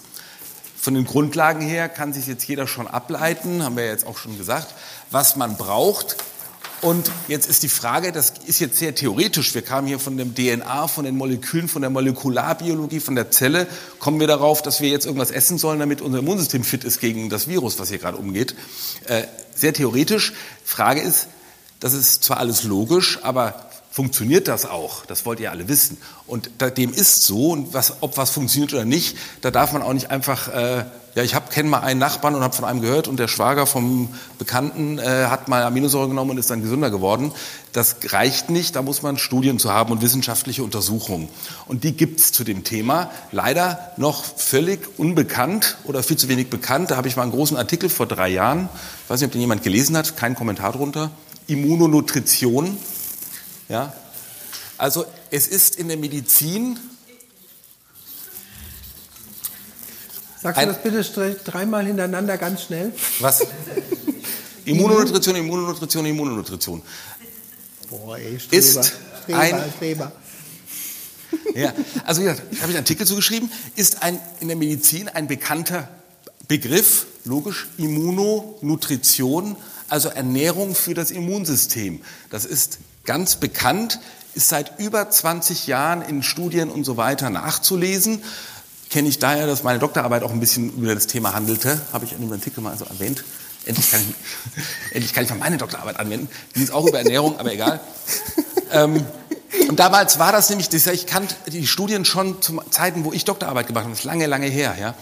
[0.80, 4.38] Von den Grundlagen her kann sich jetzt jeder schon ableiten, haben wir jetzt auch schon
[4.38, 4.74] gesagt,
[5.12, 6.16] was man braucht,
[6.82, 10.36] Und jetzt ist die Frage, das ist jetzt sehr theoretisch, wir kamen hier von dem
[10.36, 13.66] DNA, von den Molekülen, von der Molekularbiologie, von der Zelle,
[13.98, 17.30] kommen wir darauf, dass wir jetzt irgendwas essen sollen, damit unser Immunsystem fit ist gegen
[17.30, 18.56] das Virus, was hier gerade umgeht.
[19.06, 19.24] Äh,
[19.56, 20.34] sehr theoretisch.
[20.64, 21.28] Frage ist,
[21.80, 23.67] das ist zwar alles logisch, aber
[23.98, 25.08] funktioniert das auch?
[25.08, 25.98] Das wollt ihr alle wissen.
[26.28, 27.50] Und dem ist so.
[27.50, 30.86] Und was, ob was funktioniert oder nicht, da darf man auch nicht einfach, äh,
[31.16, 34.10] ja, ich kenne mal einen Nachbarn und habe von einem gehört und der Schwager vom
[34.38, 37.32] Bekannten äh, hat mal Aminosäure genommen und ist dann gesünder geworden.
[37.74, 41.28] Das reicht nicht, da muss man Studien zu haben und wissenschaftliche Untersuchungen.
[41.66, 43.10] Und die gibt's zu dem Thema.
[43.32, 46.92] Leider noch völlig unbekannt oder viel zu wenig bekannt.
[46.92, 48.70] Da habe ich mal einen großen Artikel vor drei Jahren,
[49.06, 51.10] ich weiß nicht, ob den jemand gelesen hat, kein Kommentar drunter.
[51.48, 52.78] Immunonutrition
[53.70, 53.94] ja?
[54.78, 56.80] Also es ist in der Medizin.
[60.42, 62.94] Sagst du das bitte dreimal hintereinander ganz schnell?
[63.20, 63.46] Was?
[64.66, 66.82] Immunonutrition, Immunonutrition, Immunonutrition.
[67.90, 68.94] Boah, ey, Streber, ist
[69.24, 70.12] Streber, ein, Streber.
[71.56, 71.74] Ja,
[72.06, 75.90] also wie gesagt, habe ich einen Artikel zugeschrieben, ist ein, in der Medizin ein bekannter
[76.48, 79.58] Begriff, logisch, Immunonutrition,
[79.90, 82.02] also Ernährung für das Immunsystem.
[82.30, 84.00] Das ist ganz bekannt,
[84.36, 88.22] ist seit über 20 Jahren in Studien und so weiter nachzulesen.
[88.92, 92.14] Kenne ich daher, dass meine Doktorarbeit auch ein bisschen über das Thema handelte, habe ich
[92.14, 93.24] in dem Artikel mal so erwähnt.
[93.66, 96.30] Endlich kann, ich, endlich kann ich mal meine Doktorarbeit anwenden.
[96.56, 97.80] Die ist auch über Ernährung, aber egal.
[98.72, 99.04] Ähm,
[99.70, 103.68] und damals war das nämlich, ich kannte die Studien schon zu Zeiten, wo ich Doktorarbeit
[103.68, 104.76] gemacht habe, das ist lange, lange her.
[104.80, 104.94] Ja.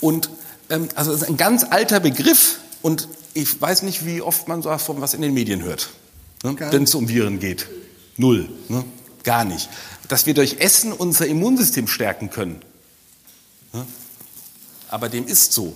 [0.00, 0.30] Und
[0.68, 4.62] ähm, also das ist ein ganz alter Begriff und ich weiß nicht, wie oft man
[4.62, 5.90] so was in den Medien hört
[6.42, 7.68] ne, wenn es um Viren geht.
[8.16, 8.84] Null, ne,
[9.24, 9.68] gar nicht.
[10.08, 12.60] Dass wir durch Essen unser Immunsystem stärken können.
[13.72, 13.86] Ne,
[14.88, 15.74] aber dem ist so.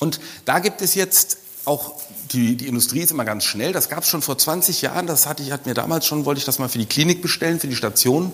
[0.00, 1.94] Und da gibt es jetzt auch,
[2.32, 5.26] die, die Industrie ist immer ganz schnell, das gab es schon vor 20 Jahren, das
[5.26, 7.68] hatte ich, hat mir damals schon, wollte ich das mal für die Klinik bestellen, für
[7.68, 8.32] die Station,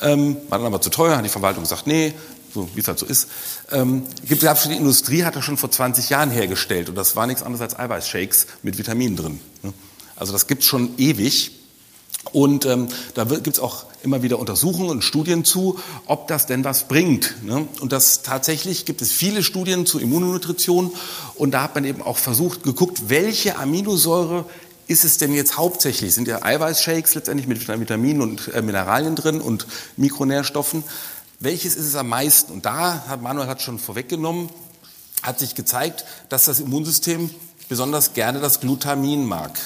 [0.00, 2.14] ähm, war dann aber zu teuer, hat die Verwaltung gesagt, nee,
[2.52, 3.28] so wie es halt so ist.
[3.70, 7.26] Ähm, gibt es die Industrie, hat das schon vor 20 Jahren hergestellt und das war
[7.26, 9.40] nichts anderes als Eiweißshakes mit Vitaminen drin.
[9.62, 9.72] Ne?
[10.20, 11.50] Also das gibt es schon ewig.
[12.32, 16.62] Und ähm, da gibt es auch immer wieder Untersuchungen und Studien zu, ob das denn
[16.62, 17.42] was bringt.
[17.42, 17.66] Ne?
[17.80, 20.92] Und das tatsächlich gibt es viele Studien zu Immunonutrition.
[21.34, 24.44] Und da hat man eben auch versucht, geguckt, welche Aminosäure
[24.86, 26.14] ist es denn jetzt hauptsächlich?
[26.14, 29.66] Sind ja Eiweißshakes letztendlich mit Vitaminen und äh, Mineralien drin und
[29.96, 30.84] Mikronährstoffen.
[31.38, 32.52] Welches ist es am meisten?
[32.52, 34.50] Und da hat Manuel hat schon vorweggenommen,
[35.22, 37.30] hat sich gezeigt, dass das Immunsystem
[37.70, 39.58] besonders gerne das Glutamin mag.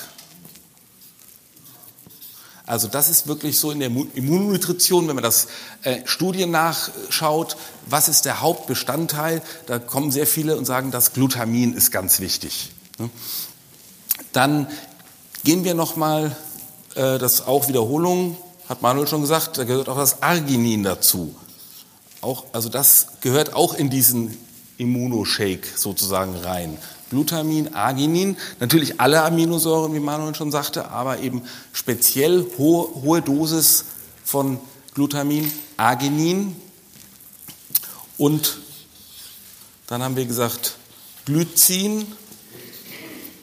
[2.67, 5.49] Also das ist wirklich so in der Immunnutrition, wenn man das
[5.83, 11.75] äh, Studien nachschaut, was ist der Hauptbestandteil, da kommen sehr viele und sagen, das Glutamin
[11.75, 12.71] ist ganz wichtig.
[12.99, 13.11] Ne?
[14.33, 14.67] Dann
[15.45, 16.35] gehen wir nochmal,
[16.95, 21.35] äh, das auch Wiederholung, hat Manuel schon gesagt, da gehört auch das Arginin dazu.
[22.23, 24.39] Auch, also das gehört auch in diesen
[24.79, 26.79] Immunoshake sozusagen rein.
[27.15, 31.43] Glutamin, Arginin, natürlich alle Aminosäuren, wie Manuel schon sagte, aber eben
[31.73, 33.85] speziell hohe, hohe Dosis
[34.25, 34.59] von
[34.95, 36.57] Glutamin, Arginin
[38.19, 38.59] und
[39.87, 40.77] dann haben wir gesagt
[41.25, 42.05] Glycin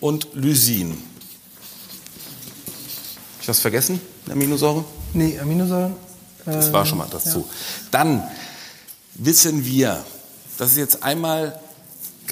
[0.02, 1.02] und Lysin.
[3.42, 4.02] Ich was vergessen?
[4.30, 4.84] Aminosäure?
[5.14, 5.96] Nee, Aminosäuren.
[6.46, 7.40] Das war schon mal dazu.
[7.40, 7.46] Ja.
[7.92, 8.24] Dann
[9.14, 10.04] wissen wir,
[10.58, 11.58] das ist jetzt einmal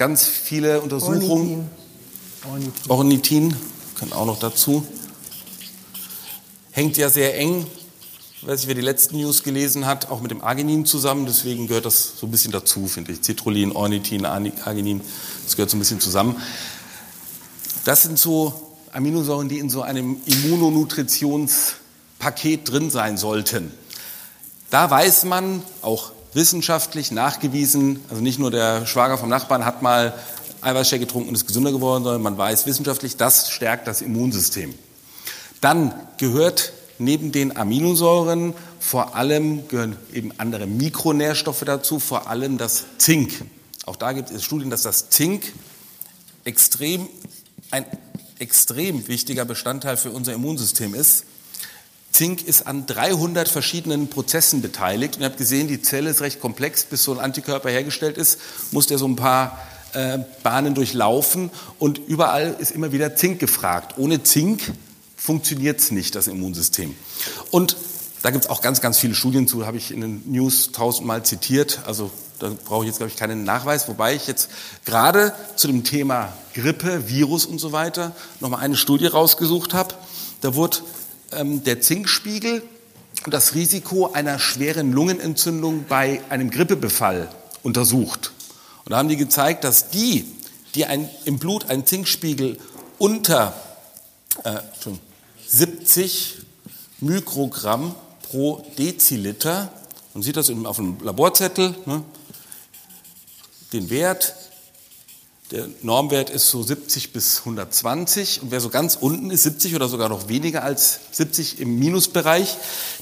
[0.00, 1.70] ganz viele Untersuchungen.
[2.50, 2.72] Ornithin.
[2.88, 3.54] Ornithin,
[3.96, 4.82] kann auch noch dazu.
[6.70, 7.66] Hängt ja sehr eng,
[8.40, 11.26] weiß ich, wer die letzten News gelesen hat, auch mit dem Arginin zusammen.
[11.26, 13.22] Deswegen gehört das so ein bisschen dazu, finde ich.
[13.22, 15.02] Citrullin, Ornithin, Arginin,
[15.44, 16.40] das gehört so ein bisschen zusammen.
[17.84, 18.54] Das sind so
[18.92, 23.70] Aminosäuren, die in so einem Immunonutritionspaket drin sein sollten.
[24.70, 30.14] Da weiß man, auch wissenschaftlich nachgewiesen, also nicht nur der Schwager vom Nachbarn hat mal
[30.60, 34.74] Eiweißshake getrunken und ist gesünder geworden, sondern man weiß wissenschaftlich, das stärkt das Immunsystem.
[35.60, 42.84] Dann gehört neben den Aminosäuren vor allem gehören eben andere Mikronährstoffe dazu, vor allem das
[42.96, 43.44] Zink.
[43.84, 45.52] Auch da gibt es Studien, dass das Zink
[46.44, 47.06] extrem,
[47.70, 47.84] ein
[48.38, 51.24] extrem wichtiger Bestandteil für unser Immunsystem ist.
[52.12, 55.16] Zink ist an 300 verschiedenen Prozessen beteiligt.
[55.16, 56.84] Und ihr habt gesehen, die Zelle ist recht komplex.
[56.84, 58.38] Bis so ein Antikörper hergestellt ist,
[58.72, 59.58] muss der so ein paar
[59.92, 61.50] äh, Bahnen durchlaufen.
[61.78, 63.96] Und überall ist immer wieder Zink gefragt.
[63.98, 64.72] Ohne Zink
[65.16, 66.94] funktioniert es nicht, das Immunsystem.
[67.50, 67.76] Und
[68.22, 71.24] da gibt es auch ganz, ganz viele Studien zu, habe ich in den News tausendmal
[71.24, 71.80] zitiert.
[71.86, 73.88] Also da brauche ich jetzt, glaube ich, keinen Nachweis.
[73.88, 74.50] Wobei ich jetzt
[74.84, 79.94] gerade zu dem Thema Grippe, Virus und so weiter nochmal eine Studie rausgesucht habe
[80.40, 80.78] Da wurde
[81.32, 82.62] der Zinkspiegel
[83.24, 87.28] und das Risiko einer schweren Lungenentzündung bei einem Grippebefall
[87.62, 88.32] untersucht.
[88.84, 90.26] Und da haben die gezeigt, dass die,
[90.74, 92.58] die ein, im Blut einen Zinkspiegel
[92.98, 93.54] unter
[94.44, 94.58] äh,
[95.46, 96.38] 70
[97.00, 99.72] Mikrogramm pro Deziliter,
[100.14, 102.02] man sieht das auf dem Laborzettel, ne,
[103.72, 104.34] den Wert,
[105.50, 109.88] der Normwert ist so 70 bis 120 und wer so ganz unten ist, 70 oder
[109.88, 112.56] sogar noch weniger als 70 im Minusbereich,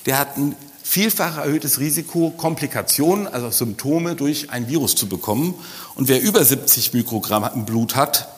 [0.06, 5.54] der hat ein vielfach erhöhtes Risiko, Komplikationen, also Symptome durch ein Virus zu bekommen.
[5.94, 8.28] Und wer über 70 Mikrogramm im Blut hat,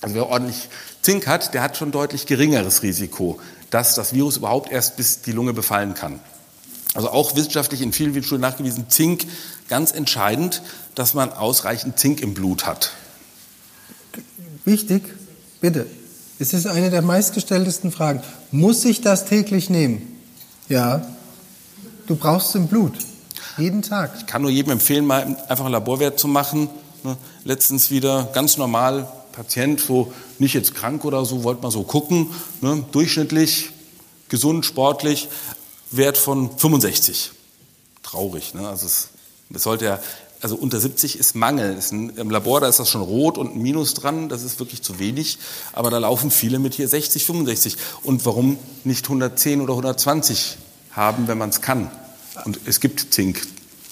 [0.00, 0.68] also wer ordentlich
[1.02, 3.40] Zink hat, der hat schon deutlich geringeres Risiko,
[3.70, 6.20] dass das Virus überhaupt erst bis die Lunge befallen kann.
[6.94, 9.26] Also auch wissenschaftlich in vielen, Studien nachgewiesen, Zink
[9.68, 10.62] ganz entscheidend,
[10.94, 12.92] dass man ausreichend Zink im Blut hat.
[14.68, 15.02] Wichtig,
[15.62, 15.86] bitte.
[16.38, 18.20] Es ist eine der meistgestelltesten Fragen.
[18.50, 20.20] Muss ich das täglich nehmen?
[20.68, 21.06] Ja.
[22.06, 22.92] Du brauchst es im Blut.
[23.56, 24.12] Jeden Tag.
[24.18, 26.68] Ich kann nur jedem empfehlen, mal einfach einen Laborwert zu machen.
[27.02, 31.82] Ne, letztens wieder ganz normal, Patient, so nicht jetzt krank oder so, wollte mal so
[31.84, 32.28] gucken.
[32.60, 33.70] Ne, durchschnittlich,
[34.28, 35.30] gesund, sportlich,
[35.92, 37.30] Wert von 65.
[38.02, 38.52] Traurig.
[38.52, 38.68] Ne?
[38.68, 39.08] Also es,
[39.54, 39.98] es sollte ja
[40.40, 41.76] also unter 70 ist Mangel.
[41.76, 44.58] Ist ein, Im Labor, da ist das schon rot und ein Minus dran, das ist
[44.58, 45.38] wirklich zu wenig.
[45.72, 47.76] Aber da laufen viele mit hier 60, 65.
[48.02, 50.58] Und warum nicht 110 oder 120
[50.92, 51.90] haben, wenn man es kann?
[52.44, 53.40] Und es gibt Zink,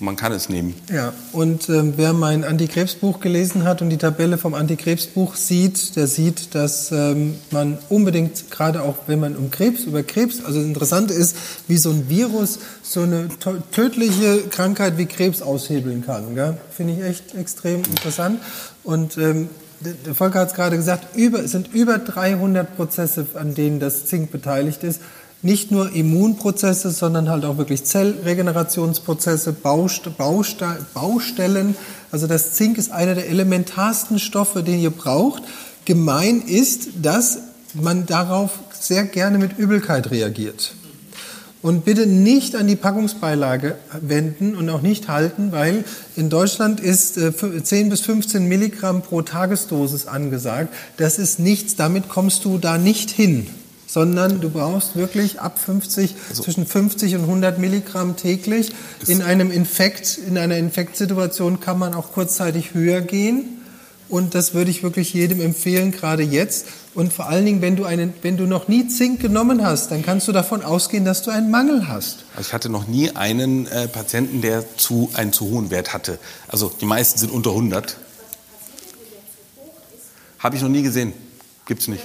[0.00, 0.74] man kann es nehmen.
[0.92, 6.06] Ja, und äh, wer mein Antikrebsbuch gelesen hat und die Tabelle vom Antikrebsbuch sieht, der
[6.06, 10.66] sieht, dass ähm, man unbedingt, gerade auch wenn man um Krebs, über Krebs, also das
[10.66, 11.36] Interessante ist,
[11.68, 13.28] wie so ein Virus so eine
[13.72, 16.24] tödliche Krankheit wie Krebs aushebeln kann.
[16.70, 18.40] Finde ich echt extrem interessant.
[18.84, 19.48] Und ähm,
[19.80, 24.06] der Volker hat es gerade gesagt, über, es sind über 300 Prozesse, an denen das
[24.06, 25.00] Zink beteiligt ist
[25.42, 31.76] nicht nur Immunprozesse, sondern halt auch wirklich Zellregenerationsprozesse, Baustellen.
[32.10, 35.42] Also das Zink ist einer der elementarsten Stoffe, den ihr braucht.
[35.84, 37.38] Gemein ist, dass
[37.74, 40.74] man darauf sehr gerne mit Übelkeit reagiert.
[41.62, 45.84] Und bitte nicht an die Packungsbeilage wenden und auch nicht halten, weil
[46.14, 50.72] in Deutschland ist 10 äh, bis 15 Milligramm pro Tagesdosis angesagt.
[50.96, 53.48] Das ist nichts, damit kommst du da nicht hin
[53.86, 58.72] sondern du brauchst wirklich ab 50, also, zwischen 50 und 100 Milligramm täglich.
[59.06, 63.44] In einem Infekt, in einer Infektsituation kann man auch kurzzeitig höher gehen.
[64.08, 66.66] Und das würde ich wirklich jedem empfehlen, gerade jetzt.
[66.94, 70.04] Und vor allen Dingen, wenn du, einen, wenn du noch nie Zink genommen hast, dann
[70.04, 72.24] kannst du davon ausgehen, dass du einen Mangel hast.
[72.36, 76.18] Also ich hatte noch nie einen äh, Patienten, der zu, einen zu hohen Wert hatte.
[76.46, 77.96] Also die meisten sind unter 100.
[80.38, 81.12] Habe ich noch nie gesehen.
[81.66, 82.04] Gibt es nicht.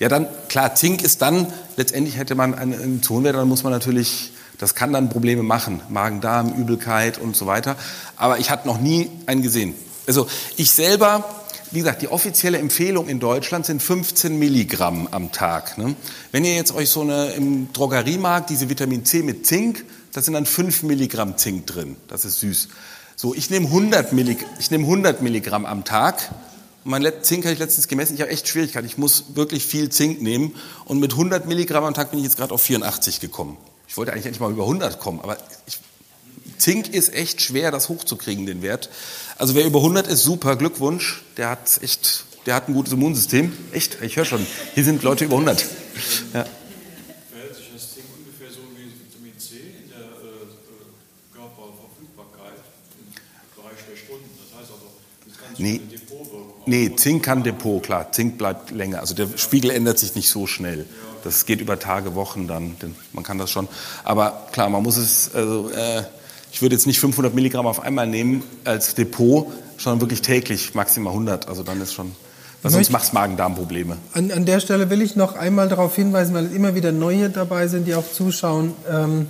[0.00, 1.46] Ja, dann, klar, Zink ist dann,
[1.76, 5.82] letztendlich hätte man einen zu Wert, dann muss man natürlich, das kann dann Probleme machen.
[5.90, 7.76] Magen-Darm, Übelkeit und so weiter.
[8.16, 9.74] Aber ich hatte noch nie einen gesehen.
[10.06, 10.26] Also
[10.56, 11.28] ich selber,
[11.70, 15.76] wie gesagt, die offizielle Empfehlung in Deutschland sind 15 Milligramm am Tag.
[15.76, 15.94] Ne?
[16.32, 19.84] Wenn ihr jetzt euch so eine im Drogeriemarkt, diese Vitamin C mit Zink,
[20.14, 21.96] da sind dann 5 Milligramm Zink drin.
[22.08, 22.68] Das ist süß.
[23.16, 26.30] So, ich nehme 100, Millig ich nehme 100 Milligramm am Tag
[26.84, 28.14] mein Zink habe ich letztens gemessen.
[28.14, 28.86] Ich habe echt Schwierigkeiten.
[28.86, 30.54] Ich muss wirklich viel Zink nehmen.
[30.84, 33.56] Und mit 100 Milligramm am Tag bin ich jetzt gerade auf 84 gekommen.
[33.90, 35.78] Ich wollte eigentlich endlich mal über 100 kommen, aber ich,
[36.58, 38.88] Zink ist echt schwer, das hochzukriegen, den Wert.
[39.36, 41.22] Also wer über 100 ist, super, Glückwunsch.
[41.36, 43.52] Der hat echt, der hat ein gutes Immunsystem.
[43.72, 45.66] Echt, ich höre schon, hier sind Leute über 100.
[46.34, 46.46] Ja.
[55.58, 55.80] Nee,
[56.70, 58.12] nee, Zink kann Depot, klar.
[58.12, 59.00] Zink bleibt länger.
[59.00, 60.86] Also der Spiegel ändert sich nicht so schnell.
[61.22, 62.76] Das geht über Tage, Wochen dann.
[63.12, 63.68] Man kann das schon.
[64.04, 66.04] Aber klar, man muss es, also, äh,
[66.52, 71.12] ich würde jetzt nicht 500 Milligramm auf einmal nehmen als Depot, sondern wirklich täglich, maximal
[71.12, 71.48] 100.
[71.48, 72.12] Also dann ist schon,
[72.62, 73.96] weil sonst macht es Magen-Darm-Probleme.
[74.14, 77.68] An, an, der Stelle will ich noch einmal darauf hinweisen, weil immer wieder neue dabei
[77.68, 78.74] sind, die auch zuschauen.
[78.90, 79.26] Ähm,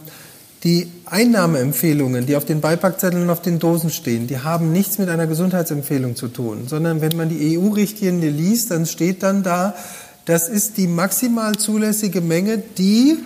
[0.64, 5.08] die Einnahmeempfehlungen, die auf den Beipackzetteln und auf den Dosen stehen, die haben nichts mit
[5.08, 9.74] einer Gesundheitsempfehlung zu tun, sondern wenn man die EU-Richtlinie liest, dann steht dann da,
[10.26, 13.16] das ist die maximal zulässige Menge, die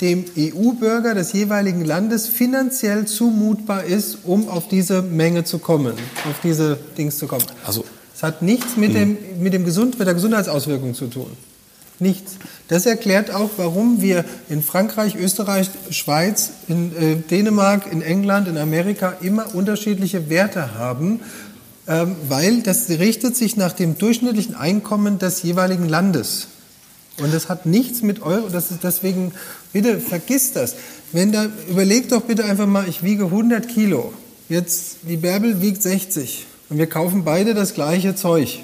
[0.00, 5.94] dem EU-Bürger des jeweiligen Landes finanziell zumutbar ist, um auf diese Menge zu kommen,
[6.28, 7.44] auf diese Dings zu kommen.
[7.66, 7.84] Also
[8.14, 11.30] es hat nichts mit, dem, mit, dem Gesund, mit der Gesundheitsauswirkung zu tun.
[12.00, 12.36] Nichts.
[12.68, 18.56] Das erklärt auch, warum wir in Frankreich, Österreich, Schweiz, in äh, Dänemark, in England, in
[18.56, 21.20] Amerika immer unterschiedliche Werte haben,
[21.88, 26.48] ähm, weil das richtet sich nach dem durchschnittlichen Einkommen des jeweiligen Landes.
[27.20, 29.32] Und das hat nichts mit Euro, das ist deswegen,
[29.72, 30.76] bitte vergiss das.
[31.12, 34.12] Wenn da, überleg doch bitte einfach mal, ich wiege 100 Kilo.
[34.48, 36.46] Jetzt, die Bärbel wiegt 60.
[36.68, 38.60] Und wir kaufen beide das gleiche Zeug.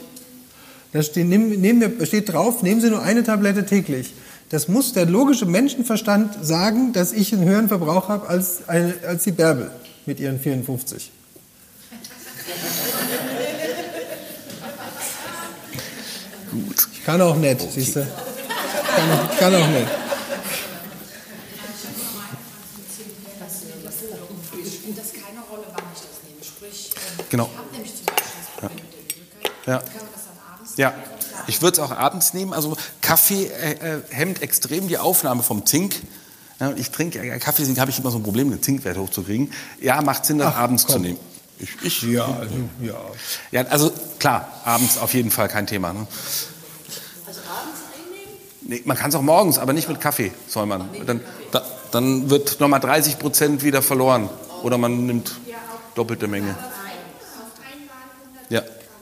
[0.95, 4.15] Da steht, nehmen, nehmen wir, steht drauf, nehmen Sie nur eine Tablette täglich.
[4.51, 9.25] Das muss der logische Menschenverstand sagen, dass ich einen höheren Verbrauch habe als, eine, als
[9.25, 9.73] die Bärbel
[10.07, 11.11] mit ihren 54.
[16.51, 16.89] Gut.
[16.93, 18.01] Ich kann auch nicht, siehst du?
[18.01, 19.89] Kann, auch- kann auch nicht.
[24.73, 26.43] spielt das keine Rolle, wann ich das nehme.
[26.45, 27.49] Sprich, ähm, Genau.
[27.53, 29.67] ich habe nämlich zum Beispiel das Problem mit der Übelkeit.
[29.67, 30.04] Ja.
[30.77, 30.93] Ja,
[31.47, 32.53] ich würde es auch abends nehmen.
[32.53, 35.95] Also Kaffee äh, äh, hemmt extrem die Aufnahme vom Zink.
[36.61, 39.53] Ja, ich trinke äh, Kaffee, deswegen habe ich immer so ein Problem, den Zinkwert hochzukriegen.
[39.81, 41.03] Ja, macht Sinn, das Ach, abends zu komm.
[41.03, 41.19] nehmen.
[41.59, 42.95] Ich, ich, Ja, also, ja.
[43.53, 45.93] ja, also klar, abends auf jeden Fall kein Thema.
[45.93, 46.07] Ne?
[47.27, 48.33] Also abends einnehmen?
[48.63, 50.89] Nee, man kann es auch morgens, aber nicht mit Kaffee, soll man.
[51.07, 51.21] Dann,
[51.53, 54.29] da, dann wird nochmal 30 Prozent wieder verloren.
[54.63, 55.33] Oder man nimmt
[55.95, 56.57] doppelte Menge.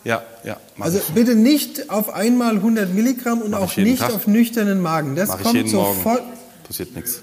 [0.04, 1.04] Ja, ja, Also ich.
[1.14, 4.14] bitte nicht auf einmal 100 Milligramm und Mach auch nicht Tag.
[4.14, 5.14] auf nüchternen Magen.
[5.14, 6.22] Das Mach kommt sofort.
[6.66, 7.20] Passiert nichts.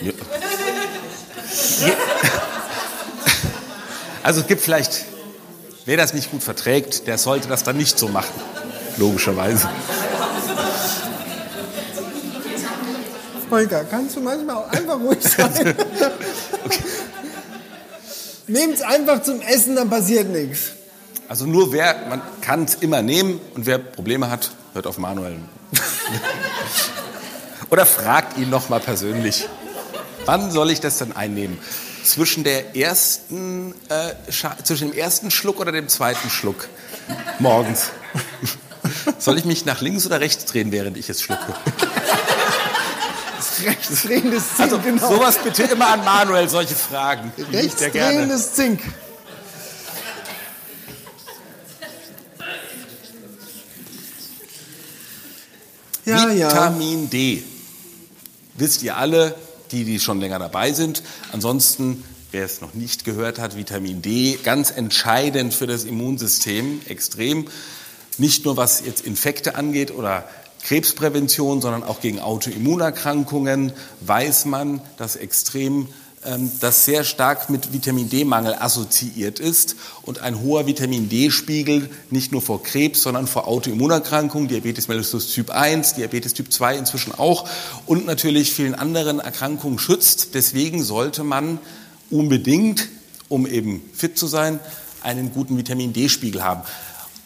[0.00, 0.12] Ja.
[4.22, 5.06] Also es gibt vielleicht,
[5.86, 8.34] wer das nicht gut verträgt, der sollte das dann nicht so machen.
[8.98, 9.66] Logischerweise.
[13.50, 15.50] Holger, kannst du manchmal auch einfach ruhig sein?
[18.48, 20.72] Nehmt's einfach zum Essen, dann passiert nichts.
[21.28, 25.36] Also nur wer, man kann es immer nehmen und wer Probleme hat, hört auf Manuel.
[27.70, 29.46] Oder fragt ihn noch mal persönlich.
[30.24, 31.58] Wann soll ich das denn einnehmen?
[32.02, 34.14] Zwischen, der ersten, äh,
[34.62, 36.68] zwischen dem ersten Schluck oder dem zweiten Schluck
[37.38, 37.90] morgens?
[39.18, 41.54] Soll ich mich nach links oder rechts drehen, während ich es schlucke?
[43.64, 45.08] Rechtsdrehendes Zink, Also genau.
[45.10, 47.32] sowas bitte immer an Manuel, solche Fragen.
[47.36, 47.52] Gerne.
[47.58, 48.80] Rechtsdrehendes Zink.
[56.08, 56.50] Ja, ja.
[56.50, 57.42] Vitamin D.
[58.56, 59.34] Wisst ihr alle,
[59.70, 61.02] die, die schon länger dabei sind.
[61.32, 62.02] Ansonsten,
[62.32, 67.46] wer es noch nicht gehört hat, Vitamin D, ganz entscheidend für das Immunsystem, extrem.
[68.16, 70.28] Nicht nur was jetzt Infekte angeht oder
[70.64, 75.88] Krebsprävention, sondern auch gegen Autoimmunerkrankungen weiß man, dass extrem
[76.60, 82.42] das sehr stark mit Vitamin D-Mangel assoziiert ist und ein hoher Vitamin D-Spiegel nicht nur
[82.42, 87.48] vor Krebs, sondern vor Autoimmunerkrankungen, Diabetes mellitus Typ 1, Diabetes Typ 2 inzwischen auch
[87.86, 90.34] und natürlich vielen anderen Erkrankungen schützt.
[90.34, 91.58] Deswegen sollte man
[92.10, 92.88] unbedingt,
[93.28, 94.60] um eben fit zu sein,
[95.02, 96.62] einen guten Vitamin D-Spiegel haben.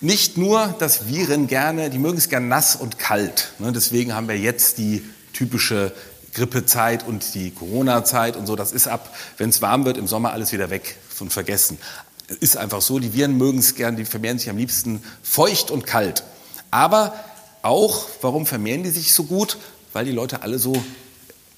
[0.01, 3.53] Nicht nur, dass Viren gerne, die mögen es gerne nass und kalt.
[3.59, 3.73] Ne?
[3.73, 5.03] Deswegen haben wir jetzt die
[5.33, 5.93] typische
[6.35, 8.57] Grippezeit und die Corona-Zeit und so.
[8.57, 11.79] Das ist ab, wenn es warm wird, im Sommer alles wieder weg und vergessen.
[12.41, 12.99] Ist einfach so.
[12.99, 16.25] Die Viren mögen es gern, die vermehren sich am liebsten feucht und kalt.
[16.71, 17.15] Aber
[17.63, 19.59] auch, warum vermehren die sich so gut?
[19.93, 20.83] Weil die Leute alle so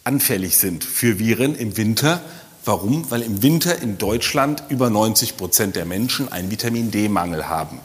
[0.03, 2.21] anfällig sind für Viren im Winter.
[2.65, 3.11] Warum?
[3.11, 7.81] Weil im Winter in Deutschland über 90 Prozent der Menschen einen Vitamin D-Mangel haben.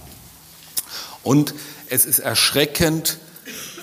[1.24, 1.54] Und
[1.90, 3.20] es ist erschreckend,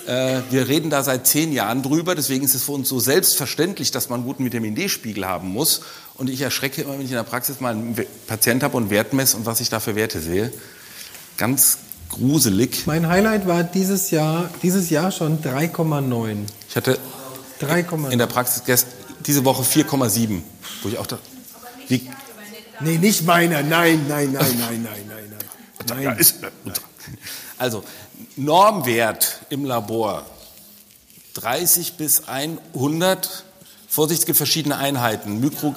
[0.06, 4.08] wir reden da seit zehn Jahren drüber, deswegen ist es für uns so selbstverständlich, dass
[4.08, 5.82] man einen guten Vitamin D-Spiegel haben muss.
[6.14, 7.96] Und ich erschrecke immer, wenn ich in der Praxis mal einen
[8.26, 10.52] Patient habe und Wert messe und was ich da für Werte sehe.
[11.36, 11.78] Ganz
[12.08, 12.86] gruselig.
[12.86, 16.36] Mein Highlight war dieses Jahr, dieses Jahr schon 3,9.
[16.68, 16.98] Ich hatte
[17.60, 18.10] 3,9.
[18.10, 18.86] in der Praxis gest-
[19.26, 20.42] diese Woche 4,7,
[20.82, 21.18] wo ich auch da,
[21.88, 22.08] wie,
[22.80, 23.62] Nee, nicht meiner.
[23.62, 25.38] Nein, nein, nein, nein, nein, nein,
[25.88, 26.02] nein.
[26.02, 26.36] Ja, ist,
[27.58, 27.84] also
[28.36, 30.24] Normwert im Labor
[31.34, 33.44] 30 bis 100.
[33.88, 35.40] Vorsicht, es gibt verschiedene Einheiten.
[35.40, 35.74] Mikro,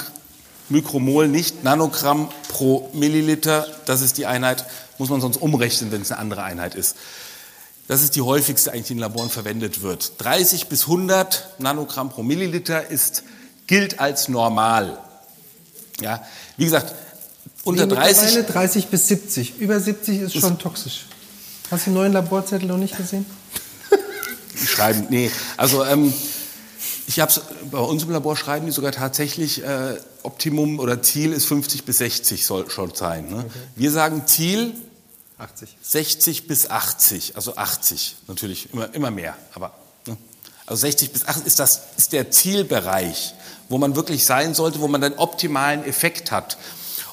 [0.69, 3.67] Mikromol nicht, Nanogramm pro Milliliter.
[3.85, 4.65] Das ist die Einheit,
[4.97, 6.95] muss man sonst umrechnen, wenn es eine andere Einheit ist.
[7.87, 10.13] Das ist die häufigste eigentlich, die in Laboren verwendet wird.
[10.19, 13.23] 30 bis 100 Nanogramm pro Milliliter ist,
[13.67, 14.97] gilt als normal.
[15.99, 16.23] Ja,
[16.57, 16.93] wie gesagt,
[17.63, 19.59] unter Nee, mittlerweile 30 30 bis 70.
[19.59, 21.05] Über 70 ist schon toxisch.
[21.71, 23.25] Hast du den neuen Laborzettel noch nicht gesehen?
[24.65, 25.07] schreiben.
[25.09, 26.13] Nee, also ähm,
[27.07, 27.31] ich habe
[27.71, 31.97] bei uns im Labor schreiben die sogar tatsächlich äh, Optimum oder Ziel ist 50 bis
[31.99, 33.29] 60 soll schon sein.
[33.29, 33.45] Ne?
[33.75, 34.73] Wir sagen Ziel
[35.37, 35.77] 80.
[35.81, 39.73] 60 bis 80, also 80 natürlich immer immer mehr, aber
[40.05, 40.17] ne?
[40.65, 43.33] also 60 bis 80 ist das ist der Zielbereich,
[43.69, 46.57] wo man wirklich sein sollte, wo man den optimalen Effekt hat.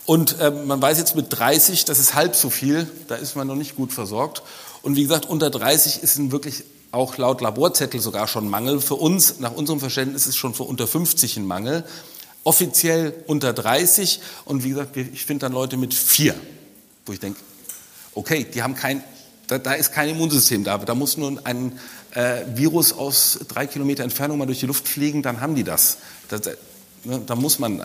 [0.06, 3.46] Und äh, man weiß jetzt mit 30, das ist halb so viel, da ist man
[3.46, 4.42] noch nicht gut versorgt.
[4.82, 8.80] Und wie gesagt, unter 30 ist ein wirklich auch laut Laborzettel sogar schon Mangel.
[8.80, 11.84] Für uns, nach unserem Verständnis, ist schon für unter 50 ein Mangel.
[12.44, 16.36] Offiziell unter 30 und wie gesagt, ich finde dann Leute mit vier,
[17.04, 17.40] wo ich denke,
[18.14, 19.02] okay, die haben kein,
[19.48, 21.78] da, da ist kein Immunsystem da, da muss nur ein
[22.12, 25.98] äh, Virus aus drei Kilometer Entfernung mal durch die Luft fliegen, dann haben die das.
[26.28, 26.38] Da,
[27.02, 27.82] ne, da muss man,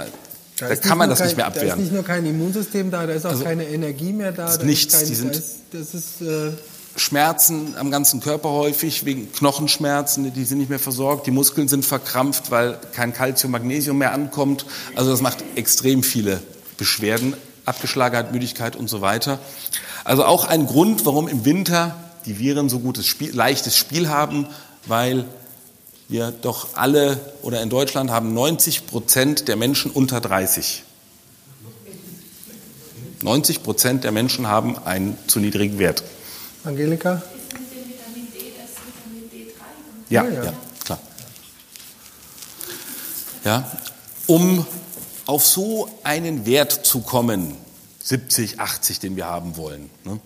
[0.61, 1.67] da, da kann man das kein, nicht mehr abwehren.
[1.69, 4.47] Da ist nicht nur kein Immunsystem da, da ist auch Also, keine Energie mehr da.
[4.49, 6.51] ist da nichts, kein, die sind- ist, das ist, äh,
[6.97, 11.85] Schmerzen am ganzen Körper häufig, wegen Knochenschmerzen, die sind nicht mehr versorgt, die Muskeln sind
[11.85, 14.65] verkrampft, weil kein Calcium, Magnesium mehr ankommt.
[14.95, 16.41] Also das macht extrem viele
[16.77, 17.33] Beschwerden,
[17.65, 19.39] Abgeschlagenheit, Müdigkeit und so weiter.
[20.03, 24.47] Also auch ein Grund, warum im Winter die Viren so gutes Spiel, leichtes Spiel haben,
[24.85, 25.25] weil
[26.11, 30.83] wir doch alle oder in Deutschland haben 90 Prozent der Menschen unter 30.
[33.21, 36.03] 90 Prozent der Menschen haben einen zu niedrigen Wert.
[36.63, 37.21] Angelika?
[40.09, 40.53] Ja, Ja, ja.
[40.83, 40.99] klar.
[43.43, 43.71] Ja,
[44.27, 44.65] um
[45.25, 47.55] auf so einen Wert zu kommen,
[48.03, 50.19] 70, 80, den wir haben wollen, ne,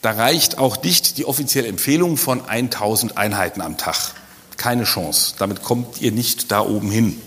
[0.00, 4.14] da reicht auch nicht die offizielle Empfehlung von 1000 Einheiten am Tag.
[4.58, 5.34] Keine Chance.
[5.38, 7.18] Damit kommt ihr nicht da oben hin.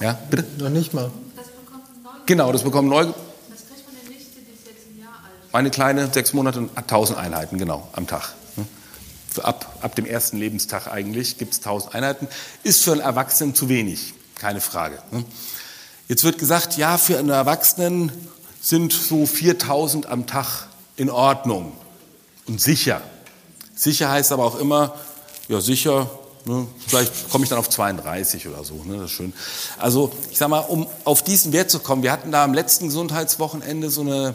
[0.00, 0.46] Ja, bitte?
[0.62, 1.10] Noch nicht mal.
[2.24, 3.04] Genau, das bekommen neu.
[3.04, 5.52] Das kriegt meine Nichte, die ist jetzt ein Jahr alt.
[5.52, 8.34] Meine kleine, sechs Monate, und 1000 Einheiten, genau, am Tag.
[9.32, 12.26] Für ab, ab dem ersten Lebenstag eigentlich gibt es 1000 Einheiten.
[12.62, 14.98] Ist für einen Erwachsenen zu wenig, keine Frage.
[15.10, 15.24] ne.
[16.08, 18.12] Jetzt wird gesagt, ja, für einen Erwachsenen
[18.60, 21.72] sind so 4000 am Tag in Ordnung
[22.46, 23.02] und sicher.
[23.74, 24.94] Sicher heißt aber auch immer,
[25.48, 26.10] ja sicher,
[26.44, 29.32] ne, vielleicht komme ich dann auf 32 oder so, ne, das ist schön.
[29.78, 32.86] Also ich sage mal, um auf diesen Wert zu kommen, wir hatten da am letzten
[32.86, 34.34] Gesundheitswochenende so eine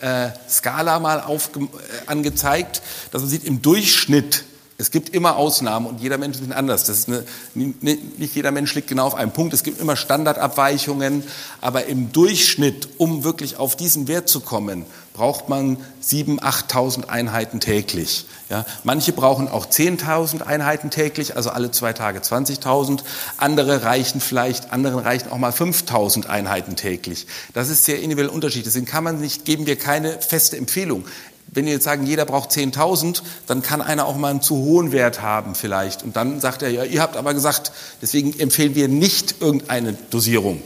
[0.00, 1.66] äh, Skala mal aufge äh,
[2.06, 4.44] angezeigt, dass man sieht, im Durchschnitt,
[4.80, 6.84] es gibt immer Ausnahmen und jeder Mensch ist anders.
[6.84, 7.24] Das ist eine,
[7.54, 9.52] nicht jeder Mensch liegt genau auf einem Punkt.
[9.52, 11.24] Es gibt immer Standardabweichungen,
[11.60, 14.86] aber im Durchschnitt, um wirklich auf diesen Wert zu kommen,
[15.18, 18.26] braucht man 7.000, 8.000 Einheiten täglich.
[18.48, 23.00] Ja, manche brauchen auch 10.000 Einheiten täglich, also alle zwei Tage 20.000.
[23.36, 27.26] Andere reichen vielleicht, anderen reichen auch mal 5.000 Einheiten täglich.
[27.52, 28.66] Das ist sehr individuell unterschiedlich.
[28.72, 31.04] Deswegen kann man nicht, geben wir keine feste Empfehlung.
[31.48, 34.92] Wenn wir jetzt sagen, jeder braucht 10.000, dann kann einer auch mal einen zu hohen
[34.92, 36.04] Wert haben vielleicht.
[36.04, 40.62] Und dann sagt er, ja, ihr habt aber gesagt, deswegen empfehlen wir nicht irgendeine Dosierung.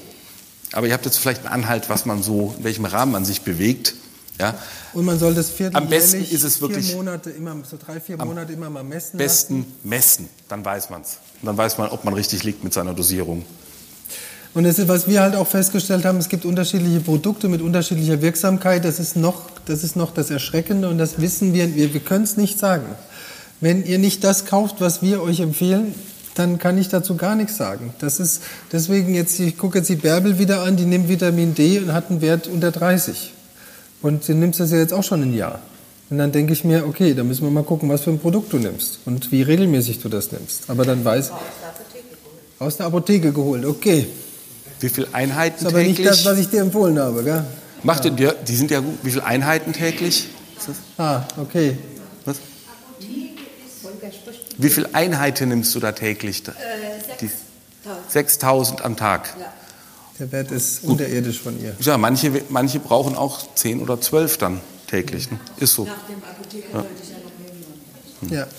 [0.72, 3.42] Aber ihr habt jetzt vielleicht einen Anhalt, was man so, in welchem Rahmen man sich
[3.42, 3.94] bewegt.
[4.42, 4.54] Ja,
[4.92, 8.00] Und man soll das vierteljährlich, Am besten ist es wirklich- vier Monate immer, so drei,
[8.00, 9.64] vier Monate immer mal messen lassen.
[9.64, 11.18] besten messen, dann weiß man's.
[11.42, 13.44] Dann weiß man, ob man richtig liegt mit seiner Dosierung.
[14.54, 18.20] Und das ist, was wir halt auch festgestellt haben, es gibt unterschiedliche Produkte mit unterschiedlicher
[18.20, 18.84] Wirksamkeit.
[18.84, 22.24] Das ist noch das, ist noch das Erschreckende und das wissen wir, wir, wir können
[22.24, 22.84] es nicht sagen.
[23.60, 25.94] Wenn ihr nicht das kauft, was wir euch empfehlen,
[26.34, 27.94] dann kann ich dazu gar nichts sagen.
[28.00, 28.42] Das ist
[28.72, 32.10] deswegen jetzt, ich gucke jetzt die Bärbel wieder an, die nimmt Vitamin D und hat
[32.10, 33.32] einen Wert unter 30.
[34.02, 35.60] Und du nimmst das ja jetzt auch schon ein Jahr.
[36.10, 38.52] Und dann denke ich mir, okay, da müssen wir mal gucken, was für ein Produkt
[38.52, 40.68] du nimmst und wie regelmäßig du das nimmst.
[40.68, 41.30] Aber dann weiß
[42.58, 44.06] aus der Apotheke geholt, okay.
[44.80, 46.08] Wie viele Einheiten Ist aber nicht täglich?
[46.08, 47.44] das, was ich dir empfohlen habe, gell?
[47.82, 48.98] Macht ihr, die, die sind ja gut.
[49.02, 50.28] Wie viele Einheiten täglich?
[50.98, 51.78] Ah, okay.
[52.24, 52.36] Was?
[54.58, 56.42] Wie viele Einheiten nimmst du da täglich?
[57.20, 57.30] Die-
[58.08, 59.34] 6000 am Tag.
[60.22, 61.74] Der Wert ist unterirdisch von ihr.
[61.80, 65.28] Ja, manche, manche brauchen auch 10 oder 12 dann täglich.
[65.28, 65.40] Ne?
[65.56, 65.84] Ist so.
[65.84, 68.48] Nach dem Apotheker wollte ich ja noch mehr hören.
[68.48, 68.56] Ja.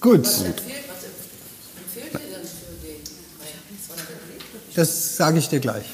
[0.00, 1.04] Gut, Was empfiehlt, was
[2.02, 2.96] empfiehlt ihr denn für den?
[4.74, 5.84] das sage ich dir gleich.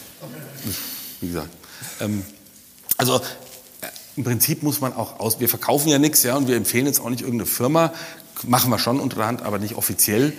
[1.20, 1.50] wie gesagt.
[2.00, 2.24] Ähm,
[2.96, 3.20] also äh,
[4.16, 6.98] im Prinzip muss man auch aus, wir verkaufen ja nichts, ja, und wir empfehlen jetzt
[6.98, 7.92] auch nicht irgendeine Firma,
[8.44, 10.32] machen wir schon unter der Hand, aber nicht offiziell.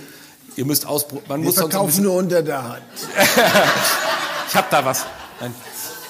[0.56, 2.82] Ihr müsst ausprobieren, man Wir muss sonst verkaufen bisschen, nur unter der Hand.
[4.50, 5.06] ich habe da was.
[5.42, 5.54] Nein.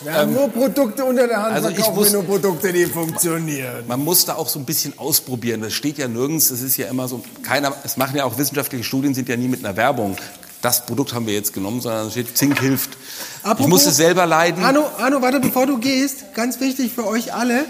[0.03, 3.85] Wir haben nur Produkte unter der Hand, also ich muss- wir nur Produkte, die funktionieren.
[3.87, 5.61] Man muss da auch so ein bisschen ausprobieren.
[5.61, 6.49] Das steht ja nirgends.
[6.49, 7.23] Das ist ja immer so.
[7.41, 7.73] Keiner.
[7.83, 10.15] Es machen ja auch wissenschaftliche Studien, sind ja nie mit einer Werbung.
[10.61, 12.91] Das Produkt haben wir jetzt genommen, sondern es steht Zink hilft.
[13.39, 14.63] ich Apropos- musste selber leiden.
[14.63, 17.65] Arno, Arno, warte, bevor du gehst, ganz wichtig für euch alle.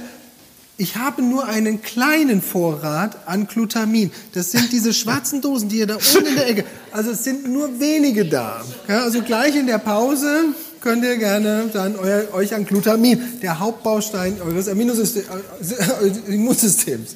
[0.77, 4.11] Ich habe nur einen kleinen Vorrat an Glutamin.
[4.33, 6.65] Das sind diese schwarzen Dosen, die ihr da oben in der Ecke.
[6.91, 8.61] Also es sind nur wenige da.
[8.87, 13.59] Ja, also gleich in der Pause könnt ihr gerne dann euer, euch an Glutamin, der
[13.59, 17.15] Hauptbaustein eures Aminosystem, äh, Immunsystems.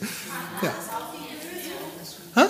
[0.61, 0.73] Ja.
[2.35, 2.45] Hä?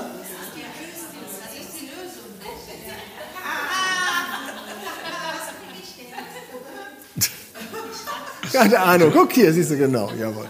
[8.53, 9.11] Keine Ahnung.
[9.11, 10.11] Guck hier, siehst du genau.
[10.17, 10.47] Jawohl.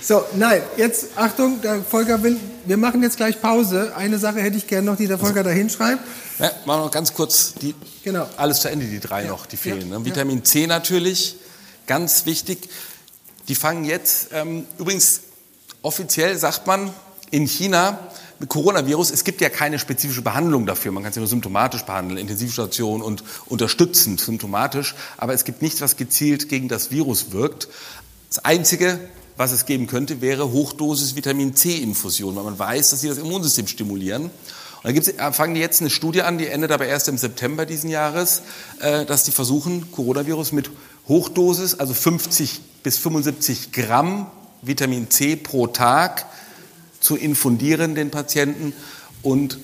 [0.00, 3.92] So, nein, jetzt Achtung, der Volker will, wir machen jetzt gleich Pause.
[3.96, 6.00] Eine Sache hätte ich gerne noch, die der Volker da hinschreibt.
[6.38, 8.28] Ja, machen wir noch ganz kurz die, Genau.
[8.36, 9.90] alles zu Ende, die drei noch, die fehlen.
[9.90, 9.98] Ja.
[9.98, 10.04] Ne?
[10.04, 11.36] Vitamin C natürlich,
[11.86, 12.68] ganz wichtig.
[13.48, 15.22] Die fangen jetzt, ähm, übrigens
[15.82, 16.90] offiziell sagt man
[17.30, 17.98] in China,
[18.40, 20.92] mit Coronavirus, es gibt ja keine spezifische Behandlung dafür.
[20.92, 24.94] Man kann es ja nur symptomatisch behandeln, Intensivstation und unterstützend symptomatisch.
[25.16, 27.68] Aber es gibt nichts, was gezielt gegen das Virus wirkt.
[28.28, 29.00] Das Einzige,
[29.38, 33.68] was es geben könnte, wäre Hochdosis Vitamin C-Infusion, weil man weiß, dass sie das Immunsystem
[33.68, 34.30] stimulieren.
[34.82, 37.64] Und da äh, fangen die jetzt eine Studie an, die endet aber erst im September
[37.64, 38.42] diesen Jahres,
[38.80, 40.70] äh, dass die versuchen, Coronavirus mit
[41.06, 44.26] Hochdosis, also 50 bis 75 Gramm
[44.60, 46.26] Vitamin C pro Tag
[46.98, 48.72] zu infundieren den Patienten
[49.22, 49.58] und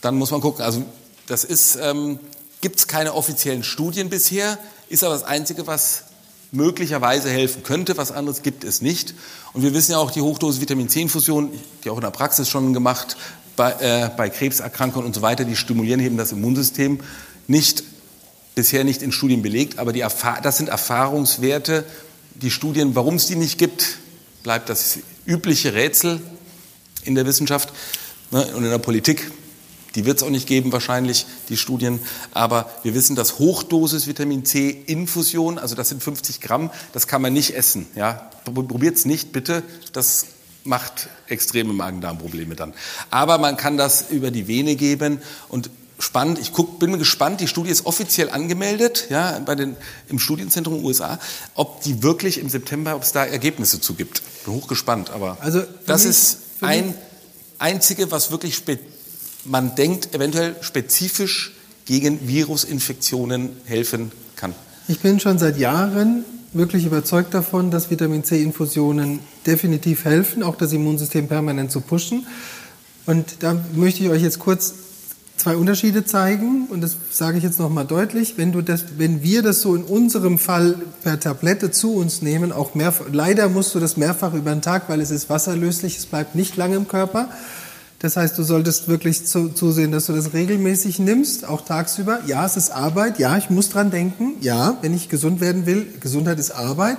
[0.00, 0.64] dann muss man gucken.
[0.64, 0.82] Also
[1.26, 2.18] das ist, ähm,
[2.60, 4.58] gibt es keine offiziellen Studien bisher,
[4.88, 6.06] ist aber das Einzige, was
[6.52, 7.96] möglicherweise helfen könnte.
[7.96, 9.14] Was anderes gibt es nicht.
[9.52, 11.50] Und wir wissen ja auch, die Hochdosis Vitamin C-Infusion,
[11.84, 13.16] die auch in der Praxis schon gemacht,
[13.56, 17.00] bei, äh, bei Krebserkrankungen und so weiter, die stimulieren eben das Immunsystem.
[17.46, 17.84] Nicht,
[18.54, 20.04] bisher nicht in Studien belegt, aber die
[20.42, 21.84] das sind Erfahrungswerte.
[22.34, 23.98] Die Studien, warum es die nicht gibt,
[24.42, 26.20] bleibt das übliche Rätsel
[27.04, 27.72] in der Wissenschaft
[28.30, 29.30] ne, und in der Politik.
[29.96, 31.98] Die wird es auch nicht geben wahrscheinlich, die Studien.
[32.32, 37.22] Aber wir wissen, dass Hochdosis Vitamin C Infusion, also das sind 50 Gramm, das kann
[37.22, 37.86] man nicht essen.
[37.96, 38.30] Ja?
[38.44, 39.62] Probiert es nicht, bitte.
[39.92, 40.26] Das
[40.64, 42.74] macht extreme Magen-Darm-Probleme dann.
[43.10, 46.38] Aber man kann das über die Vene geben und spannend.
[46.40, 47.40] Ich guck, bin gespannt.
[47.40, 49.76] Die Studie ist offiziell angemeldet, ja, bei den,
[50.08, 51.18] im Studienzentrum USA,
[51.54, 54.22] ob die wirklich im September, ob es da Ergebnisse zu gibt.
[54.44, 55.08] Bin hochgespannt.
[55.10, 56.94] Aber Also das mich- ist ein
[57.58, 58.56] einzige, was wirklich
[59.48, 61.52] man denkt, eventuell spezifisch
[61.84, 64.54] gegen Virusinfektionen helfen kann.
[64.88, 70.72] Ich bin schon seit Jahren wirklich überzeugt davon, dass Vitamin C-Infusionen definitiv helfen, auch das
[70.72, 72.26] Immunsystem permanent zu pushen.
[73.04, 74.74] Und da möchte ich euch jetzt kurz
[75.36, 78.34] zwei Unterschiede zeigen und das sage ich jetzt noch mal deutlich.
[78.36, 82.52] Wenn, du das, wenn wir das so in unserem Fall per Tablette zu uns nehmen,
[82.52, 86.06] auch mehrfach, leider musst du das mehrfach über den Tag, weil es ist wasserlöslich, es
[86.06, 87.28] bleibt nicht lange im Körper.
[87.98, 92.20] Das heißt, du solltest wirklich zu, zusehen, dass du das regelmäßig nimmst, auch tagsüber.
[92.26, 93.18] Ja, es ist Arbeit.
[93.18, 94.34] Ja, ich muss dran denken.
[94.42, 96.98] Ja, wenn ich gesund werden will, Gesundheit ist Arbeit.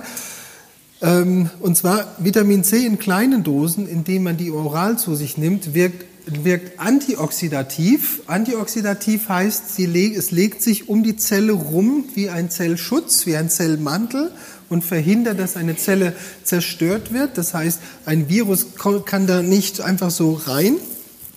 [1.00, 5.72] Ähm, und zwar Vitamin C in kleinen Dosen, indem man die oral zu sich nimmt,
[5.72, 8.22] wirkt, wirkt antioxidativ.
[8.26, 14.32] Antioxidativ heißt, es legt sich um die Zelle rum wie ein Zellschutz, wie ein Zellmantel
[14.68, 16.14] und verhindert, dass eine Zelle
[16.44, 17.38] zerstört wird.
[17.38, 18.66] Das heißt, ein Virus
[19.04, 20.76] kann da nicht einfach so rein.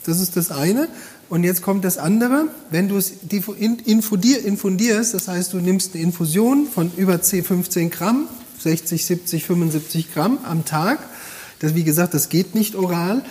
[0.06, 0.88] Das ist das eine.
[1.30, 2.49] Und jetzt kommt das andere.
[2.72, 3.14] Wenn du es
[3.56, 8.28] infundierst, das heißt, du nimmst eine Infusion von über 10, 15 Gramm,
[8.60, 10.99] 60, 70, 75 Gramm am Tag.
[11.60, 13.24] Das, wie gesagt, das geht nicht oral.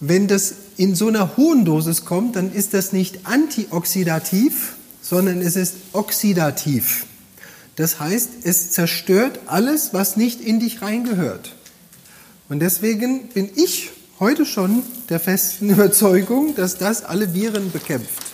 [0.00, 5.56] Wenn das in so einer hohen Dosis kommt, dann ist das nicht antioxidativ, sondern es
[5.56, 7.04] ist oxidativ.
[7.76, 11.54] Das heißt, es zerstört alles, was nicht in dich reingehört.
[12.48, 18.24] Und deswegen bin ich heute schon der festen Überzeugung, dass das alle Viren bekämpft.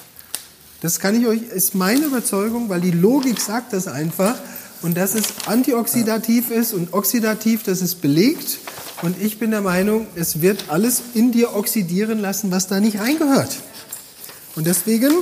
[0.80, 4.36] Das kann ich euch, ist meine Überzeugung, weil die Logik sagt das einfach.
[4.82, 8.58] Und dass es antioxidativ ist und oxidativ, das ist belegt.
[9.00, 12.98] Und ich bin der Meinung, es wird alles in dir oxidieren lassen, was da nicht
[12.98, 13.56] reingehört.
[14.56, 15.12] Und deswegen,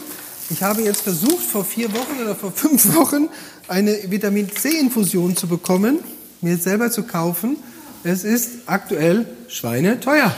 [0.51, 3.28] ich habe jetzt versucht, vor vier Wochen oder vor fünf Wochen
[3.68, 6.01] eine Vitamin C-Infusion zu bekommen,
[6.40, 7.56] mir selber zu kaufen.
[8.02, 10.35] Es ist aktuell schweineteuer.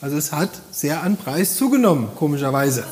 [0.00, 2.84] Also es hat sehr an Preis zugenommen, komischerweise.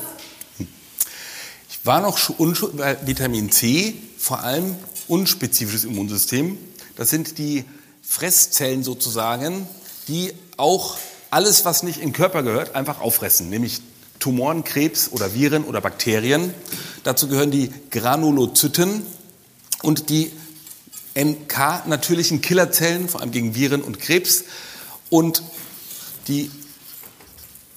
[0.59, 4.75] Ich war noch schu- unschu- weil Vitamin C, vor allem
[5.07, 6.57] unspezifisches Immunsystem.
[6.95, 7.63] Das sind die
[8.01, 9.67] Fresszellen sozusagen,
[10.07, 10.97] die auch
[11.29, 13.81] alles, was nicht in den Körper gehört, einfach auffressen, nämlich
[14.19, 16.53] Tumoren, Krebs oder Viren oder Bakterien.
[17.03, 19.03] Dazu gehören die Granulozyten
[19.81, 20.31] und die
[21.15, 24.45] NK-natürlichen Killerzellen, vor allem gegen Viren und Krebs.
[25.09, 25.43] Und
[26.27, 26.49] die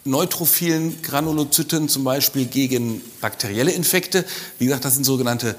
[0.05, 4.25] neutrophilen Granulozyten zum Beispiel gegen bakterielle Infekte.
[4.59, 5.57] Wie gesagt, das sind sogenannte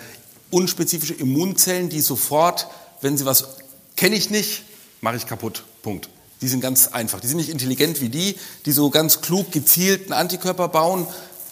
[0.49, 2.67] unspezifische Immunzellen, die sofort,
[3.01, 3.57] wenn sie was
[3.95, 4.63] kenne ich nicht,
[5.01, 5.63] mache ich kaputt.
[5.83, 6.09] Punkt.
[6.41, 7.19] Die sind ganz einfach.
[7.19, 8.35] Die sind nicht intelligent wie die,
[8.65, 11.05] die so ganz klug gezielt einen Antikörper bauen.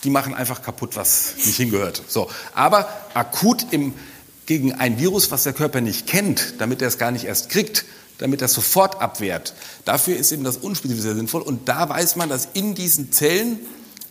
[0.04, 2.02] Die machen einfach kaputt, was nicht hingehört.
[2.08, 2.30] So.
[2.54, 3.94] Aber akut im,
[4.46, 7.86] gegen ein Virus, was der Körper nicht kennt, damit er es gar nicht erst kriegt,
[8.18, 9.54] damit er es sofort abwehrt.
[9.86, 11.42] Dafür ist eben das Unspezifische sehr sinnvoll.
[11.42, 13.60] Und da weiß man, dass in diesen Zellen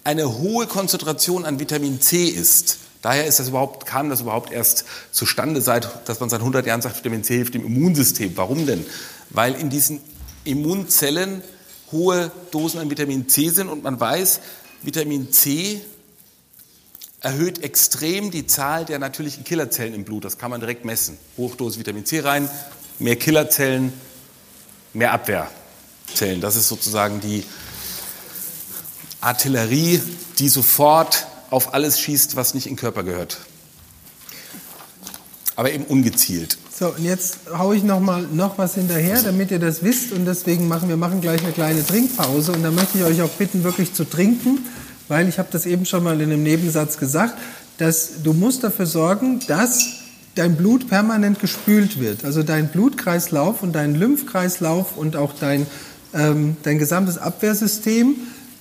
[0.05, 2.79] eine hohe Konzentration an Vitamin C ist.
[3.03, 6.83] Daher ist das überhaupt, kam das überhaupt erst zustande, seit, dass man seit 100 Jahren
[6.83, 8.33] sagt, Vitamin C hilft dem Immunsystem.
[8.37, 8.85] Warum denn?
[9.31, 10.01] Weil in diesen
[10.47, 11.43] Immunzellen
[11.93, 14.41] hohe Dosen an Vitamin C sind und man weiß,
[14.83, 15.81] Vitamin C
[17.21, 20.25] erhöht extrem die Zahl der natürlichen Killerzellen im Blut.
[20.25, 21.19] Das kann man direkt messen.
[21.37, 22.49] Hochdosis Vitamin C rein,
[22.99, 23.93] mehr Killerzellen,
[24.93, 26.41] mehr Abwehrzellen.
[26.41, 27.45] Das ist sozusagen die
[29.21, 30.01] Artillerie,
[30.39, 33.39] die sofort auf alles schießt, was nicht in den Körper gehört.
[35.57, 36.59] Aber eben ungezielt.
[36.79, 40.13] So, und jetzt haue ich noch mal noch was hinterher, damit ihr das wisst.
[40.13, 42.53] Und deswegen machen wir machen gleich eine kleine Trinkpause.
[42.53, 44.59] Und da möchte ich euch auch bitten, wirklich zu trinken,
[45.09, 47.39] weil ich habe das eben schon mal in einem Nebensatz gesagt,
[47.79, 49.87] dass du musst dafür sorgen, dass
[50.35, 52.27] dein Blut permanent gespült wird.
[52.27, 55.67] Also dein Blutkreislauf und dein Lymphkreislauf und auch dein,
[56.13, 58.17] ähm, dein gesamtes Abwehrsystem.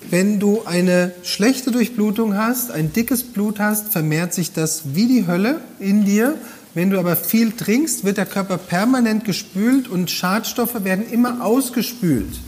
[0.09, 5.27] Wenn du eine schlechte Durchblutung hast, ein dickes Blut hast, vermehrt sich das wie die
[5.27, 6.35] Hölle in dir.
[6.75, 12.39] Wenn du aber viel trinkst, wird der Körper permanent gespült und Schadstoffe werden immer ausgespült.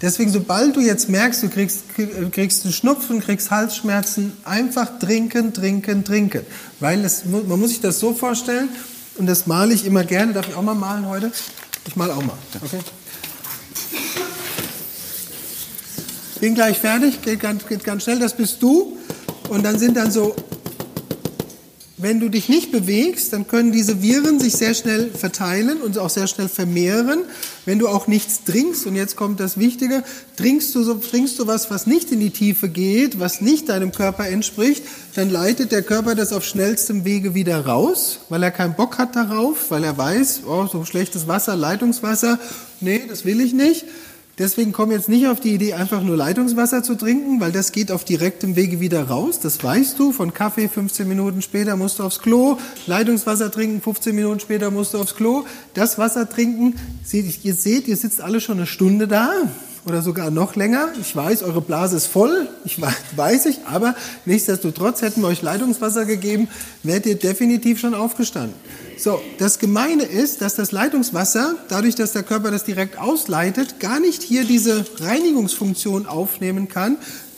[0.00, 1.84] Deswegen, sobald du jetzt merkst, du kriegst,
[2.32, 6.42] kriegst einen Schnupfen, kriegst Halsschmerzen, einfach trinken, trinken, trinken.
[6.80, 8.70] Weil es, man muss sich das so vorstellen,
[9.18, 10.32] und das male ich immer gerne.
[10.32, 11.32] Darf ich auch mal malen heute?
[11.86, 12.36] Ich male auch mal.
[12.62, 12.80] Okay?
[16.40, 18.98] Bin gleich fertig, geht ganz, geht ganz schnell, das bist du.
[19.48, 20.34] Und dann sind dann so
[22.06, 26.08] wenn du dich nicht bewegst, dann können diese Viren sich sehr schnell verteilen und auch
[26.08, 27.24] sehr schnell vermehren.
[27.64, 30.04] Wenn du auch nichts trinkst, und jetzt kommt das Wichtige,
[30.36, 33.90] trinkst du, so, trinkst du was, was nicht in die Tiefe geht, was nicht deinem
[33.90, 34.84] Körper entspricht,
[35.16, 39.16] dann leitet der Körper das auf schnellstem Wege wieder raus, weil er keinen Bock hat
[39.16, 42.38] darauf, weil er weiß, oh, so schlechtes Wasser, Leitungswasser,
[42.80, 43.84] nee, das will ich nicht.
[44.38, 47.90] Deswegen komm jetzt nicht auf die Idee, einfach nur Leitungswasser zu trinken, weil das geht
[47.90, 49.40] auf direktem Wege wieder raus.
[49.40, 50.12] Das weißt du.
[50.12, 52.58] Von Kaffee 15 Minuten später musst du aufs Klo.
[52.86, 55.46] Leitungswasser trinken 15 Minuten später musst du aufs Klo.
[55.72, 56.74] Das Wasser trinken,
[57.10, 59.32] ihr seht, ihr sitzt alle schon eine Stunde da
[59.86, 60.92] oder sogar noch länger.
[61.00, 63.94] Ich weiß, eure Blase ist voll, ich weiß, weiß ich, aber
[64.24, 66.48] nichtsdestotrotz hätten wir euch Leitungswasser gegeben,
[66.82, 68.54] wärt ihr definitiv schon aufgestanden.
[68.98, 74.00] So, das Gemeine ist, dass das Leitungswasser, dadurch, dass der Körper das direkt ausleitet, gar
[74.00, 76.96] nicht hier diese Reinigungsfunktion aufnehmen kann.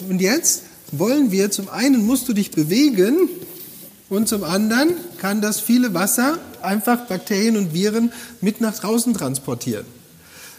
[0.08, 0.62] Und jetzt
[0.92, 3.28] wollen wir, zum einen musst du dich bewegen
[4.08, 9.97] und zum anderen kann das viele Wasser einfach Bakterien und Viren mit nach draußen transportieren.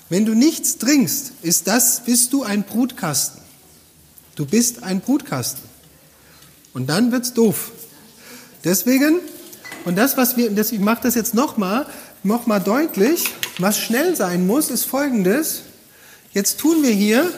[0.09, 3.41] Wenn du nichts trinkst, ist das, bist du ein Brutkasten.
[4.35, 5.63] Du bist ein Brutkasten.
[6.73, 7.71] Und dann wird's doof.
[8.63, 9.19] Deswegen
[9.85, 11.85] und das, was wir, das, ich mache das jetzt nochmal,
[12.23, 13.25] noch mal deutlich,
[13.59, 15.61] was schnell sein muss, ist folgendes.
[16.33, 17.31] Jetzt tun wir hier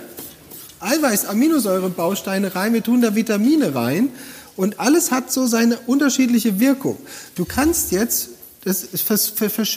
[0.80, 4.10] Eiweiß, Aminosäurebausteine rein, wir tun da Vitamine rein
[4.56, 6.98] und alles hat so seine unterschiedliche Wirkung.
[7.36, 8.30] Du kannst jetzt,
[8.66, 9.10] es, es,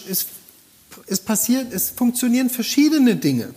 [0.09, 0.27] es,
[1.07, 3.55] es passiert, es funktionieren verschiedene Dinge.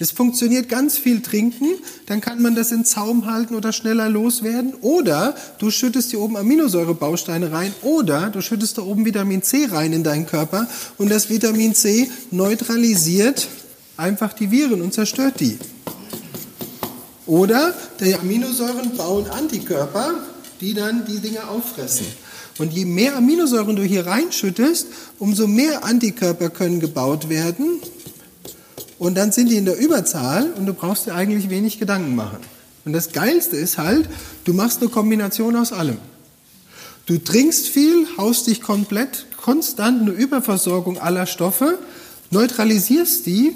[0.00, 1.66] Es funktioniert ganz viel trinken,
[2.06, 4.74] dann kann man das in Zaum halten oder schneller loswerden.
[4.80, 9.92] Oder du schüttest hier oben Aminosäurebausteine rein oder du schüttest da oben Vitamin C rein
[9.92, 13.48] in deinen Körper und das Vitamin C neutralisiert
[13.96, 15.58] einfach die Viren und zerstört die.
[17.26, 20.14] Oder die Aminosäuren bauen Antikörper,
[20.60, 22.06] die dann die Dinge auffressen.
[22.58, 27.80] Und je mehr Aminosäuren du hier reinschüttest, umso mehr Antikörper können gebaut werden,
[28.98, 32.38] und dann sind die in der Überzahl und du brauchst dir eigentlich wenig Gedanken machen.
[32.84, 34.08] Und das Geilste ist halt,
[34.44, 35.98] du machst eine Kombination aus allem.
[37.06, 41.78] Du trinkst viel, haust dich komplett, konstant eine Überversorgung aller Stoffe,
[42.30, 43.54] neutralisierst die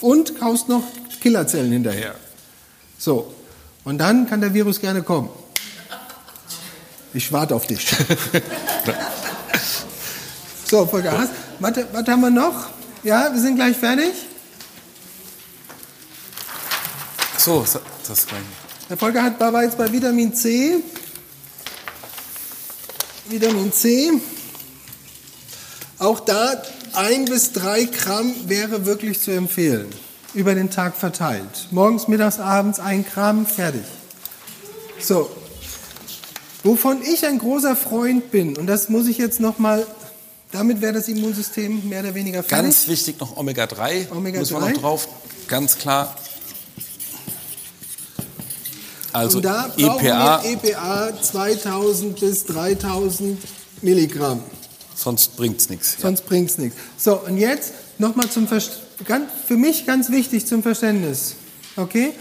[0.00, 0.82] und haust noch
[1.20, 2.14] Killerzellen hinterher.
[2.98, 3.32] So,
[3.84, 5.30] und dann kann der Virus gerne kommen.
[7.12, 7.88] Ich warte auf dich.
[10.64, 11.28] so, Volker,
[11.58, 12.68] was, was haben wir noch?
[13.02, 14.12] Ja, wir sind gleich fertig.
[17.64, 18.88] so, das kann ich.
[18.88, 20.76] Der Volker hat, war jetzt bei Vitamin C.
[23.28, 24.12] Vitamin C.
[25.98, 26.62] Auch da
[26.92, 29.88] ein bis drei Gramm wäre wirklich zu empfehlen.
[30.34, 31.68] Über den Tag verteilt.
[31.70, 33.82] Morgens, mittags, abends ein Gramm, fertig.
[35.00, 35.30] So.
[36.62, 39.86] Wovon ich ein großer Freund bin, und das muss ich jetzt nochmal,
[40.52, 42.64] damit wäre das Immunsystem mehr oder weniger fertig.
[42.64, 44.10] Ganz wichtig noch Omega-3.
[44.10, 44.38] Omega-3.
[44.38, 45.08] Müssen wir noch drauf.
[45.48, 46.14] Ganz klar,
[49.12, 53.38] also und da EPA, EPA 2000 bis 3000
[53.82, 54.42] Milligramm.
[54.94, 55.96] Sonst bringt es nichts.
[56.00, 56.26] Sonst ja.
[56.28, 56.78] bringt es nichts.
[56.96, 58.80] So, und jetzt nochmal zum Verständnis.
[59.46, 61.34] Für mich ganz wichtig zum Verständnis.
[61.76, 62.12] Okay?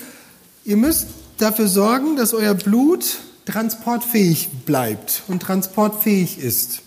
[0.63, 1.07] Ihr müsst
[1.37, 3.05] dafür sorgen, dass euer Blut
[3.45, 6.81] transportfähig bleibt und transportfähig ist.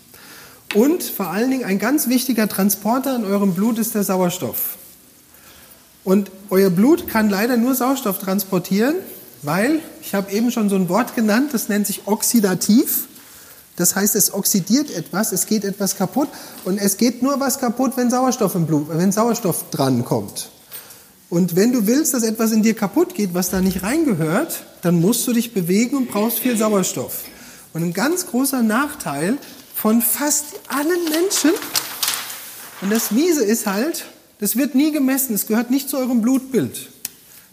[0.73, 4.77] Und vor allen Dingen ein ganz wichtiger Transporter in eurem Blut ist der Sauerstoff.
[6.03, 8.95] Und euer Blut kann leider nur Sauerstoff transportieren,
[9.41, 13.07] weil, ich habe eben schon so ein Wort genannt, das nennt sich oxidativ.
[13.75, 16.29] Das heißt, es oxidiert etwas, es geht etwas kaputt
[16.65, 20.49] und es geht nur was kaputt, wenn Sauerstoff im Blut, wenn Sauerstoff dran kommt.
[21.33, 25.01] Und wenn du willst, dass etwas in dir kaputt geht, was da nicht reingehört, dann
[25.01, 27.23] musst du dich bewegen und brauchst viel Sauerstoff.
[27.73, 29.39] Und ein ganz großer Nachteil
[29.73, 31.49] von fast allen Menschen,
[32.81, 34.05] und das Miese ist halt,
[34.39, 36.91] das wird nie gemessen, es gehört nicht zu eurem Blutbild.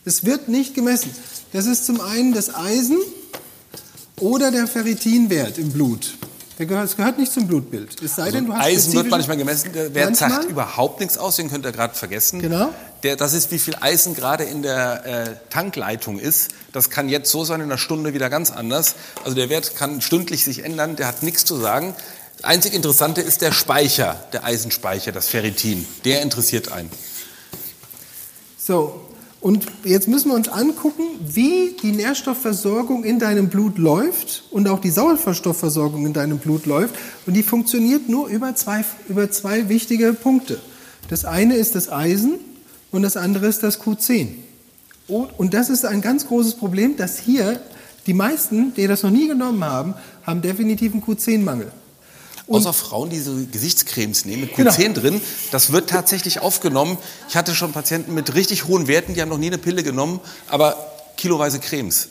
[0.05, 1.11] Es wird nicht gemessen.
[1.55, 2.99] Das ist zum einen das Eisen
[4.19, 6.19] oder der Ferritinwert im Blut.
[6.59, 8.03] Der gehört, es gehört nicht zum Blutbild.
[8.03, 10.31] Es sei denn, du hast Eisen wird manchmal gemessen, der Wert Manchmal.
[10.33, 12.41] sagt überhaupt nichts aus, den könnt ihr gerade vergessen.
[12.41, 12.75] Genau.
[13.03, 16.51] Der, das ist, wie viel Eisen gerade in der äh, Tankleitung ist.
[16.73, 18.95] Das kann jetzt so sein, in einer Stunde wieder ganz anders.
[19.25, 21.95] Also der Wert kann stündlich sich ändern, der hat nichts zu sagen.
[22.37, 25.87] Das einzig Interessante ist der Speicher, der Eisenspeicher, das Ferritin.
[26.05, 26.91] Der interessiert einen.
[28.59, 29.01] So,
[29.41, 34.81] und jetzt müssen wir uns angucken, wie die Nährstoffversorgung in deinem Blut läuft und auch
[34.81, 36.95] die Sauerstoffversorgung in deinem Blut läuft.
[37.27, 40.61] Und die funktioniert nur über zwei, über zwei wichtige Punkte.
[41.09, 42.39] Das eine ist das Eisen
[42.93, 44.29] und das andere ist das Q10.
[45.09, 47.61] Und, das ist ein ganz großes Problem, dass hier
[48.07, 49.95] die meisten, die das noch nie genommen haben,
[50.25, 51.73] haben definitiv einen Q10-Mangel.
[52.47, 54.71] Außer Frauen, die so Gesichtscremes nehmen mit Genau.
[54.71, 55.21] Q10 drin,
[55.53, 56.97] das wird tatsächlich aufgenommen.
[57.29, 60.21] Ich hatte schon Patienten mit richtig hohen Werten, die haben noch nie eine Pille genommen,
[60.49, 60.77] aber
[61.17, 62.09] kiloweise Cremes.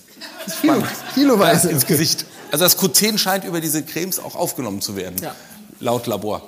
[0.62, 0.84] Kilo,
[1.14, 1.70] kiloweise.
[1.70, 2.26] ins Gesicht.
[2.52, 5.36] Also das Q10 scheint über diese Cremes auch aufgenommen zu werden, Ja.
[5.80, 6.42] laut Labor.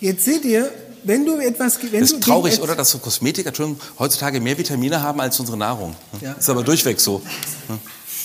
[0.00, 0.70] Jetzt seht ihr,
[1.06, 1.78] wenn du etwas...
[1.90, 5.56] Wenn Das ist traurig, oder, dass so Kosmetik, Entschuldigung, heutzutage mehr Vitamine haben als unsere
[5.56, 5.94] Nahrung.
[6.20, 6.32] Ja.
[6.32, 7.22] Ist aber durchweg so.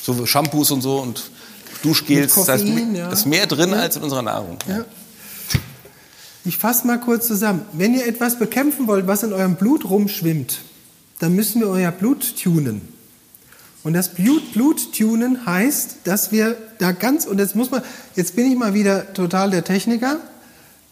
[0.04, 1.30] So Shampoos und so und
[1.84, 3.08] Duschgels, Koffein, me- ja.
[3.08, 4.58] da ist mehr drin als in unserer Nahrung.
[4.68, 4.86] Ja.
[6.44, 7.66] Ich fasse mal kurz zusammen.
[7.74, 10.60] Wenn ihr etwas bekämpfen wollt, was in eurem Blut rumschwimmt,
[11.20, 12.82] dann müssen wir euer Blut tunen.
[13.84, 17.82] Und das Blut, Blut tunen heißt, dass wir da ganz, und jetzt muss man,
[18.16, 20.18] jetzt bin ich mal wieder total der Techniker,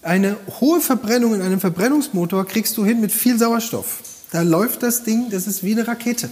[0.02, 4.00] eine hohe Verbrennung in einem Verbrennungsmotor kriegst du hin mit viel Sauerstoff.
[4.32, 6.30] Da läuft das Ding, das ist wie eine Rakete.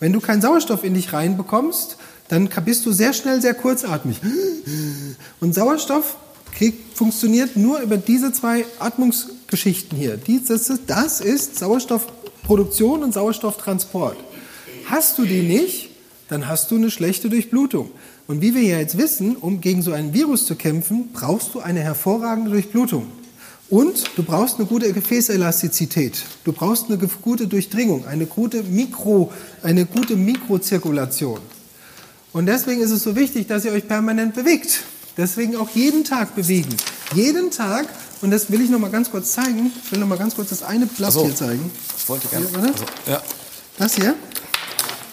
[0.00, 1.96] Wenn du keinen Sauerstoff in dich reinbekommst,
[2.28, 4.18] dann bist du sehr schnell sehr kurzatmig.
[5.40, 6.16] Und Sauerstoff
[6.54, 10.18] kriegt, funktioniert nur über diese zwei Atmungsgeschichten hier.
[10.86, 14.16] Das ist Sauerstoffproduktion und Sauerstofftransport.
[14.86, 15.90] Hast du die nicht,
[16.28, 17.90] dann hast du eine schlechte Durchblutung.
[18.28, 21.60] Und wie wir ja jetzt wissen, um gegen so einen Virus zu kämpfen, brauchst du
[21.60, 23.06] eine hervorragende Durchblutung.
[23.70, 26.22] Und du brauchst eine gute Gefäßelastizität.
[26.44, 29.32] Du brauchst eine gute Durchdringung, eine gute, Mikro,
[29.62, 31.40] eine gute Mikrozirkulation.
[32.34, 34.82] Und deswegen ist es so wichtig, dass ihr euch permanent bewegt.
[35.16, 36.74] Deswegen auch jeden Tag bewegen.
[37.14, 37.88] Jeden Tag,
[38.20, 39.72] und das will ich noch mal ganz kurz zeigen.
[39.84, 41.24] Ich will noch mal ganz kurz das eine Blatt so.
[41.24, 41.70] hier zeigen.
[41.96, 42.46] Ich wollte gerne.
[42.46, 42.58] Hier.
[42.58, 43.22] Also, ja,
[43.78, 44.14] Das hier.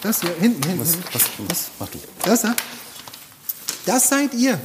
[0.02, 0.80] Das hier, hinten, hinten.
[0.80, 1.98] was, was, was mach du?
[2.22, 2.54] Das, da.
[3.86, 4.60] Das seid ihr.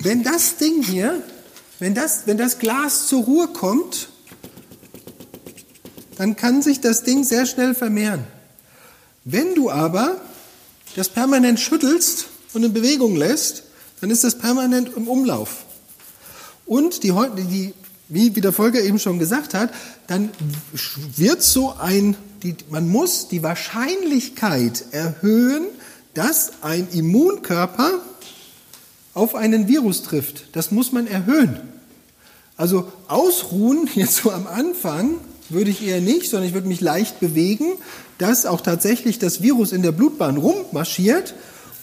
[0.00, 1.22] Wenn das Ding hier,
[1.78, 4.08] wenn das, wenn das Glas zur Ruhe kommt,
[6.16, 8.24] dann kann sich das Ding sehr schnell vermehren.
[9.24, 10.20] Wenn du aber
[10.96, 13.64] das permanent schüttelst und in Bewegung lässt,
[14.00, 15.64] dann ist das permanent im Umlauf.
[16.66, 17.74] Und die, die,
[18.08, 19.72] wie, wie der Volker eben schon gesagt hat,
[20.06, 20.30] dann
[21.16, 25.66] wird so ein, die, man muss die Wahrscheinlichkeit erhöhen,
[26.14, 28.00] dass ein Immunkörper
[29.14, 30.44] auf einen Virus trifft.
[30.52, 31.60] Das muss man erhöhen.
[32.56, 35.16] Also ausruhen, jetzt so am Anfang,
[35.48, 37.72] würde ich eher nicht, sondern ich würde mich leicht bewegen,
[38.18, 41.34] dass auch tatsächlich das Virus in der Blutbahn rummarschiert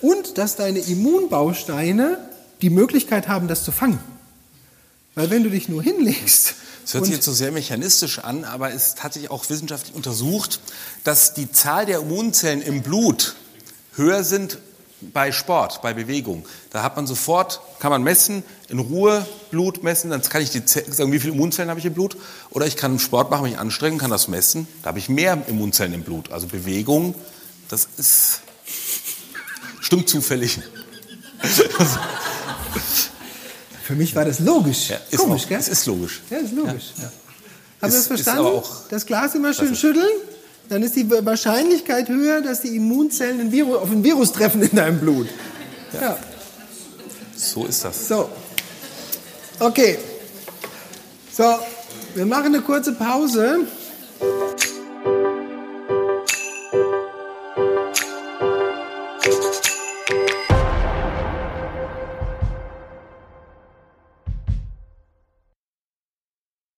[0.02, 2.18] und dass deine Immunbausteine
[2.62, 4.00] die Möglichkeit haben, das zu fangen.
[5.16, 6.56] Weil wenn du dich nur hinlegst,
[6.90, 10.60] Es hört sich jetzt so sehr mechanistisch an, aber es ist tatsächlich auch wissenschaftlich untersucht,
[11.04, 13.36] dass die Zahl der Immunzellen im Blut
[14.00, 14.58] höher sind
[15.02, 16.46] bei Sport, bei Bewegung.
[16.72, 20.62] Da hat man sofort, kann man messen, in Ruhe Blut messen, dann kann ich die
[20.66, 22.18] sagen, wie viele Immunzellen habe ich im Blut.
[22.50, 24.68] Oder ich kann Sport machen, mich anstrengen, kann das messen.
[24.84, 26.32] Da habe ich mehr Immunzellen im Blut.
[26.32, 27.16] Also Bewegung,
[27.70, 28.42] das ist,
[29.80, 30.60] stimmt zufällig.
[33.84, 34.90] für mich war das logisch.
[34.90, 35.60] Ja, ist Komisch, auch, gell?
[35.60, 36.22] Es ist logisch.
[36.30, 36.94] Ja, ist logisch.
[36.98, 37.04] Ja.
[37.04, 38.62] Habt ihr Ist- das ist verstanden?
[38.90, 40.10] das Glas immer schön schütteln,
[40.70, 44.76] dann ist die Wahrscheinlichkeit höher, dass die Immunzellen ein Virus, auf ein Virus treffen in
[44.76, 45.28] deinem Blut.
[46.00, 46.18] Ja.
[47.36, 48.08] So ist das.
[48.08, 48.30] So.
[49.60, 49.98] Okay.
[51.32, 51.58] So,
[52.14, 53.66] wir machen eine kurze Pause.